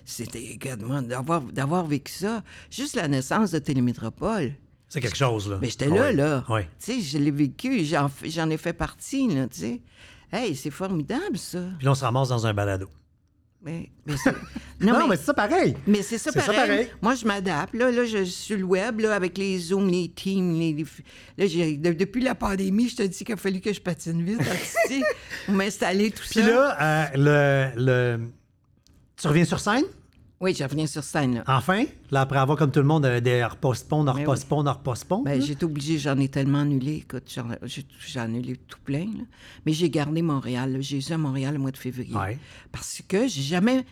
[0.04, 0.58] C'était,
[1.06, 2.42] d'avoir, d'avoir vécu ça.
[2.70, 4.54] Juste la naissance de Télémétropole.
[4.88, 5.58] C'est quelque chose, là.
[5.60, 6.12] Mais j'étais Ouais.
[6.12, 6.44] là, là.
[6.48, 6.68] Ouais.
[6.84, 9.80] Tu sais, je l'ai vécu, j'en, ai fait partie, là, tu sais.
[10.32, 11.60] Hey, c'est formidable, ça.
[11.78, 12.88] Puis là, on se ramasse dans un balado.
[13.62, 14.30] Mais, mais c'est-
[14.80, 15.76] Non, non, mais, mais, c'est ça pareil.
[15.88, 16.88] mais c'est ça c'est ça pareil.
[17.02, 17.74] Moi, je m'adapte.
[17.74, 20.84] Là, là, je suis sur le web, là, avec les Zooms, les Teams, les...
[21.36, 24.40] Là, j'ai- depuis la pandémie, je te dis qu'il a fallu que je patine vite,
[24.40, 25.02] ici,
[25.46, 26.46] pour m'installer, tout Puis ça.
[26.46, 28.20] là, euh, le, le...
[29.16, 29.84] tu reviens sur scène,
[30.38, 31.44] Oui, je reviens sur scène, là.
[31.46, 31.84] enfin.
[32.10, 35.24] Là, après avoir, comme tout le monde, euh, des repostpone, Mais repostpone, repostpone.
[35.24, 36.96] Ben, j'ai été obligée, j'en ai tellement annulé.
[36.96, 39.06] Écoute, j'en j'ai- j'ai annulé tout plein.
[39.06, 39.24] là.
[39.64, 40.76] Mais j'ai gardé Montréal.
[40.80, 42.14] J'ai eu à Montréal le mois de février.
[42.14, 42.38] Ouais.
[42.70, 43.86] Parce que j'ai jamais,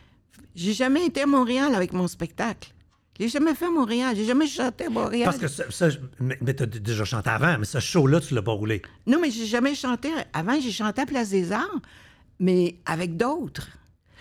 [0.55, 2.73] j'ai jamais été à Montréal avec mon spectacle.
[3.19, 4.15] Je l'ai jamais fait à Montréal.
[4.15, 5.25] J'ai jamais chanté à Montréal.
[5.25, 5.87] Parce que ça,
[6.21, 8.83] mais, mais t'as déjà chanté avant, mais ce show-là, tu l'as pas roulé.
[9.07, 10.11] Non, mais j'ai jamais chanté.
[10.35, 11.81] Avant, j'ai chanté à Place des Arts,
[12.39, 13.69] mais avec d'autres.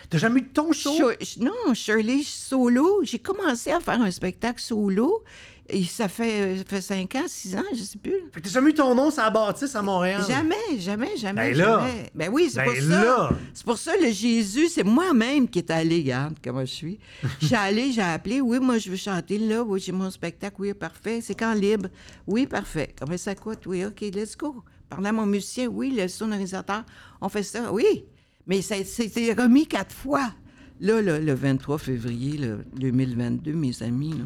[0.09, 0.91] T'as jamais eu ton show?
[0.95, 3.01] Shir- non, Shirley solo.
[3.03, 5.23] J'ai commencé à faire un spectacle solo.
[5.69, 8.11] Et ça fait, ça fait 5 ans, 6 ans, je sais plus.
[8.33, 10.21] Fait que t'as jamais eu ton nom sur la bâtisse à Montréal?
[10.27, 11.79] Jamais, jamais, jamais, Ben là.
[11.79, 12.11] jamais.
[12.13, 13.03] Ben oui, c'est Ben pour ça.
[13.03, 13.29] là.
[13.53, 16.99] C'est pour ça, le Jésus, c'est moi-même qui est allé, regarde comment je suis.
[17.41, 20.73] J'ai allé, j'ai appelé, oui, moi, je veux chanter là, oui, j'ai mon spectacle, oui,
[20.73, 21.21] parfait.
[21.21, 21.87] C'est quand libre?
[22.27, 22.93] Oui, parfait.
[22.99, 23.65] Combien ça coûte?
[23.65, 24.63] Oui, OK, let's go.
[24.89, 26.83] Parler à mon musicien, oui, le sonorisateur,
[27.21, 28.03] on fait ça, oui.
[28.47, 30.31] Mais ça remis quatre fois.
[30.79, 34.25] Là, le, le 23 février là, 2022, mes amis, là,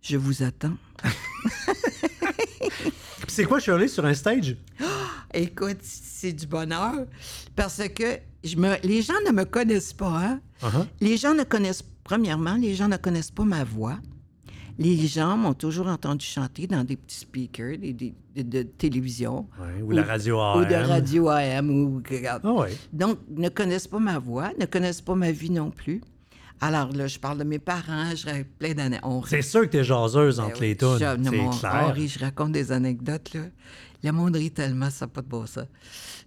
[0.00, 0.76] je vous attends.
[3.28, 4.56] C'est quoi, Shirley, sur un stage?
[5.32, 7.06] Écoute, c'est du bonheur
[7.54, 10.18] parce que je me, les gens ne me connaissent pas.
[10.18, 10.40] Hein?
[10.62, 10.86] Uh-huh.
[11.00, 13.98] Les gens ne connaissent, premièrement, les gens ne connaissent pas ma voix.
[14.78, 19.46] Les gens m'ont toujours entendu chanter dans des petits speakers des, des- de, de télévision.
[19.60, 20.86] Ouais, ou la radio Ou de AM.
[20.88, 21.70] radio AM.
[21.70, 22.02] Ou.
[22.24, 22.76] Ah ouais.
[22.92, 26.00] Donc, ne connaissent pas ma voix, ne connaissent pas ma vie non plus.
[26.62, 28.98] Alors là, je parle de mes parents, je rêve plein d'années.
[29.02, 30.98] On C'est sûr que t'es jaseuse entre ben oui, les tunes.
[30.98, 31.92] C'est on clair.
[31.94, 33.40] rit, je raconte des anecdotes, là.
[34.02, 35.64] Le monde rit tellement, ça n'a pas de bon sens.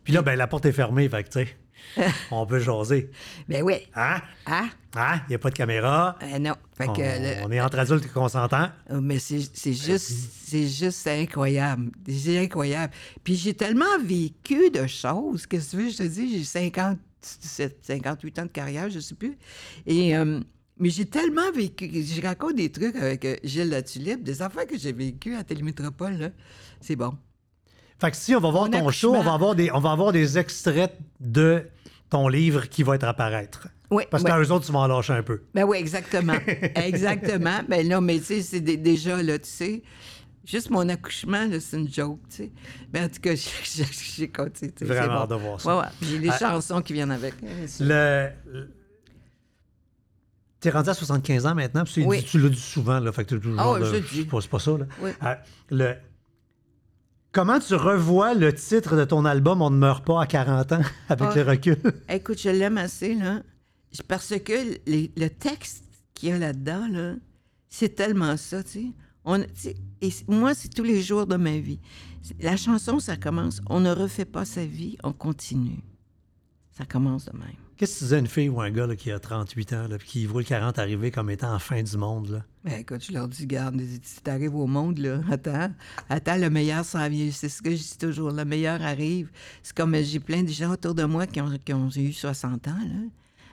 [0.04, 1.58] Puis là, ben, la porte est fermée, fait que, tu sais,
[2.32, 3.10] on peut jaser.
[3.48, 3.76] Ben oui.
[3.96, 4.22] Hein?
[4.46, 4.70] Hein?
[4.96, 5.22] Hein?
[5.28, 6.18] Il n'y a pas de caméra?
[6.22, 6.54] Euh, non.
[6.78, 8.70] Fait On, que, le- on est entre adultes consentants.
[8.92, 10.12] Oh, Mais c'est c'est juste,
[10.46, 11.92] c'est juste incroyable.
[12.08, 12.94] C'est incroyable.
[13.24, 15.46] Puis j'ai tellement vécu de choses.
[15.48, 19.16] Qu'est-ce que tu veux, je te dis, j'ai 57, 58 ans de carrière, je sais
[19.16, 19.38] plus.
[19.86, 20.40] Et, euh,
[20.80, 21.90] mais j'ai tellement vécu.
[22.04, 26.32] Je raconte des trucs avec euh, Gilles Latulippe, des affaires que j'ai vécues à Télémétropole.
[26.82, 27.14] C'est bon.
[28.04, 30.12] Fait que si on va voir ton show, on va, avoir des, on va avoir
[30.12, 31.64] des extraits de
[32.10, 33.70] ton livre qui va être apparaître.
[33.92, 34.30] Oui, Parce oui.
[34.30, 35.44] qu'à eux autres, tu vas en lâcher un peu.
[35.54, 36.34] Ben oui, exactement.
[36.76, 37.62] exactement.
[37.70, 39.84] Ben non, mais tu sais, c'est dé- déjà, là, tu sais,
[40.44, 42.52] juste mon accouchement, c'est une joke, tu sais.
[42.94, 43.36] Mais en tout cas,
[44.18, 44.74] j'ai- continué.
[44.74, 45.36] tu Vraiment bon.
[45.38, 45.74] de voir ça.
[45.78, 45.88] Ouais, ouais.
[46.02, 46.38] J'ai les Ah.
[46.40, 47.36] chansons qui viennent avec.
[47.68, 47.86] sûr.
[47.86, 48.30] Le.
[50.60, 52.24] T'es rendu à 75 ans maintenant, puis tu, Oui.
[52.24, 54.08] tu l'as dit souvent, là, fait que t'es toujours Ah je dis.
[54.24, 54.86] c'est pas, c'est pas ça, là.
[55.02, 55.12] Oui.
[55.24, 55.36] Euh,
[55.72, 55.96] le,
[57.34, 60.82] Comment tu revois le titre de ton album On ne meurt pas à 40 ans
[61.10, 61.36] avec Ah.
[61.36, 61.78] le recul?
[62.08, 63.42] Écoute, je l'aime assez, là.
[64.08, 64.54] Parce que
[64.86, 67.14] les- le texte qu'il y a là-dedans, là,
[67.70, 68.86] c'est tellement ça, tu sais.
[69.26, 71.80] On, tu sais, et c- moi, c'est tous les jours de ma vie.
[72.40, 73.62] La chanson, ça commence.
[73.68, 75.80] On ne refait pas sa vie, on continue.
[76.78, 77.56] Ça commence de même.
[77.78, 79.88] Qu'est-ce que tu disais à une fille ou un gars là, qui a 38 ans,
[79.88, 82.30] là, puis qui voit le 40 arriver comme étant en fin du monde?
[82.30, 82.46] Là?
[82.64, 85.70] Ben, écoute, je leur dis, garde, si t'arrives au monde, là, attends,
[86.10, 87.30] attends, le meilleur s'en vient.
[87.32, 89.30] C'est ce que je dis toujours, le meilleur arrive.
[89.62, 92.68] C'est comme, j'ai plein de gens autour de moi qui ont, qui ont eu 60
[92.70, 93.02] ans, là.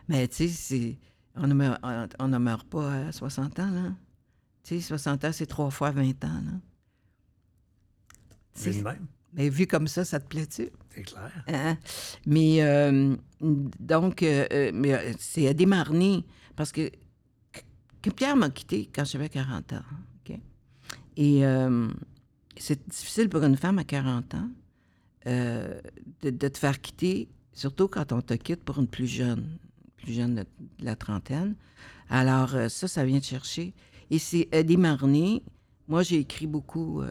[0.08, 0.96] Mais, tu sais,
[1.34, 1.80] on ne meurt,
[2.18, 3.92] on- ne meurt pas à 60 ans, là.
[4.62, 6.52] Tu sais, 60 ans, c'est trois fois 20 ans, là.
[8.52, 9.06] C'est même.
[9.32, 10.68] Mais vu comme ça, ça te plaît-tu?
[10.94, 11.30] C'est clair.
[11.46, 11.78] Hein?
[12.26, 16.24] Mais euh, donc, euh, euh, mais c'est à démarrer
[16.56, 16.90] parce que,
[18.03, 19.82] que Pierre m'a quitté quand j'avais 40 ans.
[20.28, 20.38] OK?
[21.16, 21.88] Et euh,
[22.57, 24.48] c'est difficile pour une femme à 40 ans
[25.26, 25.80] euh,
[26.22, 29.59] de, te faire quitter, surtout quand on te quitte pour une plus jeune,
[29.96, 30.46] plus jeune de,
[30.80, 31.55] la trentaine.
[32.09, 33.74] Alors, euh, ça, ça vient te chercher.
[34.11, 35.42] Et c'est Eddie Marnay.
[35.86, 37.03] Moi, j'ai écrit beaucoup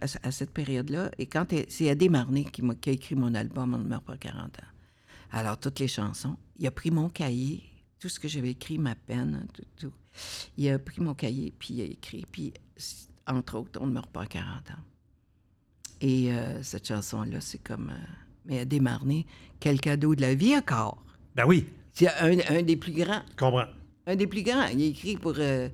[0.00, 1.10] à, cette période-là.
[1.18, 4.04] Et quand c'est Eddie Marnay qui, m'a- qui a écrit mon album On ne meurt
[4.04, 4.72] pas à 40 ans.
[5.32, 6.36] Alors, toutes les chansons.
[6.58, 7.64] Il a pris mon cahier,
[7.98, 9.92] tout ce que j'avais écrit, ma peine, tout, tout.
[10.58, 12.24] Il a pris mon cahier, puis il a écrit.
[12.30, 12.52] Puis,
[13.26, 14.82] entre autres, On ne meurt pas à 40 ans.
[16.00, 17.90] Et euh, cette chanson-là, c'est comme...
[17.90, 18.06] euh,
[18.44, 19.24] mais Eddie Marnay,
[19.60, 21.02] quel cadeau de la vie encore.
[21.36, 23.22] Ben oui, C'est un, un des plus grands.
[23.30, 23.66] je comprends.
[24.06, 24.66] Un des plus grands.
[24.66, 25.68] Il a écrit pour euh,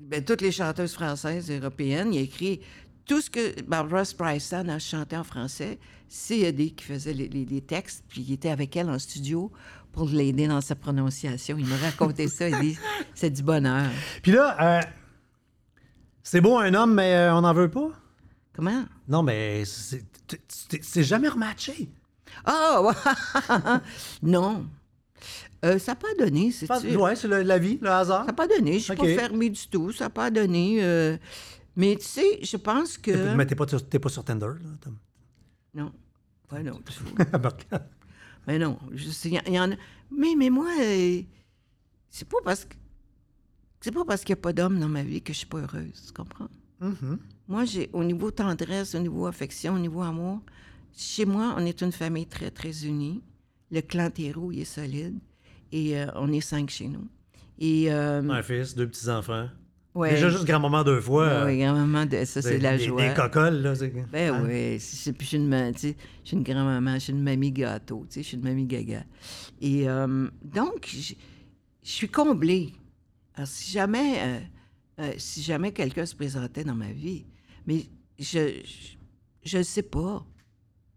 [0.00, 2.12] ben, toutes les chanteuses françaises et européennes.
[2.12, 2.60] Il a écrit
[3.06, 5.78] tout ce que Barbara Streisand a chanté en français.
[6.08, 9.52] C'est qui faisait les, les- les textes, puis il était avec elle en studio
[9.92, 11.56] pour l'aider dans sa prononciation.
[11.58, 12.48] Il m'a raconté ça.
[12.48, 12.78] Il dit
[13.14, 13.90] c'est du bonheur.
[14.22, 14.80] Puis là, euh,
[16.22, 17.90] c'est beau un homme, mais euh, on n'en veut pas?
[18.52, 18.84] Comment?
[19.06, 21.88] Non, mais c'est jamais rematché.
[22.44, 23.80] Ah!
[24.22, 24.66] non.
[25.64, 28.20] Euh, ça n'a pas donné, c'est Ouais, c'est la vie, le hasard.
[28.20, 28.72] Ça n'a pas donné.
[28.72, 28.98] Je ne suis Ok.
[28.98, 29.92] pas fermée du tout.
[29.92, 30.78] Ça n'a pas donné.
[30.82, 31.16] euh,
[31.74, 33.34] mais tu sais, je pense que.
[33.34, 34.96] Mais t'es pas, pas sur Tinder, là, Tom.
[35.74, 35.92] Non.
[36.48, 36.80] Pas non.
[38.48, 39.76] Mais non, je sais, il y, y en a.
[40.10, 41.20] Mais, mais moi, euh,
[42.08, 42.74] c'est pas parce que.
[43.80, 45.58] C'est pas parce qu'il n'y a pas d'homme dans ma vie que je suis pas
[45.58, 46.48] heureuse, tu comprends?
[46.80, 47.18] Mhm.
[47.46, 50.40] Moi, j'ai au niveau tendresse, au niveau affection, au niveau amour,
[50.96, 53.22] chez moi, on est une famille très, très unie.
[53.70, 55.18] Le clan Thérault, il est solide.
[55.70, 57.06] Et euh, on est cinq chez nous.
[57.58, 57.92] Et.
[57.92, 59.48] euh, Un fils, deux petits-enfants.
[59.98, 60.10] Ouais.
[60.10, 61.26] Déjà juste grand-maman deux fois.
[61.26, 63.08] Ouais, euh, ouais, grand-maman, de- ça, c'est de la des- joie.
[63.08, 63.74] Des cocoles, là.
[64.12, 64.44] Ben hein?
[64.46, 65.72] oui, je suis une,
[66.24, 69.04] je grand-maman, je suis une mamie gâteau, tu sais, je suis une mamie gaga.
[69.60, 71.14] Et euh, donc, je
[71.82, 72.74] je suis comblée.
[73.34, 74.40] Alors, si jamais, euh,
[75.00, 77.24] euh, si jamais quelqu'un se présentait dans ma vie,
[77.66, 77.86] mais
[78.18, 78.96] je, je,
[79.44, 80.26] je sais pas,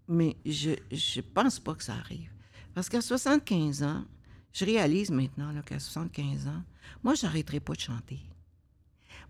[0.07, 2.29] mais je, je pense pas que ça arrive.
[2.73, 4.03] Parce qu'à 75 ans,
[4.51, 6.63] je réalise maintenant qu'à 75 ans,
[7.03, 8.19] moi, j'arrêterai pas de chanter.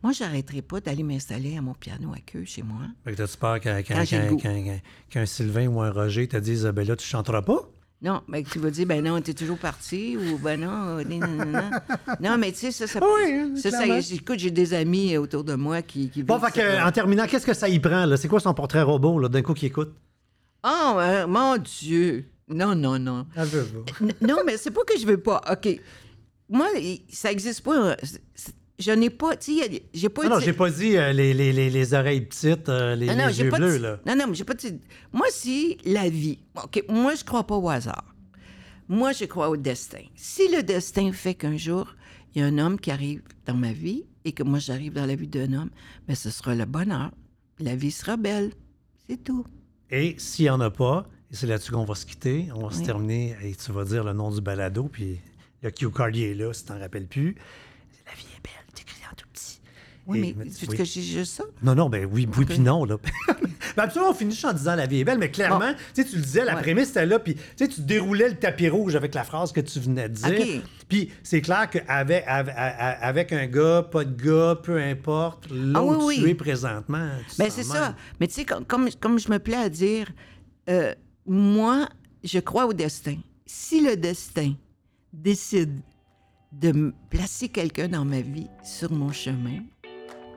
[0.04, 2.82] Moi, j'arrêterai pas d'aller m'installer à mon piano à queue chez moi.
[3.04, 4.80] Fait que t'as-tu peur qu'un, qu'un-
[5.10, 7.70] qu'un Sylvain ou un Roger te dise ben là, tu chanteras pas?
[8.04, 11.20] Non, mais tu vas dire, ben non, t'es toujours parti, ou ben non, euh, non,
[11.20, 11.70] non, non.
[12.20, 15.54] Non, mais tu sais, ça, ça, Oui, ça, ça, écoute, j'ai des amis autour de
[15.54, 16.88] moi qui, qui Bon, fait que, ça.
[16.88, 18.18] en terminant, qu'est-ce que ça y prend, là?
[18.18, 19.94] C'est quoi son portrait robot, là, d'un coup qui écoute?
[20.64, 22.26] Oh, euh, mon Dieu!
[22.48, 23.28] Non, non, non.
[23.36, 23.92] Ah, je veux pas.
[24.28, 25.40] Non, mais c'est pas que je veux pas.
[25.52, 25.80] OK.
[26.50, 26.68] Moi,
[27.12, 27.96] ça existe pas.
[28.82, 31.54] Je n'ai pas, tu sais, j'ai pas Non, non, j'ai pas dit euh, les, les,
[31.54, 34.00] les, les oreilles petites, euh, les, non, les j'ai yeux pas bleus, dit- là.
[34.06, 34.80] Non, non, mais j'ai pas dit.
[35.14, 36.40] Moi, si la vie.
[36.64, 38.14] OK, moi, je crois pas au hasard.
[38.90, 40.04] Moi, je crois au destin.
[40.16, 41.96] Si le destin fait qu'un jour,
[42.34, 45.06] il y a un homme qui arrive dans ma vie et que moi, j'arrive dans
[45.06, 45.70] la vie d'un homme,
[46.08, 47.12] ben, ce sera le bonheur.
[47.60, 48.52] La vie sera belle.
[49.08, 49.46] C'est tout.
[49.90, 52.74] Et s'il n'y en a pas, et c'est là-dessus qu'on va se quitter, on va
[52.76, 55.20] se terminer et tu vas dire le nom du balado, puis
[55.62, 57.36] le cue card est là, si t'en rappelles plus.
[58.06, 59.62] La vie est belle, c'est écrit en tout petit.
[60.12, 61.44] Oui, mais tu que j'ai juste ça?
[61.64, 62.98] Non, non, ben oui, oui, puis non, là.
[63.76, 66.46] ben, absolument, on finit en disant la vie est belle, mais clairement, tu le disais,
[66.46, 69.80] la prémisse était là, puis tu déroulais le tapis rouge avec la phrase que tu
[69.80, 70.62] venais de dire.
[70.88, 76.06] Puis c'est clair qu'avec avec, avec un gars, pas de gars, peu importe, l'autre Ah
[76.06, 77.10] oui, tu es présentement.
[77.38, 77.96] Ben, c'est ça.
[78.20, 80.12] Mais tu sais, comme, comme, comme je me plais à dire,
[80.70, 80.94] euh,
[81.26, 81.88] moi,
[82.24, 83.16] je crois au destin.
[83.46, 84.54] Si le destin
[85.14, 85.82] décide
[86.52, 89.60] de placer quelqu'un dans ma vie sur mon chemin,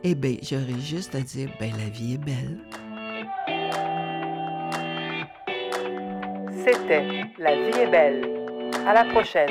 [0.06, 2.58] eh bien, j'aurais juste à dire, ben la vie est belle.
[6.62, 8.28] C'était La vie est belle.
[8.86, 9.48] À la prochaine.